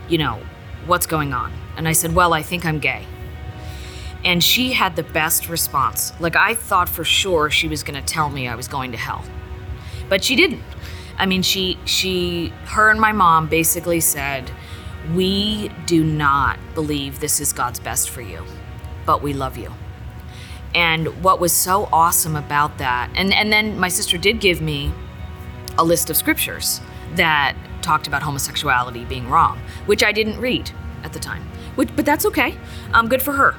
you 0.08 0.18
know, 0.18 0.40
what's 0.86 1.06
going 1.06 1.34
on, 1.34 1.52
and 1.76 1.90
I 1.90 1.92
said, 1.92 2.16
well, 2.16 2.34
I 2.34 2.42
think 2.42 2.66
I'm 2.66 2.80
gay. 2.80 3.06
And 4.24 4.42
she 4.44 4.74
had 4.74 4.96
the 4.96 5.04
best 5.04 5.50
response. 5.50 6.14
Like, 6.20 6.36
I 6.36 6.54
thought 6.54 6.90
for 6.90 7.06
sure 7.06 7.50
she 7.50 7.70
was 7.70 7.84
going 7.84 8.02
to 8.02 8.06
tell 8.06 8.30
me 8.30 8.50
I 8.50 8.56
was 8.56 8.68
going 8.68 8.92
to 8.92 8.98
hell 8.98 9.24
but 10.10 10.24
she 10.24 10.36
didn't. 10.36 10.64
I 11.18 11.26
mean, 11.26 11.42
she 11.42 11.78
she 11.86 12.54
her 12.66 12.90
and 12.90 13.00
my 13.00 13.12
mom 13.12 13.48
basically 13.48 14.00
said, 14.00 14.52
"We 15.14 15.70
do 15.86 16.04
not 16.04 16.60
believe 16.74 17.20
this 17.20 17.40
is 17.40 17.54
God's 17.54 17.80
best 17.80 18.10
for 18.10 18.22
you, 18.22 18.44
but 19.06 19.22
we 19.22 19.34
love 19.34 19.58
you." 19.58 19.72
And 20.74 21.24
what 21.24 21.40
was 21.40 21.52
so 21.52 21.90
awesome 21.92 22.36
about 22.36 22.78
that, 22.78 23.10
and 23.16 23.34
and 23.34 23.52
then 23.52 23.78
my 23.80 23.90
sister 23.90 24.18
did 24.18 24.40
give 24.40 24.62
me 24.62 24.92
a 25.78 25.84
list 25.84 26.10
of 26.10 26.18
scriptures 26.18 26.82
that 27.16 27.56
talked 27.82 28.08
about 28.08 28.22
homosexuality 28.22 29.06
being 29.06 29.30
wrong, 29.30 29.60
which 29.86 30.04
I 30.04 30.12
didn't 30.12 30.40
read 30.40 30.72
at 31.04 31.14
the 31.14 31.20
time. 31.20 31.44
Which, 31.76 31.90
but 31.96 32.06
that's 32.06 32.26
okay. 32.26 32.58
Um, 32.94 33.08
good 33.08 33.22
for 33.22 33.34
her. 33.34 33.56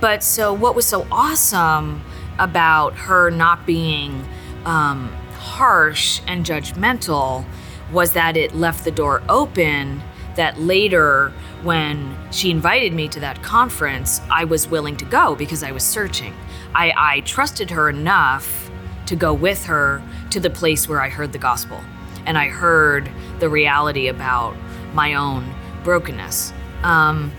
But 0.00 0.22
so 0.22 0.52
what 0.52 0.74
was 0.74 0.86
so 0.86 1.06
awesome 1.10 2.02
about 2.38 2.94
her 2.94 3.30
not 3.30 3.66
being 3.66 4.24
um, 4.64 5.12
harsh 5.54 6.20
and 6.26 6.44
judgmental 6.44 7.44
was 7.92 8.10
that 8.10 8.36
it 8.36 8.56
left 8.56 8.82
the 8.82 8.90
door 8.90 9.22
open 9.28 10.02
that 10.34 10.58
later 10.58 11.32
when 11.62 12.16
she 12.32 12.50
invited 12.50 12.92
me 12.92 13.06
to 13.06 13.20
that 13.20 13.40
conference 13.40 14.20
i 14.32 14.42
was 14.42 14.66
willing 14.66 14.96
to 14.96 15.04
go 15.04 15.36
because 15.36 15.62
i 15.62 15.70
was 15.70 15.84
searching. 15.84 16.34
I, 16.74 16.92
I 16.96 17.20
trusted 17.20 17.70
her 17.70 17.88
enough 17.88 18.68
to 19.06 19.14
go 19.14 19.32
with 19.32 19.66
her 19.66 20.02
to 20.30 20.40
the 20.40 20.50
place 20.50 20.88
where 20.88 21.00
i 21.00 21.08
heard 21.08 21.30
the 21.32 21.38
gospel. 21.38 21.80
And 22.26 22.36
i 22.36 22.48
heard 22.48 23.08
the 23.38 23.48
reality 23.48 24.08
about 24.08 24.56
my 24.92 25.14
own 25.14 25.54
brokenness. 25.84 26.52
Um, 26.82 27.30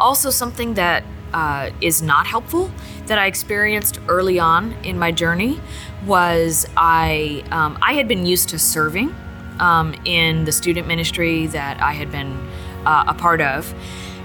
also 0.00 0.30
something 0.30 0.74
that 0.74 1.04
uh, 1.32 1.70
is 1.80 2.02
not 2.02 2.26
helpful 2.26 2.68
that 3.06 3.18
I 3.18 3.26
experienced 3.26 3.98
early 4.08 4.38
on 4.38 4.72
in 4.84 4.98
my 4.98 5.12
journey 5.12 5.60
was 6.06 6.66
I 6.76 7.44
um, 7.50 7.78
I 7.82 7.94
had 7.94 8.08
been 8.08 8.26
used 8.26 8.48
to 8.50 8.58
serving 8.58 9.14
um, 9.60 9.94
in 10.04 10.44
the 10.44 10.52
student 10.52 10.86
ministry 10.86 11.46
that 11.48 11.80
I 11.80 11.92
had 11.92 12.10
been 12.10 12.36
uh, 12.84 13.04
a 13.06 13.14
part 13.14 13.40
of. 13.40 13.72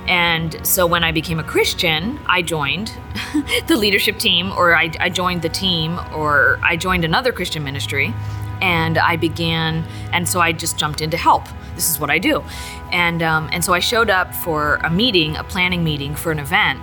And 0.08 0.66
so 0.66 0.88
when 0.88 1.04
I 1.04 1.12
became 1.12 1.38
a 1.40 1.44
Christian, 1.44 2.18
I 2.28 2.42
joined 2.42 2.94
the 3.68 3.76
leadership 3.76 4.18
team, 4.18 4.54
or 4.54 4.74
I, 4.74 4.90
I 5.00 5.10
joined 5.10 5.42
the 5.42 5.50
team, 5.50 6.00
or 6.16 6.60
I 6.64 6.78
joined 6.78 7.04
another 7.04 7.34
Christian 7.34 7.64
ministry, 7.64 8.14
and 8.62 8.98
I 8.98 9.18
began, 9.18 9.86
and 10.14 10.28
so 10.28 10.40
I 10.40 10.54
just 10.54 10.78
jumped 10.78 11.02
in 11.02 11.10
to 11.10 11.18
help. 11.18 11.46
This 11.76 11.92
is 11.92 12.00
what 12.00 12.10
I 12.10 12.20
do, 12.20 12.44
and 12.92 13.22
um, 13.22 13.50
and 13.52 13.64
so 13.64 13.74
I 13.74 13.80
showed 13.80 14.10
up 14.10 14.34
for 14.34 14.76
a 14.78 14.90
meeting, 14.90 15.36
a 15.36 15.44
planning 15.44 15.84
meeting 15.84 16.16
for 16.16 16.32
an 16.32 16.40
event, 16.40 16.80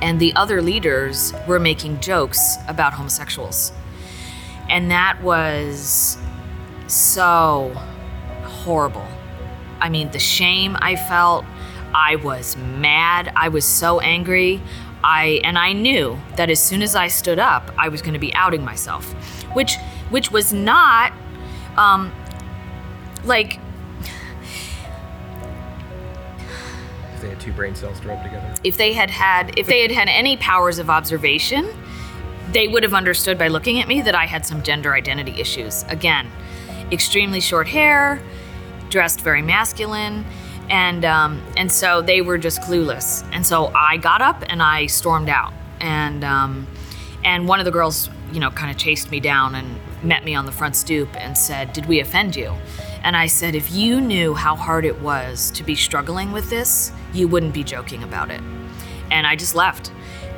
and 0.00 0.20
the 0.20 0.32
other 0.34 0.62
leaders 0.62 1.32
were 1.46 1.58
making 1.58 2.00
jokes 2.00 2.56
about 2.68 2.92
homosexuals. 2.92 3.72
And 4.68 4.90
that 4.90 5.22
was 5.22 6.18
so 6.86 7.72
horrible. 8.44 9.06
I 9.80 9.88
mean, 9.88 10.10
the 10.10 10.18
shame 10.18 10.76
I 10.80 10.96
felt, 10.96 11.44
I 11.94 12.16
was 12.16 12.56
mad, 12.56 13.32
I 13.34 13.48
was 13.48 13.64
so 13.64 14.00
angry. 14.00 14.60
I 15.02 15.40
and 15.44 15.56
I 15.56 15.72
knew 15.72 16.18
that 16.36 16.50
as 16.50 16.62
soon 16.62 16.82
as 16.82 16.96
I 16.96 17.06
stood 17.06 17.38
up, 17.38 17.70
I 17.78 17.88
was 17.88 18.02
going 18.02 18.14
to 18.14 18.18
be 18.18 18.34
outing 18.34 18.64
myself, 18.64 19.12
which 19.54 19.76
which 20.10 20.32
was 20.32 20.52
not 20.52 21.12
um 21.76 22.12
like 23.24 23.60
two 27.36 27.52
brain 27.52 27.74
cells 27.74 28.00
to 28.00 28.08
rub 28.08 28.22
together. 28.22 28.54
If 28.64 28.76
they 28.76 28.92
had 28.92 29.10
had, 29.10 29.58
if 29.58 29.66
they 29.66 29.82
had 29.82 29.90
had 29.90 30.08
any 30.08 30.36
powers 30.36 30.78
of 30.78 30.90
observation, 30.90 31.68
they 32.52 32.68
would 32.68 32.82
have 32.82 32.94
understood 32.94 33.38
by 33.38 33.48
looking 33.48 33.80
at 33.80 33.88
me 33.88 34.00
that 34.02 34.14
I 34.14 34.26
had 34.26 34.46
some 34.46 34.62
gender 34.62 34.94
identity 34.94 35.40
issues. 35.40 35.84
Again, 35.84 36.30
extremely 36.90 37.40
short 37.40 37.68
hair, 37.68 38.22
dressed 38.88 39.20
very 39.20 39.42
masculine, 39.42 40.24
and 40.70 41.04
um, 41.04 41.42
and 41.56 41.70
so 41.70 42.02
they 42.02 42.20
were 42.20 42.38
just 42.38 42.60
clueless. 42.62 43.24
And 43.32 43.46
so 43.46 43.66
I 43.74 43.96
got 43.96 44.22
up 44.22 44.42
and 44.48 44.62
I 44.62 44.86
stormed 44.86 45.28
out, 45.28 45.52
and 45.80 46.24
um, 46.24 46.66
and 47.24 47.48
one 47.48 47.58
of 47.58 47.64
the 47.64 47.70
girls, 47.70 48.08
you 48.32 48.40
know, 48.40 48.50
kind 48.50 48.70
of 48.70 48.76
chased 48.76 49.10
me 49.10 49.20
down 49.20 49.54
and 49.54 49.78
met 50.02 50.24
me 50.24 50.34
on 50.34 50.46
the 50.46 50.52
front 50.52 50.76
stoop 50.76 51.08
and 51.16 51.36
said, 51.36 51.72
"Did 51.72 51.86
we 51.86 52.00
offend 52.00 52.36
you?" 52.36 52.54
And 53.02 53.16
I 53.16 53.26
said, 53.26 53.54
"If 53.54 53.72
you 53.72 54.00
knew 54.00 54.34
how 54.34 54.56
hard 54.56 54.84
it 54.84 55.00
was 55.00 55.50
to 55.52 55.62
be 55.62 55.74
struggling 55.74 56.32
with 56.32 56.50
this, 56.50 56.92
you 57.12 57.28
wouldn't 57.28 57.54
be 57.54 57.64
joking 57.64 58.02
about 58.02 58.30
it. 58.30 58.40
And 59.10 59.26
I 59.26 59.36
just 59.36 59.54
left. 59.54 59.92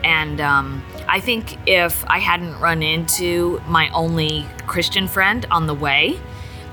And 0.04 0.40
um, 0.40 0.82
I 1.08 1.20
think 1.20 1.58
if 1.68 2.04
I 2.06 2.18
hadn't 2.18 2.58
run 2.58 2.82
into 2.82 3.60
my 3.66 3.90
only 3.90 4.46
Christian 4.66 5.08
friend 5.08 5.46
on 5.50 5.66
the 5.66 5.74
way, 5.74 6.18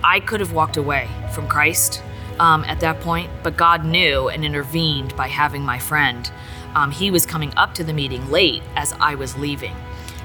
I 0.04 0.20
could 0.20 0.40
have 0.40 0.54
walked 0.54 0.78
away 0.78 1.10
from 1.34 1.48
Christ 1.48 2.02
um, 2.40 2.64
at 2.66 2.80
that 2.80 3.02
point. 3.02 3.30
But 3.44 3.58
God 3.58 3.84
knew 3.84 4.30
and 4.30 4.46
intervened 4.46 5.16
by 5.16 5.28
having 5.28 5.64
my 5.64 5.80
friend. 5.80 6.30
Um, 6.76 6.92
he 6.92 7.12
was 7.12 7.26
coming 7.26 7.54
up 7.58 7.74
to 7.76 7.84
the 7.84 7.94
meeting 7.94 8.30
late 8.30 8.62
as 8.76 8.94
I 9.00 9.16
was 9.16 9.38
leaving. 9.38 9.76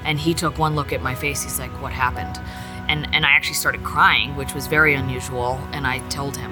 And 0.05 0.19
he 0.19 0.33
took 0.33 0.57
one 0.57 0.75
look 0.75 0.93
at 0.93 1.01
my 1.01 1.15
face. 1.15 1.43
He's 1.43 1.59
like, 1.59 1.71
What 1.81 1.91
happened? 1.91 2.39
And, 2.93 3.07
and 3.11 3.25
I 3.25 3.31
actually 3.31 3.55
started 3.55 3.83
crying, 3.83 4.35
which 4.35 4.53
was 4.53 4.67
very 4.67 4.93
unusual. 4.93 5.59
And 5.71 5.87
I 5.87 5.97
told 6.09 6.37
him, 6.37 6.51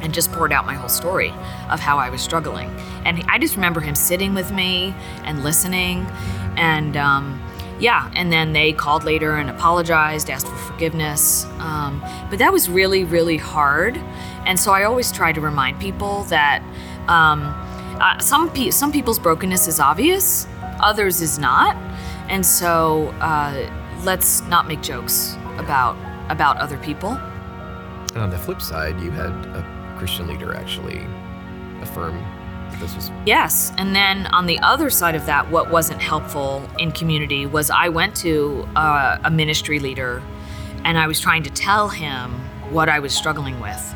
and 0.00 0.14
just 0.14 0.32
poured 0.32 0.50
out 0.50 0.64
my 0.64 0.72
whole 0.72 0.88
story 0.88 1.28
of 1.68 1.78
how 1.78 1.98
I 1.98 2.08
was 2.08 2.22
struggling. 2.22 2.70
And 3.04 3.22
I 3.28 3.38
just 3.38 3.54
remember 3.54 3.80
him 3.80 3.94
sitting 3.94 4.32
with 4.32 4.50
me 4.50 4.94
and 5.24 5.44
listening. 5.44 6.06
And 6.56 6.96
um, 6.96 7.38
yeah, 7.78 8.10
and 8.14 8.32
then 8.32 8.54
they 8.54 8.72
called 8.72 9.04
later 9.04 9.36
and 9.36 9.50
apologized, 9.50 10.30
asked 10.30 10.48
for 10.48 10.56
forgiveness. 10.56 11.44
Um, 11.58 12.00
but 12.30 12.38
that 12.38 12.50
was 12.50 12.70
really, 12.70 13.04
really 13.04 13.36
hard. 13.36 13.98
And 14.46 14.58
so 14.58 14.72
I 14.72 14.84
always 14.84 15.12
try 15.12 15.32
to 15.32 15.40
remind 15.40 15.78
people 15.78 16.22
that 16.24 16.62
um, 17.08 17.42
uh, 18.00 18.18
some, 18.20 18.50
pe- 18.52 18.70
some 18.70 18.90
people's 18.90 19.18
brokenness 19.18 19.68
is 19.68 19.80
obvious, 19.80 20.46
others 20.80 21.20
is 21.20 21.38
not. 21.38 21.76
And 22.30 22.46
so 22.46 23.08
uh, 23.20 23.70
let's 24.04 24.40
not 24.42 24.66
make 24.66 24.80
jokes 24.80 25.36
about 25.58 25.96
about 26.30 26.58
other 26.58 26.78
people. 26.78 27.10
And 28.14 28.18
on 28.18 28.30
the 28.30 28.38
flip 28.38 28.60
side, 28.60 29.00
you 29.00 29.10
had 29.10 29.30
a 29.30 29.94
Christian 29.98 30.26
leader 30.26 30.54
actually 30.54 31.06
affirm 31.82 32.14
that 32.70 32.80
this 32.80 32.94
was. 32.94 33.10
Yes. 33.26 33.72
And 33.78 33.94
then 33.94 34.26
on 34.26 34.46
the 34.46 34.58
other 34.60 34.90
side 34.90 35.14
of 35.14 35.26
that, 35.26 35.50
what 35.50 35.70
wasn't 35.70 36.00
helpful 36.00 36.68
in 36.78 36.92
community 36.92 37.46
was 37.46 37.70
I 37.70 37.88
went 37.88 38.14
to 38.16 38.68
uh, 38.76 39.18
a 39.24 39.30
ministry 39.30 39.78
leader 39.78 40.22
and 40.84 40.98
I 40.98 41.06
was 41.06 41.20
trying 41.20 41.42
to 41.44 41.50
tell 41.50 41.88
him 41.88 42.32
what 42.70 42.88
I 42.88 42.98
was 42.98 43.14
struggling 43.14 43.60
with. 43.60 43.94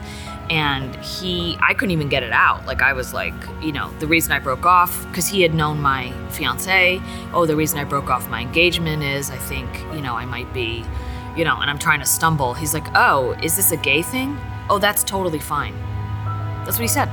And 0.50 0.94
he, 0.96 1.56
I 1.62 1.72
couldn't 1.72 1.92
even 1.92 2.08
get 2.08 2.22
it 2.22 2.32
out. 2.32 2.66
Like, 2.66 2.82
I 2.82 2.92
was 2.92 3.14
like, 3.14 3.32
you 3.62 3.72
know, 3.72 3.90
the 4.00 4.06
reason 4.06 4.32
I 4.32 4.38
broke 4.38 4.66
off, 4.66 5.06
because 5.08 5.26
he 5.26 5.40
had 5.40 5.54
known 5.54 5.80
my 5.80 6.12
fiance. 6.30 7.00
Oh, 7.32 7.46
the 7.46 7.56
reason 7.56 7.78
I 7.78 7.84
broke 7.84 8.10
off 8.10 8.28
my 8.28 8.42
engagement 8.42 9.02
is 9.02 9.30
I 9.30 9.38
think, 9.38 9.68
you 9.94 10.02
know, 10.02 10.14
I 10.14 10.26
might 10.26 10.52
be, 10.52 10.84
you 11.37 11.45
know, 11.45 11.57
and 11.61 11.70
I'm 11.70 11.78
trying 11.78 12.01
to 12.01 12.07
stumble. 12.07 12.55
He's 12.55 12.74
like, 12.74 12.87
oh, 12.95 13.33
is 13.43 13.57
this 13.57 13.72
a 13.72 13.76
gay 13.76 14.03
thing? 14.03 14.39
Oh, 14.68 14.78
that's 14.78 15.03
totally 15.05 15.39
fine. 15.39 15.74
That's 16.64 16.76
what 16.76 16.83
he 16.83 16.89
said. 16.89 17.09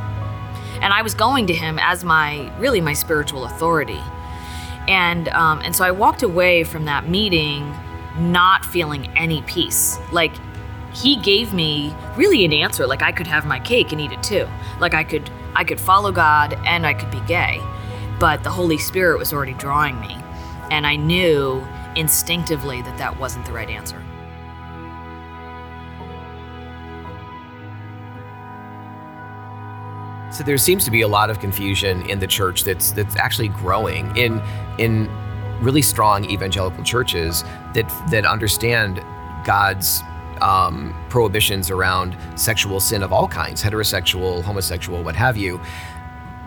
And 0.81 0.93
I 0.93 1.01
was 1.01 1.13
going 1.13 1.47
to 1.47 1.53
him 1.53 1.77
as 1.79 2.03
my, 2.03 2.51
really 2.57 2.81
my 2.81 2.93
spiritual 2.93 3.45
authority. 3.45 3.99
And, 4.87 5.27
um, 5.29 5.59
and 5.61 5.75
so 5.75 5.83
I 5.83 5.91
walked 5.91 6.23
away 6.23 6.63
from 6.63 6.85
that 6.85 7.07
meeting 7.07 7.75
not 8.17 8.65
feeling 8.65 9.07
any 9.17 9.41
peace. 9.43 9.97
Like, 10.11 10.31
he 10.93 11.15
gave 11.17 11.53
me 11.53 11.95
really 12.15 12.45
an 12.45 12.53
answer 12.53 12.87
like 12.87 13.01
I 13.01 13.11
could 13.11 13.27
have 13.27 13.45
my 13.45 13.59
cake 13.59 13.91
and 13.91 14.01
eat 14.01 14.11
it 14.11 14.23
too. 14.23 14.47
Like 14.79 14.93
I 14.93 15.03
could 15.03 15.29
I 15.55 15.63
could 15.63 15.79
follow 15.79 16.11
God 16.11 16.53
and 16.65 16.85
I 16.85 16.93
could 16.93 17.11
be 17.11 17.21
gay. 17.21 17.59
But 18.19 18.43
the 18.43 18.49
Holy 18.49 18.77
Spirit 18.77 19.17
was 19.17 19.31
already 19.31 19.53
drawing 19.53 19.99
me, 20.01 20.17
and 20.71 20.85
I 20.85 20.97
knew 20.97 21.65
instinctively 21.95 22.81
that 22.81 22.97
that 22.97 23.17
wasn't 23.19 23.45
the 23.45 23.53
right 23.53 23.69
answer. 23.69 24.03
So 30.31 30.43
there 30.43 30.57
seems 30.57 30.85
to 30.85 30.91
be 30.91 31.01
a 31.01 31.07
lot 31.07 31.29
of 31.29 31.39
confusion 31.39 32.07
in 32.09 32.19
the 32.19 32.27
church 32.27 32.63
that's 32.63 32.91
that's 32.91 33.15
actually 33.15 33.49
growing 33.49 34.15
in 34.15 34.41
in 34.77 35.09
really 35.61 35.81
strong 35.81 36.29
evangelical 36.29 36.83
churches 36.83 37.43
that 37.73 37.91
that 38.11 38.25
understand 38.25 39.03
God's 39.43 40.01
um, 40.41 40.95
prohibitions 41.09 41.69
around 41.69 42.15
sexual 42.35 42.79
sin 42.79 43.03
of 43.03 43.11
all 43.11 43.27
kinds, 43.27 43.61
heterosexual, 43.61 44.41
homosexual, 44.43 45.03
what 45.03 45.15
have 45.15 45.37
you. 45.37 45.59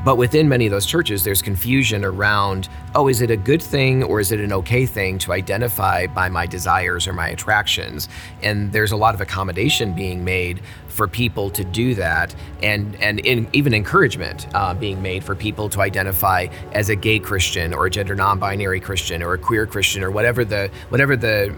But 0.05 0.17
within 0.17 0.49
many 0.49 0.67
of 0.67 0.73
those 0.73 0.87
churches, 0.87 1.23
there's 1.23 1.43
confusion 1.43 2.05
around 2.05 2.69
oh, 2.95 3.09
is 3.09 3.23
it 3.23 3.31
a 3.31 3.37
good 3.37 3.63
thing 3.63 4.03
or 4.03 4.21
is 4.21 4.33
it 4.33 4.41
an 4.41 4.53
okay 4.53 4.85
thing 4.85 5.17
to 5.19 5.33
identify 5.33 6.07
by 6.07 6.29
my 6.29 6.45
desires 6.45 7.07
or 7.07 7.13
my 7.15 7.29
attractions? 7.29 8.09
And 8.43 8.71
there's 8.73 8.93
a 8.93 8.97
lot 8.97 9.15
of 9.15 9.21
accommodation 9.21 9.95
being 9.95 10.25
made 10.25 10.61
for 10.89 11.09
people 11.09 11.49
to 11.51 11.65
do 11.65 11.95
that, 11.95 12.35
and 12.63 12.95
and 12.97 13.21
in, 13.21 13.49
even 13.55 13.73
encouragement 13.73 14.47
uh, 14.55 14.75
being 14.75 15.01
made 15.01 15.25
for 15.25 15.35
people 15.35 15.69
to 15.71 15.81
identify 15.81 16.49
as 16.73 16.91
a 16.91 16.97
gay 16.97 17.19
Christian 17.19 17.73
or 17.73 17.87
a 17.87 17.91
gender 17.91 18.15
non-binary 18.15 18.81
Christian 18.81 19.23
or 19.23 19.33
a 19.33 19.39
queer 19.39 19.67
Christian 19.67 20.03
or 20.03 20.11
whatever 20.11 20.45
the 20.45 20.71
whatever 20.91 21.17
the 21.17 21.55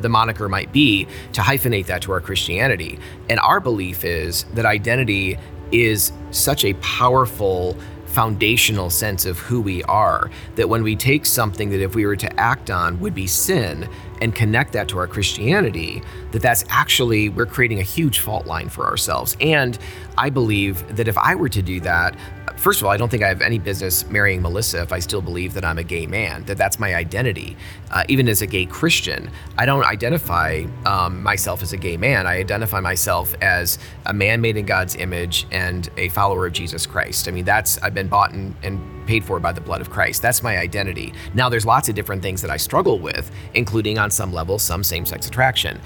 the 0.00 0.08
moniker 0.08 0.48
might 0.48 0.72
be 0.72 1.06
to 1.34 1.42
hyphenate 1.42 1.86
that 1.86 2.02
to 2.02 2.12
our 2.12 2.20
Christianity. 2.20 2.98
And 3.28 3.38
our 3.40 3.60
belief 3.60 4.04
is 4.04 4.44
that 4.54 4.64
identity 4.64 5.38
is 5.72 6.12
such 6.30 6.64
a 6.64 6.74
powerful 6.74 7.76
foundational 8.06 8.90
sense 8.90 9.24
of 9.24 9.38
who 9.38 9.60
we 9.60 9.82
are 9.84 10.30
that 10.54 10.68
when 10.68 10.82
we 10.82 10.94
take 10.94 11.24
something 11.24 11.70
that 11.70 11.80
if 11.80 11.94
we 11.94 12.04
were 12.04 12.16
to 12.16 12.30
act 12.38 12.70
on 12.70 13.00
would 13.00 13.14
be 13.14 13.26
sin 13.26 13.88
and 14.20 14.34
connect 14.34 14.74
that 14.74 14.86
to 14.86 14.98
our 14.98 15.06
Christianity, 15.06 16.02
that 16.30 16.42
that's 16.42 16.64
actually, 16.68 17.30
we're 17.30 17.46
creating 17.46 17.80
a 17.80 17.84
huge 17.84 18.20
fault 18.20 18.46
line 18.46 18.68
for 18.68 18.86
ourselves. 18.86 19.36
And 19.40 19.78
I 20.18 20.28
believe 20.28 20.96
that 20.96 21.08
if 21.08 21.16
I 21.16 21.34
were 21.34 21.48
to 21.48 21.62
do 21.62 21.80
that, 21.80 22.14
first 22.62 22.80
of 22.80 22.86
all, 22.86 22.92
I 22.92 22.96
don't 22.96 23.08
think 23.08 23.24
I 23.24 23.28
have 23.28 23.42
any 23.42 23.58
business 23.58 24.08
marrying 24.08 24.40
Melissa 24.40 24.82
if 24.82 24.92
I 24.92 25.00
still 25.00 25.20
believe 25.20 25.52
that 25.54 25.64
I'm 25.64 25.78
a 25.78 25.82
gay 25.82 26.06
man, 26.06 26.44
that 26.44 26.56
that's 26.56 26.78
my 26.78 26.94
identity. 26.94 27.56
Uh, 27.90 28.04
even 28.08 28.28
as 28.28 28.40
a 28.40 28.46
gay 28.46 28.66
Christian, 28.66 29.30
I 29.58 29.66
don't 29.66 29.84
identify 29.84 30.64
um, 30.86 31.22
myself 31.24 31.62
as 31.62 31.72
a 31.72 31.76
gay 31.76 31.96
man. 31.96 32.24
I 32.24 32.38
identify 32.38 32.78
myself 32.78 33.34
as 33.42 33.78
a 34.06 34.14
man 34.14 34.40
made 34.40 34.56
in 34.56 34.64
God's 34.64 34.94
image 34.94 35.44
and 35.50 35.90
a 35.96 36.08
follower 36.10 36.46
of 36.46 36.52
Jesus 36.52 36.86
Christ. 36.86 37.26
I 37.26 37.32
mean, 37.32 37.44
that's, 37.44 37.82
I've 37.82 37.94
been 37.94 38.08
bought 38.08 38.32
and, 38.32 38.54
and 38.62 38.80
paid 39.08 39.24
for 39.24 39.40
by 39.40 39.50
the 39.50 39.60
blood 39.60 39.80
of 39.80 39.90
Christ. 39.90 40.22
That's 40.22 40.44
my 40.44 40.58
identity. 40.58 41.12
Now, 41.34 41.48
there's 41.48 41.66
lots 41.66 41.88
of 41.88 41.96
different 41.96 42.22
things 42.22 42.40
that 42.42 42.50
I 42.50 42.56
struggle 42.56 43.00
with, 43.00 43.30
including 43.54 43.98
on 43.98 44.12
some 44.12 44.32
level, 44.32 44.60
some 44.60 44.84
same 44.84 45.04
sex 45.04 45.26
attraction 45.26 45.80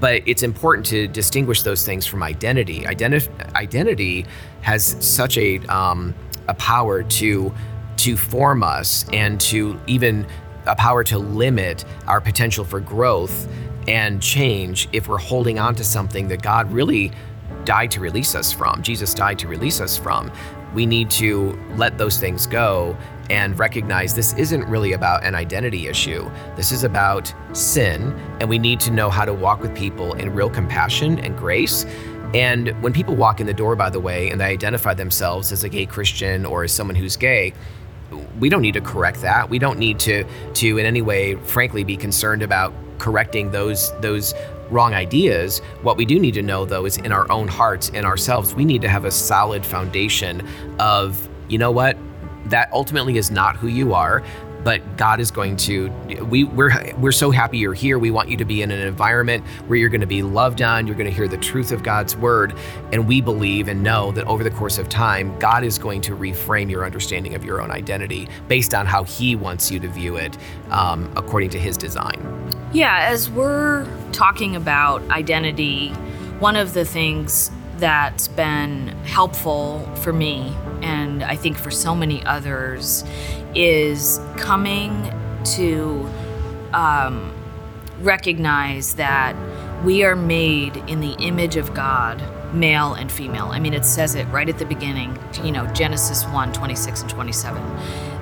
but 0.00 0.22
it's 0.26 0.42
important 0.42 0.86
to 0.86 1.06
distinguish 1.06 1.62
those 1.62 1.84
things 1.84 2.06
from 2.06 2.22
identity. 2.22 2.80
Identi- 2.80 3.54
identity 3.54 4.26
has 4.62 4.96
such 5.00 5.36
a 5.38 5.58
um, 5.66 6.14
a 6.48 6.54
power 6.54 7.02
to 7.02 7.54
to 7.98 8.16
form 8.16 8.62
us 8.62 9.04
and 9.12 9.40
to 9.40 9.78
even 9.86 10.26
a 10.66 10.74
power 10.74 11.04
to 11.04 11.18
limit 11.18 11.84
our 12.06 12.20
potential 12.20 12.64
for 12.64 12.80
growth 12.80 13.46
and 13.88 14.22
change 14.22 14.88
if 14.92 15.08
we're 15.08 15.18
holding 15.18 15.58
on 15.58 15.74
to 15.74 15.84
something 15.84 16.28
that 16.28 16.42
God 16.42 16.70
really 16.72 17.12
died 17.64 17.90
to 17.90 18.00
release 18.00 18.34
us 18.34 18.52
from. 18.52 18.82
Jesus 18.82 19.12
died 19.14 19.38
to 19.40 19.48
release 19.48 19.80
us 19.80 19.96
from. 19.96 20.30
We 20.74 20.86
need 20.86 21.10
to 21.12 21.58
let 21.76 21.98
those 21.98 22.18
things 22.18 22.46
go 22.46 22.96
and 23.30 23.58
recognize 23.58 24.14
this 24.14 24.34
isn't 24.34 24.64
really 24.64 24.92
about 24.92 25.24
an 25.24 25.34
identity 25.34 25.86
issue. 25.86 26.28
This 26.56 26.72
is 26.72 26.84
about 26.84 27.32
sin, 27.52 28.12
and 28.40 28.50
we 28.50 28.58
need 28.58 28.80
to 28.80 28.90
know 28.90 29.08
how 29.08 29.24
to 29.24 29.32
walk 29.32 29.62
with 29.62 29.74
people 29.74 30.12
in 30.14 30.34
real 30.34 30.50
compassion 30.50 31.18
and 31.20 31.38
grace. 31.38 31.86
And 32.34 32.70
when 32.82 32.92
people 32.92 33.14
walk 33.14 33.40
in 33.40 33.46
the 33.46 33.54
door, 33.54 33.76
by 33.76 33.88
the 33.88 34.00
way, 34.00 34.30
and 34.30 34.40
they 34.40 34.46
identify 34.46 34.94
themselves 34.94 35.52
as 35.52 35.64
a 35.64 35.68
gay 35.68 35.86
Christian 35.86 36.44
or 36.44 36.64
as 36.64 36.72
someone 36.72 36.96
who's 36.96 37.16
gay, 37.16 37.54
we 38.40 38.48
don't 38.48 38.62
need 38.62 38.74
to 38.74 38.80
correct 38.80 39.22
that. 39.22 39.48
We 39.48 39.60
don't 39.60 39.78
need 39.78 40.00
to 40.00 40.24
to 40.54 40.78
in 40.78 40.84
any 40.84 41.00
way, 41.00 41.36
frankly, 41.36 41.84
be 41.84 41.96
concerned 41.96 42.42
about 42.42 42.72
correcting 42.98 43.52
those 43.52 43.92
those 44.00 44.34
wrong 44.70 44.94
ideas. 44.94 45.60
What 45.82 45.96
we 45.96 46.04
do 46.04 46.18
need 46.18 46.34
to 46.34 46.42
know 46.42 46.64
though 46.64 46.84
is 46.84 46.96
in 46.98 47.12
our 47.12 47.30
own 47.30 47.48
hearts, 47.48 47.88
in 47.90 48.04
ourselves, 48.04 48.54
we 48.54 48.64
need 48.64 48.82
to 48.82 48.88
have 48.88 49.04
a 49.04 49.10
solid 49.10 49.64
foundation 49.66 50.46
of, 50.78 51.28
you 51.48 51.58
know 51.58 51.72
what, 51.72 51.96
that 52.50 52.70
ultimately 52.72 53.16
is 53.16 53.30
not 53.30 53.56
who 53.56 53.68
you 53.68 53.94
are 53.94 54.22
but 54.64 54.96
God 54.96 55.20
is 55.20 55.30
going 55.30 55.56
to 55.56 55.88
we 56.28 56.44
we're 56.44 56.92
we're 56.98 57.12
so 57.12 57.30
happy 57.30 57.58
you're 57.58 57.74
here. 57.74 57.98
We 57.98 58.10
want 58.10 58.28
you 58.28 58.36
to 58.36 58.44
be 58.44 58.62
in 58.62 58.70
an 58.70 58.80
environment 58.80 59.44
where 59.66 59.78
you're 59.78 59.88
going 59.88 60.00
to 60.00 60.06
be 60.06 60.22
loved 60.22 60.62
on, 60.62 60.86
you're 60.86 60.96
going 60.96 61.08
to 61.08 61.14
hear 61.14 61.28
the 61.28 61.38
truth 61.38 61.72
of 61.72 61.82
God's 61.82 62.16
word, 62.16 62.54
and 62.92 63.06
we 63.08 63.20
believe 63.20 63.68
and 63.68 63.82
know 63.82 64.12
that 64.12 64.26
over 64.26 64.44
the 64.44 64.50
course 64.50 64.78
of 64.78 64.88
time, 64.88 65.36
God 65.38 65.64
is 65.64 65.78
going 65.78 66.00
to 66.02 66.16
reframe 66.16 66.70
your 66.70 66.84
understanding 66.84 67.34
of 67.34 67.44
your 67.44 67.60
own 67.60 67.70
identity 67.70 68.28
based 68.48 68.74
on 68.74 68.86
how 68.86 69.04
He 69.04 69.36
wants 69.36 69.70
you 69.70 69.80
to 69.80 69.88
view 69.88 70.16
it 70.16 70.36
um, 70.70 71.10
according 71.16 71.50
to 71.50 71.58
His 71.58 71.76
design. 71.76 72.20
Yeah, 72.72 73.08
as 73.08 73.30
we're 73.30 73.86
talking 74.12 74.56
about 74.56 75.02
identity, 75.10 75.90
one 76.38 76.56
of 76.56 76.74
the 76.74 76.84
things 76.84 77.50
that's 77.80 78.28
been 78.28 78.88
helpful 79.04 79.80
for 79.96 80.12
me 80.12 80.54
and 80.82 81.22
I 81.22 81.36
think 81.36 81.58
for 81.58 81.70
so 81.70 81.94
many 81.94 82.24
others 82.24 83.04
is 83.54 84.20
coming 84.36 85.12
to 85.56 86.08
um, 86.72 87.32
recognize 88.00 88.94
that 88.94 89.34
we 89.84 90.04
are 90.04 90.16
made 90.16 90.76
in 90.88 91.00
the 91.00 91.12
image 91.14 91.56
of 91.56 91.74
God, 91.74 92.22
male 92.54 92.94
and 92.94 93.10
female. 93.10 93.46
I 93.46 93.58
mean, 93.60 93.74
it 93.74 93.84
says 93.84 94.14
it 94.14 94.24
right 94.26 94.48
at 94.48 94.58
the 94.58 94.66
beginning, 94.66 95.18
you 95.42 95.52
know, 95.52 95.66
Genesis 95.68 96.24
1 96.26 96.52
26 96.52 97.02
and 97.02 97.10
27, 97.10 97.62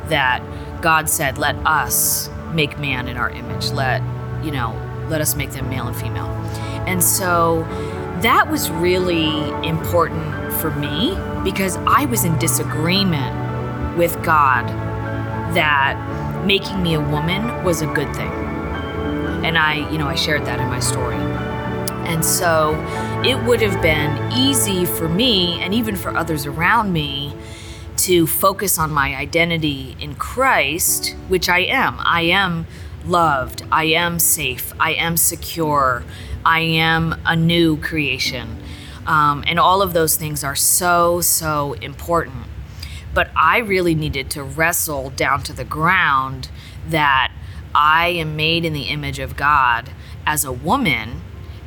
that 0.08 0.42
God 0.80 1.08
said, 1.08 1.38
Let 1.38 1.56
us 1.66 2.30
make 2.52 2.78
man 2.78 3.08
in 3.08 3.16
our 3.16 3.30
image. 3.30 3.70
Let, 3.70 4.02
you 4.44 4.50
know, 4.50 4.74
let 5.08 5.20
us 5.20 5.34
make 5.34 5.50
them 5.50 5.68
male 5.68 5.88
and 5.88 5.96
female. 5.96 6.26
And 6.86 7.02
so 7.02 7.64
that 8.22 8.50
was 8.50 8.70
really 8.70 9.48
important 9.66 10.52
for 10.54 10.70
me 10.72 11.16
because 11.44 11.76
I 11.86 12.06
was 12.06 12.24
in 12.24 12.36
disagreement 12.38 13.96
with 13.96 14.20
God 14.22 14.66
that 15.54 16.44
making 16.44 16.82
me 16.82 16.94
a 16.94 17.00
woman 17.00 17.64
was 17.64 17.80
a 17.80 17.86
good 17.86 18.14
thing. 18.14 18.30
And 19.44 19.56
I, 19.56 19.88
you 19.90 19.98
know, 19.98 20.08
I 20.08 20.14
shared 20.14 20.44
that 20.46 20.60
in 20.60 20.66
my 20.68 20.80
story. 20.80 21.14
And 21.14 22.24
so 22.24 22.74
it 23.24 23.40
would 23.44 23.60
have 23.60 23.80
been 23.82 24.32
easy 24.32 24.84
for 24.84 25.08
me 25.08 25.60
and 25.60 25.72
even 25.72 25.94
for 25.94 26.16
others 26.16 26.46
around 26.46 26.92
me 26.92 27.34
to 27.98 28.26
focus 28.26 28.78
on 28.78 28.90
my 28.92 29.14
identity 29.14 29.96
in 30.00 30.14
Christ, 30.14 31.14
which 31.28 31.48
I 31.48 31.60
am. 31.60 31.96
I 32.00 32.22
am 32.22 32.66
loved. 33.04 33.62
I 33.70 33.84
am 33.84 34.18
safe. 34.18 34.72
I 34.80 34.94
am 34.94 35.16
secure. 35.16 36.04
I 36.48 36.60
am 36.60 37.14
a 37.26 37.36
new 37.36 37.76
creation. 37.76 38.56
Um, 39.06 39.44
and 39.46 39.60
all 39.60 39.82
of 39.82 39.92
those 39.92 40.16
things 40.16 40.42
are 40.42 40.56
so, 40.56 41.20
so 41.20 41.74
important. 41.74 42.46
But 43.12 43.30
I 43.36 43.58
really 43.58 43.94
needed 43.94 44.30
to 44.30 44.42
wrestle 44.42 45.10
down 45.10 45.42
to 45.42 45.52
the 45.52 45.64
ground 45.64 46.48
that 46.88 47.30
I 47.74 48.08
am 48.08 48.34
made 48.34 48.64
in 48.64 48.72
the 48.72 48.84
image 48.84 49.18
of 49.18 49.36
God 49.36 49.90
as 50.24 50.42
a 50.46 50.50
woman, 50.50 51.20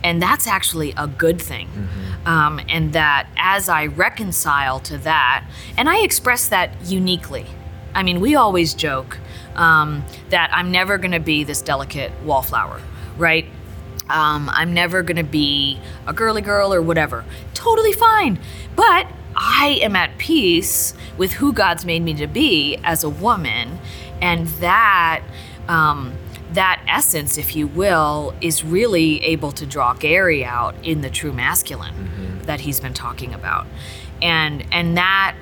and 0.04 0.20
that's 0.20 0.48
actually 0.48 0.96
a 0.98 1.06
good 1.06 1.40
thing. 1.40 1.68
Mm-hmm. 1.68 2.28
Um, 2.28 2.60
and 2.68 2.94
that 2.94 3.28
as 3.38 3.70
I 3.70 3.86
reconcile 3.86 4.80
to 4.80 4.98
that, 5.00 5.46
and 5.78 5.90
I 5.90 6.00
express 6.00 6.48
that 6.48 6.72
uniquely. 6.86 7.46
I 7.94 8.02
mean, 8.02 8.20
we 8.20 8.34
always 8.34 8.74
joke 8.74 9.20
um, 9.56 10.04
that 10.32 10.50
I'm 10.52 10.72
never 10.72 10.98
going 10.98 11.12
to 11.12 11.20
be 11.20 11.44
this 11.44 11.62
delicate 11.62 12.12
wallflower, 12.24 12.82
right? 13.18 13.46
Um, 14.12 14.50
I'm 14.54 14.74
never 14.74 15.02
going 15.04 15.18
to 15.18 15.24
be 15.24 15.80
a 16.08 16.14
girly 16.14 16.42
girl 16.42 16.74
or 16.74 16.82
whatever. 16.82 17.26
Totally 17.54 17.94
fine. 17.94 18.40
But 18.76 19.08
I 19.36 19.80
am 19.82 19.96
at 19.96 20.18
peace 20.18 20.94
with 21.18 21.34
who 21.34 21.54
God's 21.54 21.86
made 21.86 22.02
me 22.02 22.14
to 22.16 22.28
be 22.28 22.78
as 22.84 23.04
a 23.04 23.10
woman. 23.10 23.80
And 24.22 24.48
that. 24.48 25.24
Um, 25.68 26.14
that 26.54 26.84
essence, 26.86 27.38
if 27.38 27.56
you 27.56 27.66
will, 27.66 28.34
is 28.42 28.64
really 28.64 29.24
able 29.24 29.54
to 29.54 29.66
draw 29.66 29.94
Garry 29.94 30.44
out 30.44 30.76
in 30.84 31.00
the 31.00 31.10
true 31.10 31.32
masculine 31.32 31.94
mm-hmm. 31.94 32.42
that 32.42 32.60
he's 32.62 32.80
been 32.82 32.94
talking 32.94 33.34
about. 33.34 33.66
And 34.22 34.66
and 34.72 34.98
that 34.98 35.36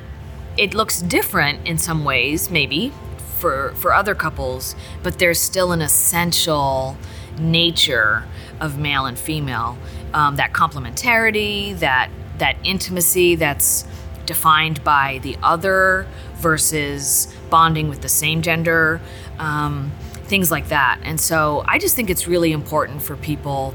it 0.58 0.74
looks 0.74 1.02
different 1.02 1.68
in 1.68 1.78
some 1.78 2.04
ways, 2.04 2.52
maybe 2.52 2.94
for 3.40 3.74
for 3.76 3.94
other 3.94 4.14
couples, 4.14 4.76
but 5.02 5.18
there's 5.20 5.40
still 5.40 5.72
an 5.72 5.82
essential 5.82 6.98
nature 7.40 8.26
of 8.62 8.78
male 8.78 9.06
and 9.06 9.18
female. 9.18 9.78
um, 10.14 10.36
that 10.38 10.54
complementarity, 10.54 11.78
that 11.80 12.10
that 12.38 12.56
intimacy 12.64 13.36
that's 13.36 13.86
defined 14.26 14.84
by 14.84 15.20
the 15.24 15.38
other 15.44 16.08
versus 16.36 17.34
bonding 17.50 17.90
with 17.90 18.02
the 18.02 18.10
same 18.10 18.42
gender, 18.42 19.02
um, 19.40 19.92
things 20.24 20.50
like 20.50 20.70
that. 20.70 21.00
And 21.04 21.20
so 21.20 21.64
I 21.68 21.80
just 21.80 21.96
think 21.96 22.10
it's 22.10 22.28
really 22.28 22.54
important 22.54 23.02
for 23.02 23.18
people 23.18 23.74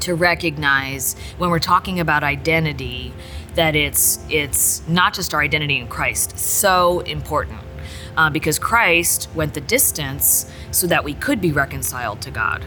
to 0.00 0.14
recognize 0.14 1.14
when 1.36 1.50
we're 1.50 1.58
talking 1.58 2.00
about 2.00 2.24
identity 2.24 3.12
that 3.54 3.76
it's 3.76 4.24
it's 4.30 4.86
not 4.88 5.12
just 5.12 5.34
our 5.34 5.42
identity 5.42 5.78
in 5.78 5.86
Christ. 5.86 6.38
So 6.38 7.00
important. 7.00 7.60
Uh, 8.14 8.28
because 8.28 8.58
Christ 8.58 9.28
went 9.34 9.54
the 9.54 9.60
distance 9.62 10.50
so 10.70 10.86
that 10.86 11.02
we 11.02 11.14
could 11.14 11.40
be 11.40 11.50
reconciled 11.50 12.20
to 12.22 12.30
God. 12.30 12.62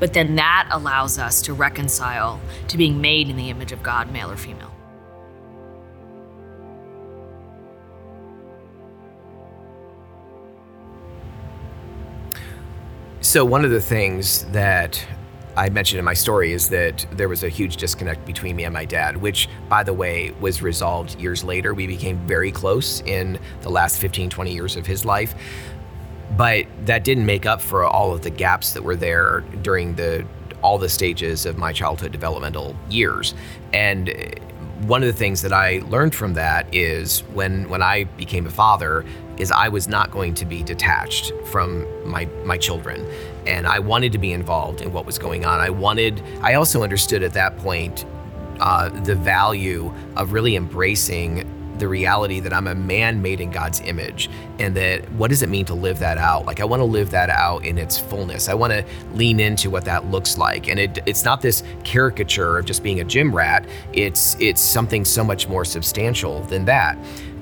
But 0.00 0.14
then 0.14 0.34
that 0.36 0.68
allows 0.72 1.18
us 1.18 1.42
to 1.42 1.52
reconcile 1.52 2.40
to 2.68 2.78
being 2.78 3.00
made 3.00 3.28
in 3.28 3.36
the 3.36 3.50
image 3.50 3.70
of 3.70 3.82
God, 3.82 4.10
male 4.10 4.30
or 4.30 4.36
female. 4.36 4.72
So, 13.20 13.44
one 13.44 13.64
of 13.64 13.70
the 13.70 13.82
things 13.82 14.44
that 14.46 15.06
I 15.56 15.68
mentioned 15.68 15.98
in 15.98 16.04
my 16.04 16.14
story 16.14 16.52
is 16.52 16.70
that 16.70 17.06
there 17.12 17.28
was 17.28 17.44
a 17.44 17.48
huge 17.50 17.76
disconnect 17.76 18.24
between 18.24 18.56
me 18.56 18.64
and 18.64 18.72
my 18.72 18.86
dad, 18.86 19.18
which, 19.18 19.48
by 19.68 19.82
the 19.82 19.92
way, 19.92 20.30
was 20.40 20.62
resolved 20.62 21.20
years 21.20 21.44
later. 21.44 21.74
We 21.74 21.86
became 21.86 22.16
very 22.26 22.50
close 22.50 23.02
in 23.02 23.38
the 23.60 23.68
last 23.68 23.98
15, 24.00 24.30
20 24.30 24.52
years 24.52 24.76
of 24.76 24.86
his 24.86 25.04
life. 25.04 25.34
But 26.36 26.66
that 26.86 27.04
didn't 27.04 27.26
make 27.26 27.46
up 27.46 27.60
for 27.60 27.84
all 27.84 28.12
of 28.14 28.22
the 28.22 28.30
gaps 28.30 28.72
that 28.72 28.82
were 28.82 28.96
there 28.96 29.40
during 29.62 29.94
the 29.94 30.26
all 30.62 30.78
the 30.78 30.88
stages 30.88 31.46
of 31.46 31.56
my 31.56 31.72
childhood 31.72 32.12
developmental 32.12 32.76
years. 32.90 33.34
And 33.72 34.38
one 34.82 35.02
of 35.02 35.06
the 35.06 35.18
things 35.18 35.42
that 35.42 35.52
I 35.52 35.80
learned 35.88 36.14
from 36.14 36.34
that 36.34 36.72
is 36.74 37.20
when 37.34 37.68
when 37.68 37.82
I 37.82 38.04
became 38.04 38.46
a 38.46 38.50
father 38.50 39.04
is 39.36 39.50
I 39.50 39.68
was 39.68 39.88
not 39.88 40.10
going 40.10 40.34
to 40.34 40.44
be 40.44 40.62
detached 40.62 41.32
from 41.46 41.86
my 42.08 42.26
my 42.44 42.56
children 42.56 43.06
and 43.46 43.66
I 43.66 43.78
wanted 43.78 44.12
to 44.12 44.18
be 44.18 44.32
involved 44.32 44.80
in 44.80 44.92
what 44.92 45.06
was 45.06 45.18
going 45.18 45.44
on. 45.44 45.60
I 45.60 45.70
wanted 45.70 46.22
I 46.40 46.54
also 46.54 46.82
understood 46.82 47.22
at 47.22 47.34
that 47.34 47.58
point 47.58 48.06
uh, 48.58 48.88
the 48.90 49.14
value 49.14 49.92
of 50.16 50.32
really 50.32 50.56
embracing 50.56 51.48
the 51.80 51.88
reality 51.88 52.40
that 52.40 52.52
I'm 52.52 52.66
a 52.66 52.74
man 52.74 53.22
made 53.22 53.40
in 53.40 53.50
God's 53.50 53.80
image 53.80 54.30
and 54.58 54.76
that 54.76 55.10
what 55.12 55.30
does 55.30 55.42
it 55.42 55.48
mean 55.48 55.64
to 55.66 55.74
live 55.74 55.98
that 55.98 56.18
out? 56.18 56.46
Like 56.46 56.60
I 56.60 56.64
want 56.64 56.80
to 56.80 56.84
live 56.84 57.10
that 57.10 57.30
out 57.30 57.64
in 57.64 57.78
its 57.78 57.98
fullness. 57.98 58.48
I 58.48 58.54
want 58.54 58.72
to 58.72 58.84
lean 59.14 59.40
into 59.40 59.70
what 59.70 59.84
that 59.86 60.10
looks 60.10 60.38
like. 60.38 60.68
And 60.68 60.78
it, 60.78 60.98
it's 61.06 61.24
not 61.24 61.40
this 61.40 61.62
caricature 61.82 62.58
of 62.58 62.66
just 62.66 62.82
being 62.82 63.00
a 63.00 63.04
gym 63.04 63.34
rat. 63.34 63.66
It's 63.92 64.36
it's 64.38 64.60
something 64.60 65.04
so 65.04 65.24
much 65.24 65.48
more 65.48 65.64
substantial 65.64 66.42
than 66.44 66.64
that. 66.66 66.96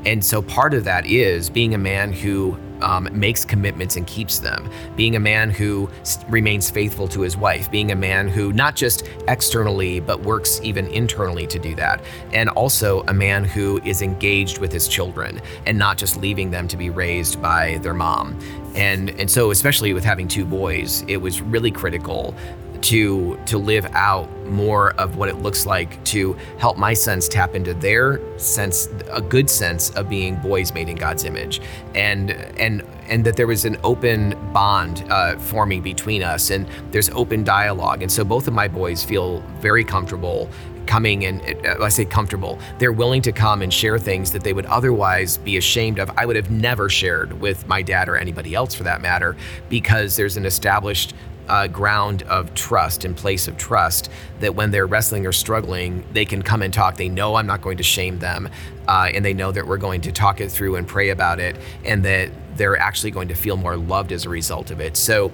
And 0.06 0.24
so 0.24 0.40
part 0.40 0.74
of 0.74 0.84
that 0.84 1.06
is 1.06 1.50
being 1.50 1.74
a 1.74 1.78
man 1.78 2.12
who 2.12 2.56
um, 2.82 3.08
makes 3.12 3.44
commitments 3.44 3.96
and 3.96 4.06
keeps 4.06 4.38
them, 4.38 4.70
being 4.96 5.16
a 5.16 5.20
man 5.20 5.50
who 5.50 5.88
remains 6.28 6.70
faithful 6.70 7.08
to 7.08 7.20
his 7.20 7.36
wife, 7.36 7.70
being 7.70 7.92
a 7.92 7.96
man 7.96 8.28
who 8.28 8.52
not 8.52 8.76
just 8.76 9.08
externally, 9.28 10.00
but 10.00 10.20
works 10.20 10.60
even 10.62 10.86
internally 10.88 11.46
to 11.46 11.58
do 11.58 11.74
that, 11.74 12.00
and 12.32 12.48
also 12.50 13.02
a 13.08 13.14
man 13.14 13.44
who 13.44 13.80
is 13.84 14.02
engaged 14.02 14.58
with 14.58 14.72
his 14.72 14.88
children 14.88 15.40
and 15.66 15.78
not 15.78 15.98
just 15.98 16.16
leaving 16.16 16.50
them 16.50 16.68
to 16.68 16.76
be 16.76 16.90
raised 16.90 17.40
by 17.40 17.78
their 17.82 17.94
mom. 17.94 18.38
And, 18.74 19.10
and 19.10 19.30
so, 19.30 19.50
especially 19.50 19.92
with 19.92 20.04
having 20.04 20.28
two 20.28 20.44
boys, 20.44 21.02
it 21.08 21.16
was 21.16 21.40
really 21.40 21.70
critical 21.70 22.34
to 22.82 23.38
to 23.46 23.58
live 23.58 23.86
out 23.92 24.28
more 24.46 24.92
of 24.92 25.16
what 25.16 25.28
it 25.28 25.36
looks 25.36 25.66
like 25.66 26.02
to 26.04 26.32
help 26.58 26.76
my 26.76 26.94
sons 26.94 27.28
tap 27.28 27.54
into 27.54 27.74
their 27.74 28.20
sense 28.38 28.88
a 29.10 29.20
good 29.20 29.48
sense 29.50 29.90
of 29.90 30.08
being 30.08 30.36
boys 30.36 30.72
made 30.72 30.88
in 30.88 30.96
God's 30.96 31.24
image 31.24 31.60
and 31.94 32.30
and 32.30 32.82
and 33.08 33.24
that 33.24 33.36
there 33.36 33.46
was 33.46 33.64
an 33.64 33.76
open 33.84 34.36
bond 34.52 35.04
uh, 35.10 35.38
forming 35.38 35.82
between 35.82 36.22
us 36.22 36.50
and 36.50 36.66
there's 36.90 37.10
open 37.10 37.44
dialogue 37.44 38.02
and 38.02 38.10
so 38.10 38.24
both 38.24 38.48
of 38.48 38.54
my 38.54 38.68
boys 38.68 39.04
feel 39.04 39.40
very 39.60 39.84
comfortable 39.84 40.48
coming 40.88 41.26
and 41.26 41.40
uh, 41.64 41.84
I 41.84 41.90
say 41.90 42.04
comfortable. 42.04 42.58
They're 42.78 42.92
willing 42.92 43.22
to 43.22 43.30
come 43.30 43.62
and 43.62 43.72
share 43.72 43.98
things 43.98 44.32
that 44.32 44.42
they 44.42 44.52
would 44.52 44.66
otherwise 44.66 45.36
be 45.36 45.56
ashamed 45.58 46.00
of. 46.00 46.10
I 46.16 46.26
would 46.26 46.34
have 46.34 46.50
never 46.50 46.88
shared 46.88 47.38
with 47.40 47.68
my 47.68 47.82
dad 47.82 48.08
or 48.08 48.16
anybody 48.16 48.54
else 48.54 48.74
for 48.74 48.82
that 48.84 49.00
matter 49.00 49.36
because 49.68 50.16
there's 50.16 50.36
an 50.36 50.46
established 50.46 51.14
uh, 51.48 51.66
ground 51.66 52.22
of 52.24 52.54
trust 52.54 53.04
and 53.04 53.16
place 53.16 53.48
of 53.48 53.56
trust 53.56 54.10
that 54.40 54.54
when 54.54 54.70
they're 54.70 54.86
wrestling 54.86 55.26
or 55.26 55.32
struggling, 55.32 56.04
they 56.12 56.24
can 56.24 56.42
come 56.42 56.62
and 56.62 56.72
talk. 56.72 56.96
They 56.96 57.08
know 57.08 57.34
I'm 57.34 57.46
not 57.46 57.62
going 57.62 57.78
to 57.78 57.82
shame 57.82 58.18
them, 58.18 58.48
uh, 58.86 59.10
and 59.12 59.24
they 59.24 59.34
know 59.34 59.52
that 59.52 59.66
we're 59.66 59.78
going 59.78 60.00
to 60.02 60.12
talk 60.12 60.40
it 60.40 60.50
through 60.50 60.76
and 60.76 60.86
pray 60.86 61.10
about 61.10 61.40
it, 61.40 61.56
and 61.84 62.04
that 62.04 62.30
they're 62.56 62.76
actually 62.76 63.10
going 63.10 63.28
to 63.28 63.34
feel 63.34 63.56
more 63.56 63.76
loved 63.76 64.12
as 64.12 64.24
a 64.24 64.28
result 64.28 64.70
of 64.70 64.80
it. 64.80 64.96
So, 64.96 65.32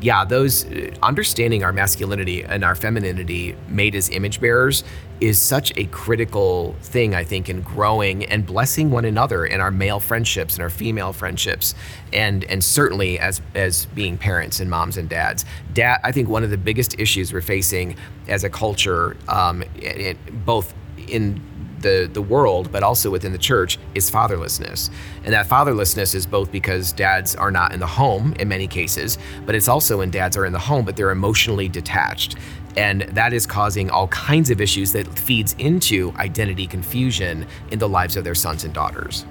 yeah, 0.00 0.24
those 0.24 0.64
uh, 0.64 0.90
understanding 1.02 1.62
our 1.62 1.72
masculinity 1.72 2.42
and 2.44 2.64
our 2.64 2.74
femininity 2.74 3.56
made 3.68 3.94
as 3.94 4.08
image 4.08 4.40
bearers 4.40 4.84
is 5.20 5.38
such 5.38 5.76
a 5.76 5.84
critical 5.86 6.74
thing, 6.80 7.14
I 7.14 7.24
think, 7.24 7.48
in 7.50 7.60
growing 7.60 8.24
and 8.24 8.46
blessing 8.46 8.90
one 8.90 9.04
another 9.04 9.44
in 9.44 9.60
our 9.60 9.70
male 9.70 10.00
friendships 10.00 10.54
and 10.54 10.62
our 10.62 10.70
female 10.70 11.12
friendships, 11.12 11.74
and 12.12 12.44
and 12.44 12.64
certainly 12.64 13.18
as 13.18 13.42
as 13.54 13.86
being 13.86 14.16
parents 14.16 14.60
and 14.60 14.70
moms 14.70 14.96
and 14.96 15.08
dads. 15.08 15.44
Dad, 15.74 16.00
I 16.02 16.12
think 16.12 16.28
one 16.28 16.42
of 16.42 16.50
the 16.50 16.58
biggest 16.58 16.98
issues 16.98 17.32
we're 17.32 17.42
facing 17.42 17.96
as 18.28 18.44
a 18.44 18.50
culture, 18.50 19.16
um, 19.28 19.62
it, 19.76 20.16
both 20.44 20.72
in 21.06 21.40
the 21.80 22.08
the 22.12 22.22
world, 22.22 22.70
but 22.72 22.82
also 22.82 23.10
within 23.10 23.32
the 23.32 23.38
church, 23.38 23.78
is 23.94 24.10
fatherlessness. 24.10 24.90
And 25.24 25.32
that 25.32 25.46
fatherlessness 25.48 26.14
is 26.14 26.26
both 26.26 26.50
because 26.52 26.92
dads 26.92 27.34
are 27.36 27.50
not 27.50 27.72
in 27.72 27.80
the 27.80 27.86
home 27.86 28.34
in 28.38 28.48
many 28.48 28.66
cases, 28.66 29.18
but 29.46 29.54
it's 29.54 29.68
also 29.68 29.98
when 29.98 30.10
dads 30.10 30.36
are 30.36 30.44
in 30.44 30.52
the 30.52 30.58
home, 30.58 30.84
but 30.84 30.96
they're 30.96 31.10
emotionally 31.10 31.68
detached. 31.68 32.36
And 32.76 33.02
that 33.02 33.32
is 33.32 33.46
causing 33.46 33.90
all 33.90 34.08
kinds 34.08 34.50
of 34.50 34.60
issues 34.60 34.92
that 34.92 35.06
feeds 35.18 35.54
into 35.58 36.12
identity 36.16 36.66
confusion 36.66 37.46
in 37.70 37.78
the 37.78 37.88
lives 37.88 38.16
of 38.16 38.24
their 38.24 38.34
sons 38.34 38.64
and 38.64 38.72
daughters. 38.72 39.24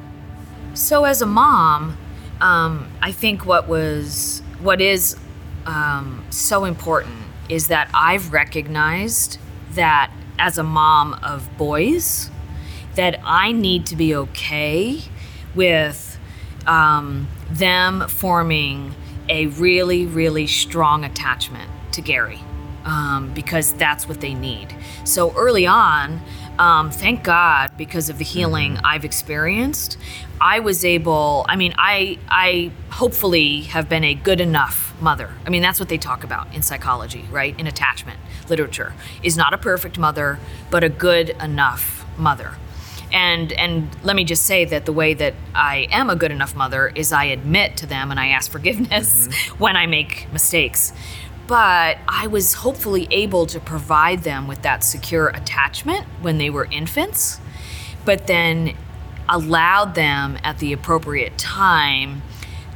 So, 0.73 1.05
as 1.05 1.21
a 1.21 1.25
mom, 1.25 1.97
um, 2.41 2.89
I 3.01 3.11
think 3.11 3.45
what 3.45 3.67
was 3.67 4.41
what 4.59 4.81
is 4.81 5.15
um, 5.65 6.23
so 6.29 6.65
important 6.65 7.15
is 7.47 7.67
that 7.67 7.89
I've 7.93 8.31
recognized 8.31 9.39
that 9.71 10.11
as 10.37 10.57
a 10.57 10.63
mom 10.63 11.13
of 11.15 11.49
boys, 11.57 12.29
that 12.95 13.19
I 13.23 13.51
need 13.51 13.85
to 13.87 13.95
be 13.95 14.15
okay 14.15 15.01
with 15.55 16.19
um, 16.67 17.27
them 17.49 18.07
forming 18.07 18.93
a 19.27 19.47
really, 19.47 20.05
really 20.05 20.47
strong 20.47 21.05
attachment 21.05 21.69
to 21.93 22.01
Garry 22.01 22.39
um, 22.85 23.33
because 23.33 23.73
that's 23.73 24.07
what 24.07 24.21
they 24.21 24.33
need. 24.33 24.75
So 25.03 25.31
early 25.35 25.67
on, 25.67 26.21
um, 26.57 26.91
thank 26.91 27.23
God, 27.23 27.71
because 27.77 28.09
of 28.09 28.17
the 28.17 28.25
healing 28.25 28.73
mm-hmm. 28.75 28.85
I've 28.85 29.05
experienced, 29.05 29.97
I 30.41 30.59
was 30.59 30.83
able. 30.83 31.45
I 31.47 31.55
mean, 31.55 31.73
I 31.77 32.17
I 32.27 32.71
hopefully 32.89 33.61
have 33.61 33.87
been 33.87 34.03
a 34.03 34.13
good 34.13 34.41
enough 34.41 34.93
mother. 35.01 35.31
I 35.45 35.49
mean, 35.49 35.61
that's 35.61 35.79
what 35.79 35.89
they 35.89 35.97
talk 35.97 36.23
about 36.23 36.53
in 36.53 36.61
psychology, 36.61 37.25
right? 37.31 37.57
In 37.59 37.67
attachment 37.67 38.19
literature, 38.49 38.93
is 39.23 39.37
not 39.37 39.53
a 39.53 39.57
perfect 39.57 39.97
mother, 39.97 40.39
but 40.69 40.83
a 40.83 40.89
good 40.89 41.29
enough 41.41 42.05
mother. 42.17 42.55
And 43.11 43.51
and 43.53 43.89
let 44.03 44.15
me 44.15 44.23
just 44.23 44.43
say 44.43 44.65
that 44.65 44.85
the 44.85 44.93
way 44.93 45.13
that 45.15 45.33
I 45.55 45.87
am 45.91 46.09
a 46.09 46.15
good 46.15 46.31
enough 46.31 46.55
mother 46.55 46.87
is 46.87 47.11
I 47.11 47.25
admit 47.25 47.77
to 47.77 47.85
them 47.85 48.11
and 48.11 48.19
I 48.19 48.29
ask 48.29 48.51
forgiveness 48.51 49.27
mm-hmm. 49.27 49.57
when 49.63 49.75
I 49.75 49.87
make 49.87 50.31
mistakes 50.31 50.93
but 51.49 51.97
I 52.07 52.27
was 52.27 52.53
hopefully 52.53 53.07
able 53.09 53.47
to 53.47 53.59
provide 53.59 54.19
them 54.19 54.47
with 54.47 54.61
that 54.61 54.83
secure 54.83 55.29
attachment 55.29 56.05
when 56.21 56.37
they 56.37 56.51
were 56.51 56.65
infants, 56.65 57.39
but 58.05 58.27
then 58.27 58.75
allowed 59.27 59.95
them 59.95 60.37
at 60.43 60.59
the 60.59 60.71
appropriate 60.73 61.39
time 61.39 62.21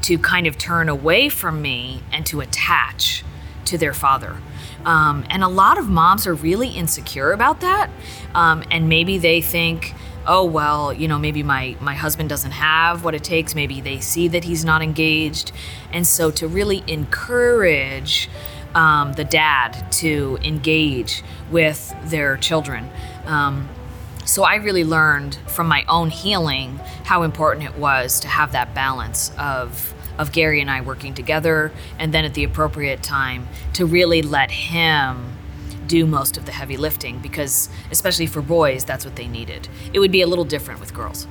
to 0.02 0.18
kind 0.18 0.48
of 0.48 0.58
turn 0.58 0.90
away 0.90 1.30
from 1.30 1.62
me 1.62 2.02
and 2.12 2.26
to 2.26 2.42
attach 2.42 3.24
to 3.66 3.78
their 3.78 3.94
father. 3.94 4.38
Um, 4.86 5.24
and 5.30 5.44
a 5.44 5.48
lot 5.48 5.78
of 5.78 5.88
moms 5.88 6.26
are 6.26 6.34
really 6.34 6.70
insecure 6.70 7.32
about 7.32 7.62
that. 7.62 7.92
Um, 8.34 8.64
and 8.72 8.90
maybe 8.90 9.20
they 9.20 9.40
think, 9.40 9.94
oh 10.26 10.46
well 10.46 10.94
you 10.94 11.08
know 11.08 11.20
maybe 11.20 11.44
my 11.44 11.76
my 11.80 11.94
husband 11.94 12.30
doesn't 12.30 12.52
have 12.52 13.04
what 13.04 13.14
it 13.14 13.24
takes 13.24 13.56
maybe 13.56 13.82
they 13.82 14.00
see 14.00 14.28
that 14.28 14.44
he's 14.44 14.64
not 14.64 14.82
engaged 14.82 15.52
and 15.92 16.08
so 16.08 16.32
to 16.32 16.48
really 16.48 16.84
encourage 16.88 18.30
um, 18.76 19.14
the 19.14 19.24
dad 19.24 19.92
to 19.94 20.38
engage 20.44 21.24
with 21.52 21.96
their 22.04 22.38
children. 22.38 22.90
Um, 23.26 23.70
so 24.26 24.44
I 24.44 24.56
really 24.56 24.84
learned 24.84 25.38
from 25.48 25.68
my 25.68 25.84
own 25.88 26.10
healing 26.10 26.78
how 27.04 27.24
important 27.24 27.66
it 27.66 27.78
was 27.78 28.20
to 28.22 28.28
have 28.28 28.54
that 28.54 28.74
balance 28.74 29.32
of 29.38 29.94
of 30.16 30.32
Garry 30.32 30.62
and 30.62 30.70
I 30.70 30.82
working 30.82 31.16
together, 31.16 31.72
and 31.98 32.14
then 32.14 32.24
at 32.24 32.36
the 32.36 32.44
appropriate 32.44 33.02
time 33.02 33.48
to 33.74 33.84
really 33.84 34.22
let 34.22 34.52
him 34.52 35.33
do 35.88 36.06
most 36.06 36.38
of 36.38 36.46
the 36.46 36.52
heavy 36.52 36.78
lifting 36.78 37.20
because, 37.20 37.70
especially 37.92 38.28
for 38.28 38.42
boys, 38.42 38.84
that's 38.84 39.06
what 39.06 39.16
they 39.16 39.28
needed. 39.28 39.68
It 39.94 40.00
would 40.00 40.12
be 40.12 40.22
a 40.22 40.28
little 40.28 40.46
different 40.46 40.80
with 40.80 40.94
girls. 40.94 41.28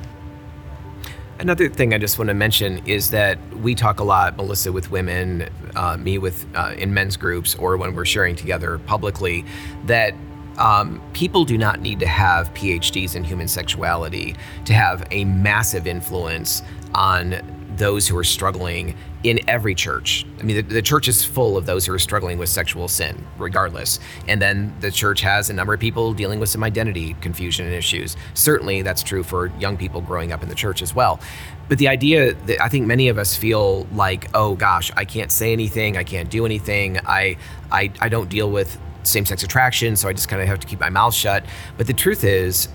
Another 1.38 1.68
thing 1.68 1.92
I 1.92 1.98
just 1.98 2.18
want 2.18 2.28
to 2.28 2.34
mention 2.34 2.86
is 2.86 3.10
that 3.10 3.38
we 3.56 3.74
talk 3.74 3.98
a 3.98 4.04
lot, 4.04 4.36
Melissa, 4.36 4.70
with 4.70 4.90
women, 4.90 5.48
uh, 5.74 5.96
me 5.96 6.18
with 6.18 6.46
uh, 6.54 6.74
in 6.78 6.94
men's 6.94 7.16
groups, 7.16 7.54
or 7.56 7.76
when 7.76 7.94
we're 7.94 8.04
sharing 8.04 8.36
together 8.36 8.78
publicly, 8.78 9.44
that 9.86 10.14
um, 10.58 11.02
people 11.14 11.44
do 11.44 11.58
not 11.58 11.80
need 11.80 11.98
to 12.00 12.06
have 12.06 12.52
PhDs 12.54 13.16
in 13.16 13.24
human 13.24 13.48
sexuality 13.48 14.36
to 14.66 14.74
have 14.74 15.06
a 15.10 15.24
massive 15.24 15.86
influence 15.86 16.62
on 16.94 17.40
those 17.76 18.06
who 18.06 18.16
are 18.16 18.24
struggling 18.24 18.94
in 19.22 19.38
every 19.48 19.74
church. 19.74 20.26
I 20.40 20.42
mean, 20.42 20.56
the, 20.56 20.62
the, 20.62 20.82
church 20.82 21.06
is 21.06 21.24
full 21.24 21.56
of 21.56 21.64
those 21.64 21.86
who 21.86 21.94
are 21.94 21.98
struggling 21.98 22.38
with 22.38 22.48
sexual 22.48 22.88
sin, 22.88 23.24
regardless. 23.38 24.00
And 24.26 24.42
then 24.42 24.74
the 24.80 24.90
church 24.90 25.20
has 25.20 25.48
a 25.48 25.52
number 25.52 25.72
of 25.72 25.80
people 25.80 26.12
dealing 26.12 26.40
with 26.40 26.48
some 26.48 26.64
identity 26.64 27.14
confusion 27.20 27.66
and 27.66 27.74
issues. 27.74 28.16
Certainly, 28.34 28.82
that's 28.82 29.02
true 29.02 29.22
for 29.22 29.46
young 29.58 29.76
people 29.76 30.00
growing 30.00 30.32
up 30.32 30.42
in 30.42 30.48
the 30.48 30.54
church 30.54 30.82
as 30.82 30.94
well. 30.94 31.20
But 31.68 31.78
the 31.78 31.88
idea 31.88 32.34
that 32.34 32.60
I 32.60 32.68
think 32.68 32.86
many 32.86 33.08
of 33.08 33.18
us 33.18 33.36
feel 33.36 33.86
like, 33.92 34.28
oh 34.34 34.54
gosh, 34.56 34.90
I 34.96 35.04
can't 35.04 35.30
say 35.30 35.52
anything, 35.52 35.96
I 35.96 36.04
can't 36.04 36.28
do 36.28 36.44
anything, 36.44 36.98
I, 37.06 37.36
I, 37.70 37.92
I 38.00 38.08
don't 38.08 38.28
deal 38.28 38.50
with 38.50 38.78
same 39.04 39.24
sex 39.24 39.42
attraction, 39.42 39.96
so 39.96 40.08
I 40.08 40.12
just 40.12 40.28
kind 40.28 40.42
of 40.42 40.48
have 40.48 40.60
to 40.60 40.66
keep 40.66 40.80
my 40.80 40.90
mouth 40.90 41.14
shut. 41.14 41.44
But 41.76 41.86
the 41.86 41.92
truth 41.92 42.24
is, 42.24 42.68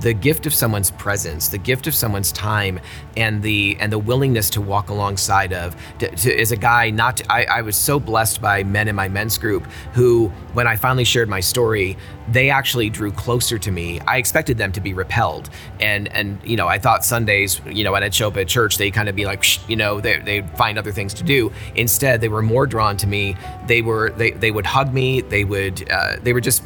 the 0.00 0.12
gift 0.12 0.46
of 0.46 0.54
someone's 0.54 0.90
presence, 0.90 1.48
the 1.48 1.58
gift 1.58 1.86
of 1.86 1.94
someone's 1.94 2.32
time, 2.32 2.80
and 3.16 3.42
the 3.42 3.76
and 3.80 3.92
the 3.92 3.98
willingness 3.98 4.50
to 4.50 4.60
walk 4.60 4.90
alongside 4.90 5.52
of. 5.52 5.76
To, 5.98 6.08
to, 6.08 6.40
as 6.40 6.52
a 6.52 6.56
guy, 6.56 6.90
not 6.90 7.18
to, 7.18 7.32
I, 7.32 7.44
I 7.44 7.62
was 7.62 7.76
so 7.76 7.98
blessed 8.00 8.40
by 8.40 8.64
men 8.64 8.88
in 8.88 8.96
my 8.96 9.08
men's 9.08 9.38
group 9.38 9.64
who, 9.92 10.28
when 10.52 10.66
I 10.66 10.76
finally 10.76 11.04
shared 11.04 11.28
my 11.28 11.40
story, 11.40 11.96
they 12.28 12.50
actually 12.50 12.90
drew 12.90 13.12
closer 13.12 13.58
to 13.58 13.70
me. 13.70 14.00
I 14.00 14.16
expected 14.16 14.58
them 14.58 14.72
to 14.72 14.80
be 14.80 14.94
repelled, 14.94 15.50
and 15.80 16.08
and 16.08 16.38
you 16.44 16.56
know 16.56 16.66
I 16.66 16.78
thought 16.78 17.04
Sundays, 17.04 17.60
you 17.66 17.84
know, 17.84 17.92
when 17.92 18.02
I'd 18.02 18.14
show 18.14 18.28
up 18.28 18.36
at 18.36 18.48
church, 18.48 18.78
they 18.78 18.90
kind 18.90 19.08
of 19.08 19.16
be 19.16 19.26
like, 19.26 19.44
you 19.68 19.76
know, 19.76 20.00
they 20.00 20.18
they'd 20.18 20.50
find 20.56 20.78
other 20.78 20.92
things 20.92 21.14
to 21.14 21.24
do. 21.24 21.52
Instead, 21.74 22.20
they 22.20 22.28
were 22.28 22.42
more 22.42 22.66
drawn 22.66 22.96
to 22.98 23.06
me. 23.06 23.36
They 23.66 23.82
were 23.82 24.10
they 24.10 24.32
they 24.32 24.50
would 24.50 24.66
hug 24.66 24.92
me. 24.92 25.20
They 25.20 25.44
would 25.44 25.90
uh, 25.90 26.16
they 26.22 26.32
were 26.32 26.40
just 26.40 26.62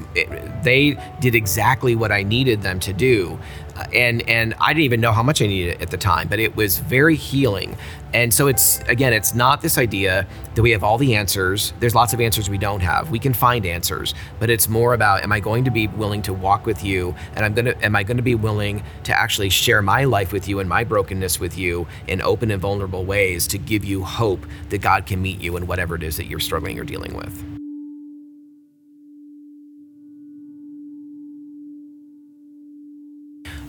they 0.62 0.98
did 1.20 1.34
exactly 1.34 1.94
what 1.94 2.12
I 2.12 2.22
needed 2.22 2.62
them 2.62 2.80
to 2.80 2.92
do 2.92 3.38
and 3.92 4.28
and 4.28 4.54
I 4.60 4.68
didn't 4.68 4.84
even 4.84 5.00
know 5.00 5.12
how 5.12 5.22
much 5.22 5.42
I 5.42 5.46
needed 5.46 5.80
at 5.80 5.90
the 5.90 5.96
time, 5.96 6.28
but 6.28 6.38
it 6.38 6.56
was 6.56 6.78
very 6.78 7.16
healing. 7.16 7.76
And 8.12 8.32
so 8.32 8.46
it's 8.46 8.80
again, 8.88 9.12
it's 9.12 9.34
not 9.34 9.60
this 9.60 9.78
idea 9.78 10.26
that 10.54 10.62
we 10.62 10.70
have 10.70 10.82
all 10.82 10.98
the 10.98 11.14
answers. 11.14 11.72
There's 11.80 11.94
lots 11.94 12.12
of 12.12 12.20
answers 12.20 12.48
we 12.48 12.58
don't 12.58 12.80
have. 12.80 13.10
We 13.10 13.18
can 13.18 13.32
find 13.32 13.66
answers, 13.66 14.14
but 14.38 14.50
it's 14.50 14.68
more 14.68 14.94
about 14.94 15.22
am 15.22 15.32
I 15.32 15.40
going 15.40 15.64
to 15.64 15.70
be 15.70 15.88
willing 15.88 16.22
to 16.22 16.32
walk 16.32 16.66
with 16.66 16.84
you 16.84 17.14
and 17.34 17.44
I'm 17.44 17.54
going 17.54 17.66
to 17.66 17.84
am 17.84 17.96
I 17.96 18.02
going 18.02 18.16
to 18.16 18.22
be 18.22 18.34
willing 18.34 18.82
to 19.04 19.18
actually 19.18 19.50
share 19.50 19.82
my 19.82 20.04
life 20.04 20.32
with 20.32 20.48
you 20.48 20.60
and 20.60 20.68
my 20.68 20.84
brokenness 20.84 21.40
with 21.40 21.58
you 21.58 21.86
in 22.06 22.22
open 22.22 22.50
and 22.50 22.60
vulnerable 22.60 23.04
ways 23.04 23.46
to 23.48 23.58
give 23.58 23.84
you 23.84 24.04
hope 24.04 24.46
that 24.70 24.78
God 24.78 25.06
can 25.06 25.20
meet 25.20 25.40
you 25.40 25.56
in 25.56 25.66
whatever 25.66 25.94
it 25.94 26.02
is 26.02 26.16
that 26.16 26.26
you're 26.26 26.40
struggling 26.40 26.78
or 26.78 26.84
dealing 26.84 27.14
with. 27.14 27.57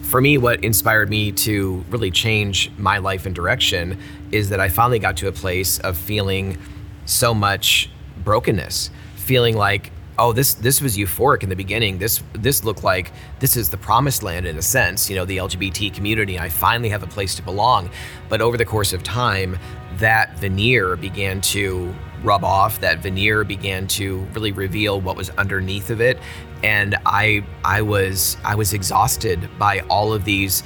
For 0.09 0.21
me, 0.21 0.39
what 0.39 0.63
inspired 0.63 1.07
me 1.07 1.31
to 1.31 1.85
really 1.89 2.09
change 2.09 2.71
my 2.77 2.97
life 2.97 3.27
and 3.27 3.35
direction 3.35 3.99
is 4.31 4.49
that 4.49 4.59
I 4.59 4.67
finally 4.67 4.97
got 4.97 5.17
to 5.17 5.27
a 5.27 5.31
place 5.31 5.77
of 5.79 5.97
feeling 5.97 6.57
so 7.05 7.31
much 7.31 7.91
brokenness, 8.23 8.89
feeling 9.15 9.55
like, 9.55 9.91
oh, 10.17 10.33
this 10.33 10.55
this 10.55 10.81
was 10.81 10.97
euphoric 10.97 11.43
in 11.43 11.49
the 11.49 11.55
beginning. 11.55 11.99
This 11.99 12.23
this 12.33 12.63
looked 12.63 12.83
like 12.83 13.11
this 13.39 13.55
is 13.55 13.69
the 13.69 13.77
promised 13.77 14.23
land 14.23 14.47
in 14.47 14.57
a 14.57 14.63
sense. 14.63 15.11
You 15.11 15.15
know, 15.15 15.25
the 15.25 15.37
LGBT 15.37 15.93
community. 15.93 16.39
I 16.39 16.49
finally 16.49 16.89
have 16.89 17.03
a 17.03 17.07
place 17.07 17.35
to 17.35 17.43
belong. 17.43 17.91
But 18.29 18.41
over 18.41 18.57
the 18.57 18.65
course 18.65 18.93
of 18.93 19.03
time, 19.03 19.59
that 19.97 20.37
veneer 20.39 20.95
began 20.95 21.39
to 21.41 21.93
rub 22.23 22.43
off. 22.43 22.81
That 22.81 22.99
veneer 22.99 23.43
began 23.43 23.87
to 23.87 24.19
really 24.33 24.51
reveal 24.51 24.99
what 25.01 25.15
was 25.15 25.29
underneath 25.31 25.89
of 25.89 26.01
it, 26.01 26.19
and 26.63 26.95
I 27.05 27.45
I 27.63 27.81
was 27.81 28.37
I 28.43 28.55
was 28.55 28.73
exhausted 28.73 29.49
by 29.57 29.81
all 29.89 30.13
of 30.13 30.25
these 30.25 30.63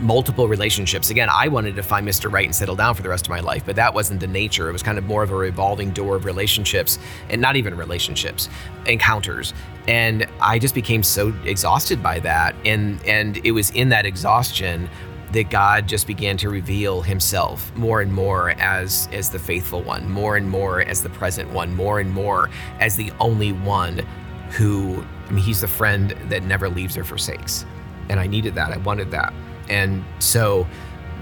multiple 0.00 0.48
relationships. 0.48 1.10
Again, 1.10 1.28
I 1.32 1.48
wanted 1.48 1.76
to 1.76 1.82
find 1.82 2.06
Mr. 2.06 2.30
Right 2.30 2.44
and 2.44 2.54
settle 2.54 2.76
down 2.76 2.94
for 2.94 3.02
the 3.02 3.08
rest 3.08 3.26
of 3.26 3.30
my 3.30 3.40
life, 3.40 3.64
but 3.66 3.76
that 3.76 3.92
wasn't 3.94 4.20
the 4.20 4.26
nature. 4.26 4.68
It 4.68 4.72
was 4.72 4.82
kind 4.82 4.98
of 4.98 5.04
more 5.04 5.22
of 5.22 5.30
a 5.30 5.34
revolving 5.34 5.90
door 5.90 6.16
of 6.16 6.24
relationships 6.24 6.98
and 7.28 7.40
not 7.40 7.56
even 7.56 7.76
relationships, 7.76 8.48
encounters. 8.86 9.54
And 9.86 10.26
I 10.40 10.58
just 10.58 10.74
became 10.74 11.02
so 11.02 11.34
exhausted 11.44 12.02
by 12.02 12.20
that. 12.20 12.54
And 12.64 13.04
and 13.06 13.38
it 13.44 13.52
was 13.52 13.70
in 13.70 13.88
that 13.90 14.06
exhaustion 14.06 14.88
that 15.32 15.50
God 15.50 15.86
just 15.86 16.06
began 16.06 16.38
to 16.38 16.48
reveal 16.48 17.02
himself 17.02 17.74
more 17.76 18.00
and 18.00 18.12
more 18.12 18.50
as 18.58 19.08
as 19.12 19.30
the 19.30 19.38
faithful 19.38 19.82
one, 19.82 20.08
more 20.10 20.36
and 20.36 20.48
more 20.48 20.82
as 20.82 21.02
the 21.02 21.10
present 21.10 21.50
one, 21.50 21.74
more 21.74 22.00
and 22.00 22.10
more 22.10 22.50
as 22.80 22.96
the 22.96 23.12
only 23.20 23.52
one 23.52 24.06
who 24.50 25.04
I 25.28 25.32
mean 25.32 25.44
he's 25.44 25.60
the 25.60 25.68
friend 25.68 26.10
that 26.28 26.42
never 26.42 26.68
leaves 26.68 26.96
or 26.96 27.04
forsakes. 27.04 27.66
And 28.08 28.18
I 28.18 28.26
needed 28.26 28.54
that. 28.54 28.72
I 28.72 28.78
wanted 28.78 29.10
that. 29.10 29.32
And 29.68 30.04
so 30.18 30.66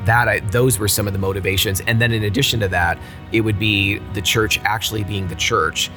that 0.05 0.29
I, 0.29 0.39
those 0.41 0.79
were 0.79 0.89
some 0.89 1.07
of 1.07 1.13
the 1.13 1.19
motivations 1.19 1.81
and 1.81 2.01
then 2.01 2.13
in 2.13 2.25
addition 2.25 2.61
to 2.61 2.69
that 2.69 2.99
it 3.33 3.41
would 3.41 3.59
be 3.59 3.99
the 4.13 4.23
church 4.23 4.61
actually 4.63 5.03
being 5.03 5.27
the 5.27 5.35
church 5.35 5.91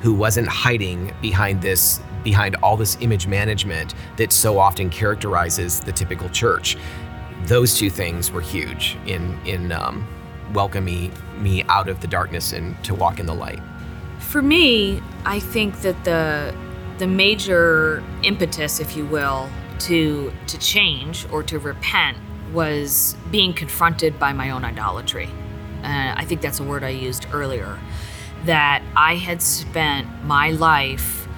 who 0.00 0.14
wasn't 0.14 0.46
hiding 0.46 1.12
behind 1.22 1.62
this 1.62 2.00
behind 2.22 2.54
all 2.56 2.76
this 2.76 2.98
image 3.00 3.26
management 3.26 3.94
that 4.18 4.30
so 4.30 4.58
often 4.58 4.90
characterizes 4.90 5.80
the 5.80 5.90
typical 5.90 6.28
church 6.28 6.76
those 7.46 7.76
two 7.76 7.90
things 7.90 8.30
were 8.30 8.42
huge 8.42 8.96
in 9.06 9.36
in 9.46 9.72
um, 9.72 10.06
welcoming 10.52 11.12
me 11.38 11.62
out 11.64 11.88
of 11.88 12.00
the 12.00 12.06
darkness 12.06 12.52
and 12.52 12.82
to 12.84 12.94
walk 12.94 13.20
in 13.20 13.26
the 13.26 13.34
light. 13.34 13.60
For 14.18 14.42
me, 14.42 15.02
I 15.24 15.40
think 15.40 15.80
that 15.82 16.02
the 16.04 16.54
the 16.98 17.06
major 17.06 18.02
impetus, 18.22 18.80
if 18.80 18.96
you 18.96 19.06
will, 19.06 19.48
to 19.80 20.32
to 20.46 20.58
change 20.58 21.26
or 21.30 21.42
to 21.42 21.58
repent 21.58 22.16
was 22.52 23.16
being 23.30 23.52
confronted 23.52 24.18
by 24.18 24.32
my 24.32 24.50
own 24.50 24.64
idolatry. 24.64 25.28
Uh, 25.82 26.14
I 26.16 26.24
think 26.24 26.40
that's 26.40 26.60
a 26.60 26.64
word 26.64 26.82
I 26.84 26.90
used 26.90 27.26
earlier. 27.32 27.78
That 28.44 28.82
I 28.96 29.16
had 29.16 29.42
spent 29.42 30.24
my 30.24 30.50
life 30.50 31.28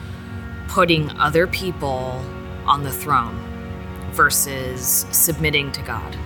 putting 0.68 1.10
other 1.18 1.46
people 1.46 2.22
on 2.66 2.82
the 2.82 2.92
throne 2.92 3.36
versus 4.12 5.06
submitting 5.10 5.72
to 5.72 5.82
God. 5.82 6.16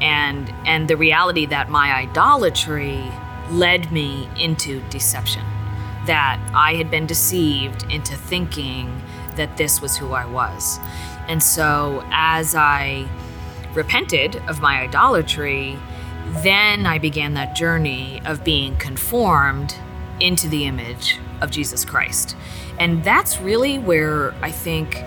And 0.00 0.52
and 0.66 0.88
the 0.88 0.96
reality 0.96 1.46
that 1.46 1.70
my 1.70 1.92
idolatry 1.92 3.02
led 3.50 3.90
me 3.90 4.28
into 4.38 4.80
deception. 4.90 5.44
That 6.08 6.40
I 6.54 6.74
had 6.74 6.90
been 6.90 7.06
deceived 7.06 7.84
into 7.92 8.16
thinking 8.16 9.02
that 9.36 9.58
this 9.58 9.82
was 9.82 9.94
who 9.94 10.12
I 10.12 10.24
was. 10.24 10.78
And 11.28 11.42
so 11.42 12.02
as 12.10 12.54
I 12.54 13.06
repented 13.74 14.36
of 14.48 14.62
my 14.62 14.80
idolatry, 14.80 15.78
then 16.42 16.86
I 16.86 16.98
began 16.98 17.34
that 17.34 17.54
journey 17.54 18.22
of 18.24 18.42
being 18.42 18.74
conformed 18.76 19.74
into 20.18 20.48
the 20.48 20.64
image 20.64 21.18
of 21.42 21.50
Jesus 21.50 21.84
Christ. 21.84 22.36
And 22.78 23.04
that's 23.04 23.38
really 23.40 23.78
where 23.78 24.32
I 24.42 24.50
think 24.50 25.04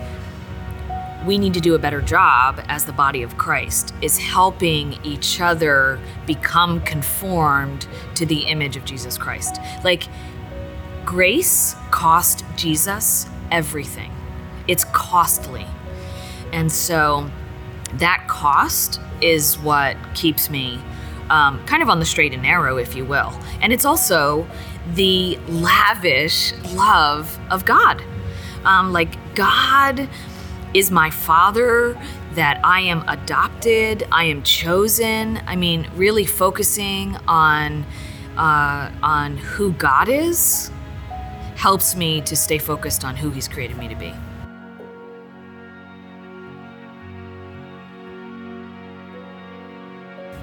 we 1.26 1.38
need 1.38 1.54
to 1.54 1.60
do 1.60 1.74
a 1.74 1.78
better 1.78 2.00
job 2.00 2.60
as 2.68 2.84
the 2.84 2.92
body 2.92 3.22
of 3.22 3.38
Christ 3.38 3.94
is 4.02 4.18
helping 4.18 4.98
each 5.04 5.40
other 5.40 5.98
become 6.26 6.80
conformed 6.82 7.86
to 8.16 8.26
the 8.26 8.40
image 8.46 8.76
of 8.76 8.84
Jesus 8.84 9.18
Christ. 9.18 9.60
Like 9.84 10.04
grace 11.12 11.76
cost 11.90 12.42
Jesus 12.56 13.28
everything. 13.50 14.10
It's 14.66 14.84
costly. 14.92 15.66
And 16.54 16.72
so 16.72 17.30
that 17.98 18.24
cost 18.28 18.98
is 19.20 19.58
what 19.58 19.94
keeps 20.14 20.48
me 20.48 20.80
um, 21.28 21.62
kind 21.66 21.82
of 21.82 21.90
on 21.90 21.98
the 21.98 22.06
straight 22.06 22.32
and 22.32 22.42
narrow, 22.42 22.78
if 22.78 22.96
you 22.96 23.04
will. 23.04 23.30
And 23.60 23.74
it's 23.74 23.84
also 23.84 24.46
the 24.94 25.36
lavish 25.48 26.54
love 26.72 27.38
of 27.50 27.66
God. 27.66 28.02
Um, 28.64 28.94
like, 28.94 29.14
God 29.34 30.08
is 30.72 30.90
my 30.90 31.10
father, 31.10 31.92
that 32.32 32.58
I 32.64 32.80
am 32.80 33.06
adopted, 33.06 34.08
I 34.10 34.24
am 34.24 34.42
chosen. 34.44 35.42
I 35.46 35.56
mean, 35.56 35.90
really 35.94 36.24
focusing 36.24 37.18
on 37.28 37.84
uh, 38.38 38.90
on 39.02 39.36
who 39.36 39.72
God 39.72 40.08
is 40.08 40.70
helps 41.62 41.94
me 41.94 42.20
to 42.20 42.34
stay 42.34 42.58
focused 42.58 43.04
on 43.04 43.14
who 43.14 43.30
He's 43.30 43.46
created 43.46 43.78
me 43.78 43.86
to 43.86 43.94
be. 43.94 44.12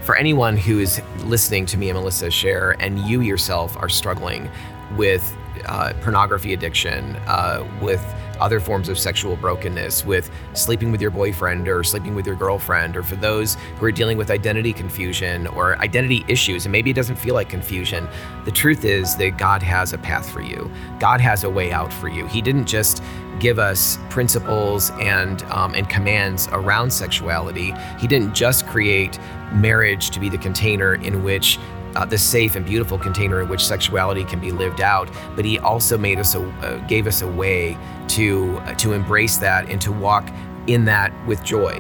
For 0.05 0.15
anyone 0.15 0.55
who 0.55 0.79
is 0.79 1.01
listening 1.25 1.65
to 1.65 1.77
me 1.77 1.89
and 1.89 1.99
Melissa 1.99 2.31
share, 2.31 2.77
and 2.79 2.99
you 2.99 3.19
yourself 3.19 3.75
are 3.75 3.89
struggling 3.89 4.49
with 4.95 5.35
uh, 5.65 5.91
pornography 5.99 6.53
addiction, 6.53 7.17
uh, 7.27 7.67
with 7.81 8.01
other 8.39 8.59
forms 8.59 8.89
of 8.89 8.97
sexual 8.97 9.35
brokenness, 9.35 10.05
with 10.05 10.31
sleeping 10.53 10.91
with 10.91 11.01
your 11.01 11.11
boyfriend 11.11 11.67
or 11.67 11.83
sleeping 11.83 12.15
with 12.15 12.25
your 12.25 12.35
girlfriend, 12.35 12.95
or 12.95 13.03
for 13.03 13.15
those 13.15 13.55
who 13.77 13.85
are 13.85 13.91
dealing 13.91 14.17
with 14.17 14.31
identity 14.31 14.73
confusion 14.73 15.47
or 15.47 15.77
identity 15.79 16.23
issues, 16.27 16.65
and 16.65 16.71
maybe 16.71 16.89
it 16.89 16.95
doesn't 16.95 17.17
feel 17.17 17.33
like 17.33 17.49
confusion. 17.49 18.07
The 18.45 18.51
truth 18.51 18.85
is 18.85 19.15
that 19.17 19.37
God 19.37 19.61
has 19.63 19.93
a 19.93 19.97
path 19.97 20.29
for 20.29 20.41
you, 20.41 20.71
God 20.99 21.21
has 21.21 21.43
a 21.43 21.49
way 21.49 21.71
out 21.71 21.91
for 21.91 22.07
you. 22.07 22.27
He 22.27 22.41
didn't 22.41 22.65
just 22.65 23.03
give 23.39 23.57
us 23.57 23.97
principles 24.09 24.91
and 24.99 25.43
um, 25.43 25.73
and 25.73 25.89
commands 25.89 26.47
around 26.51 26.91
sexuality. 26.91 27.73
He 27.97 28.07
didn't 28.07 28.33
just 28.33 28.67
create 28.67 29.17
marriage 29.53 30.09
to 30.11 30.19
be 30.19 30.29
the 30.29 30.37
container 30.37 30.95
in 30.95 31.23
which 31.23 31.57
uh, 31.95 32.05
the 32.05 32.17
safe 32.17 32.55
and 32.55 32.65
beautiful 32.65 32.97
container 32.97 33.41
in 33.41 33.49
which 33.49 33.65
sexuality 33.65 34.23
can 34.23 34.39
be 34.39 34.51
lived 34.51 34.81
out. 34.81 35.09
But 35.35 35.45
he 35.45 35.59
also 35.59 35.97
made 35.97 36.19
us 36.19 36.35
a, 36.35 36.41
uh, 36.41 36.77
gave 36.87 37.07
us 37.07 37.21
a 37.21 37.27
way 37.27 37.77
to 38.09 38.57
uh, 38.57 38.73
to 38.75 38.93
embrace 38.93 39.37
that 39.37 39.69
and 39.69 39.81
to 39.81 39.91
walk 39.91 40.29
in 40.67 40.85
that 40.85 41.13
with 41.27 41.43
joy. 41.43 41.73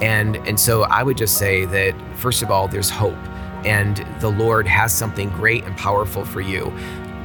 And 0.00 0.36
and 0.48 0.58
so 0.58 0.82
I 0.84 1.02
would 1.02 1.16
just 1.16 1.36
say 1.38 1.64
that 1.66 1.94
first 2.16 2.42
of 2.42 2.50
all, 2.50 2.68
there's 2.68 2.90
hope, 2.90 3.18
and 3.64 3.96
the 4.20 4.30
Lord 4.30 4.66
has 4.66 4.92
something 4.92 5.28
great 5.30 5.64
and 5.64 5.76
powerful 5.76 6.24
for 6.24 6.40
you. 6.40 6.72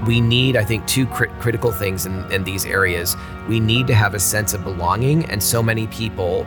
We 0.08 0.20
need, 0.20 0.58
I 0.58 0.66
think, 0.66 0.86
two 0.86 1.06
crit- 1.06 1.32
critical 1.40 1.72
things 1.72 2.06
in, 2.06 2.30
in 2.30 2.44
these 2.44 2.66
areas. 2.66 3.16
We 3.48 3.62
need 3.62 3.88
to 3.88 3.96
have 3.96 4.14
a 4.16 4.20
sense 4.20 4.54
of 4.54 4.64
belonging, 4.64 5.26
and 5.26 5.42
so 5.42 5.64
many 5.64 5.88
people 5.88 6.46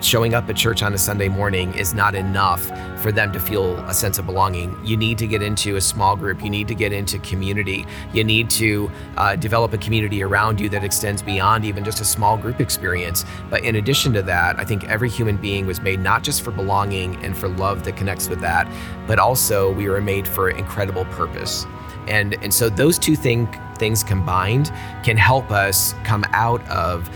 showing 0.00 0.34
up 0.34 0.48
at 0.48 0.56
church 0.56 0.82
on 0.82 0.94
a 0.94 0.98
Sunday 0.98 1.28
morning 1.28 1.74
is 1.74 1.94
not 1.94 2.14
enough 2.14 2.70
for 3.00 3.12
them 3.12 3.32
to 3.32 3.40
feel 3.40 3.76
a 3.86 3.94
sense 3.94 4.18
of 4.18 4.26
belonging. 4.26 4.76
You 4.84 4.96
need 4.96 5.18
to 5.18 5.26
get 5.26 5.42
into 5.42 5.76
a 5.76 5.80
small 5.80 6.16
group. 6.16 6.42
You 6.42 6.50
need 6.50 6.68
to 6.68 6.74
get 6.74 6.92
into 6.92 7.18
community. 7.20 7.86
You 8.12 8.24
need 8.24 8.50
to 8.50 8.90
uh, 9.16 9.36
develop 9.36 9.72
a 9.72 9.78
community 9.78 10.22
around 10.22 10.60
you 10.60 10.68
that 10.70 10.84
extends 10.84 11.22
beyond 11.22 11.64
even 11.64 11.84
just 11.84 12.00
a 12.00 12.04
small 12.04 12.36
group 12.36 12.60
experience. 12.60 13.24
But 13.50 13.64
in 13.64 13.76
addition 13.76 14.12
to 14.14 14.22
that, 14.22 14.58
I 14.58 14.64
think 14.64 14.84
every 14.88 15.08
human 15.08 15.36
being 15.36 15.66
was 15.66 15.80
made 15.80 16.00
not 16.00 16.22
just 16.22 16.42
for 16.42 16.50
belonging 16.50 17.16
and 17.24 17.36
for 17.36 17.48
love 17.48 17.84
that 17.84 17.96
connects 17.96 18.28
with 18.28 18.40
that, 18.40 18.70
but 19.06 19.18
also 19.18 19.72
we 19.72 19.88
were 19.88 20.00
made 20.00 20.26
for 20.26 20.50
incredible 20.50 21.04
purpose. 21.06 21.64
And, 22.08 22.34
and 22.42 22.52
so 22.54 22.68
those 22.68 22.98
two 22.98 23.16
thing, 23.16 23.48
things 23.78 24.04
combined 24.04 24.72
can 25.02 25.16
help 25.16 25.50
us 25.50 25.94
come 26.04 26.24
out 26.32 26.66
of 26.68 27.10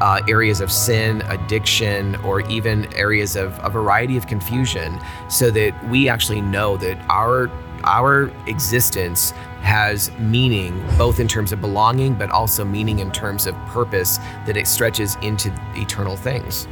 uh, 0.00 0.20
areas 0.28 0.60
of 0.60 0.70
sin, 0.70 1.22
addiction, 1.22 2.16
or 2.16 2.40
even 2.50 2.92
areas 2.94 3.36
of 3.36 3.58
a 3.62 3.70
variety 3.70 4.16
of 4.16 4.26
confusion, 4.26 4.98
so 5.28 5.50
that 5.50 5.72
we 5.88 6.08
actually 6.08 6.40
know 6.40 6.76
that 6.78 6.98
our 7.08 7.50
our 7.84 8.32
existence 8.46 9.32
has 9.60 10.10
meaning 10.18 10.82
both 10.96 11.20
in 11.20 11.28
terms 11.28 11.52
of 11.52 11.60
belonging, 11.60 12.14
but 12.14 12.30
also 12.30 12.64
meaning 12.64 12.98
in 12.98 13.10
terms 13.10 13.46
of 13.46 13.54
purpose 13.66 14.18
that 14.46 14.56
it 14.56 14.66
stretches 14.66 15.16
into 15.22 15.52
eternal 15.74 16.16
things. 16.16 16.66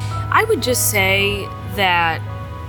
I 0.00 0.44
would 0.48 0.62
just 0.62 0.90
say 0.90 1.46
that 1.76 2.20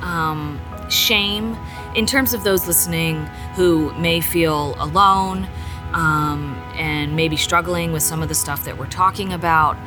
um, 0.02 0.60
shame, 0.90 1.58
in 1.96 2.06
terms 2.06 2.34
of 2.34 2.44
those 2.44 2.68
listening 2.68 3.26
who 3.56 3.94
may 3.94 4.22
feel 4.22 4.76
alone 4.80 5.48
um, 5.94 6.61
and 6.82 7.16
maybe 7.16 7.38
struggling 7.38 7.92
with 7.92 8.02
some 8.02 8.24
of 8.24 8.28
the 8.28 8.34
stuff 8.34 8.66
that 8.66 8.76
we're 8.76 8.88
talking 8.88 9.34
about. 9.34 9.78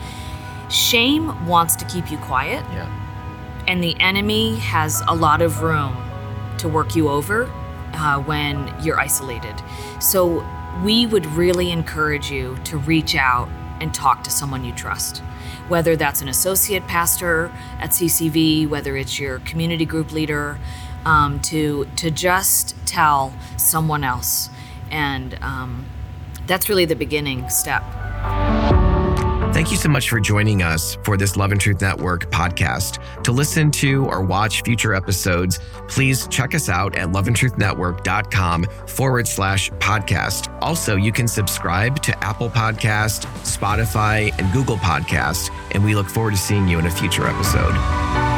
Shame 0.70 1.44
wants 1.44 1.74
to 1.76 1.84
keep 1.86 2.08
you 2.08 2.18
quiet. 2.18 2.64
Yeah. 2.70 3.64
And 3.66 3.82
the 3.82 4.00
enemy 4.00 4.54
has 4.58 5.02
a 5.08 5.14
lot 5.14 5.42
of 5.42 5.60
room 5.60 5.96
to 6.58 6.68
work 6.68 6.94
you 6.94 7.08
over 7.08 7.50
uh, 7.94 8.20
when 8.20 8.72
you're 8.80 8.98
isolated. 8.98 9.60
So 10.00 10.46
we 10.84 11.04
would 11.04 11.26
really 11.26 11.72
encourage 11.72 12.30
you 12.30 12.56
to 12.64 12.78
reach 12.78 13.16
out 13.16 13.48
and 13.80 13.92
talk 13.92 14.22
to 14.22 14.30
someone 14.30 14.64
you 14.64 14.72
trust. 14.72 15.18
Whether 15.66 15.96
that's 15.96 16.22
an 16.22 16.28
associate 16.28 16.86
pastor 16.86 17.50
at 17.80 17.90
CCV, 17.90 18.68
whether 18.68 18.96
it's 18.96 19.18
your 19.18 19.40
community 19.40 19.84
group 19.84 20.12
leader, 20.12 20.60
um, 21.04 21.40
to 21.40 21.86
to 21.96 22.10
just 22.10 22.76
tell 22.86 23.34
someone 23.56 24.04
else, 24.04 24.48
and 24.90 25.34
um, 25.42 25.86
that's 26.46 26.68
really 26.68 26.84
the 26.84 26.96
beginning 26.96 27.48
step. 27.48 27.82
Thank 29.54 29.70
you 29.70 29.76
so 29.76 29.88
much 29.88 30.08
for 30.10 30.18
joining 30.18 30.62
us 30.64 30.96
for 31.04 31.16
this 31.16 31.36
Love 31.36 31.52
and 31.52 31.60
Truth 31.60 31.80
Network 31.80 32.28
podcast. 32.32 33.22
To 33.22 33.30
listen 33.30 33.70
to 33.70 34.04
or 34.06 34.20
watch 34.20 34.62
future 34.62 34.94
episodes, 34.94 35.60
please 35.86 36.26
check 36.26 36.56
us 36.56 36.68
out 36.68 36.96
at 36.96 37.10
loveandtruthnetwork.com 37.10 38.64
forward 38.88 39.28
slash 39.28 39.70
podcast. 39.78 40.52
Also, 40.60 40.96
you 40.96 41.12
can 41.12 41.28
subscribe 41.28 42.02
to 42.02 42.24
Apple 42.24 42.50
Podcast, 42.50 43.26
Spotify, 43.44 44.36
and 44.40 44.52
Google 44.52 44.76
Podcast, 44.76 45.50
and 45.70 45.84
we 45.84 45.94
look 45.94 46.08
forward 46.08 46.32
to 46.32 46.36
seeing 46.36 46.66
you 46.66 46.80
in 46.80 46.86
a 46.86 46.90
future 46.90 47.28
episode. 47.28 48.33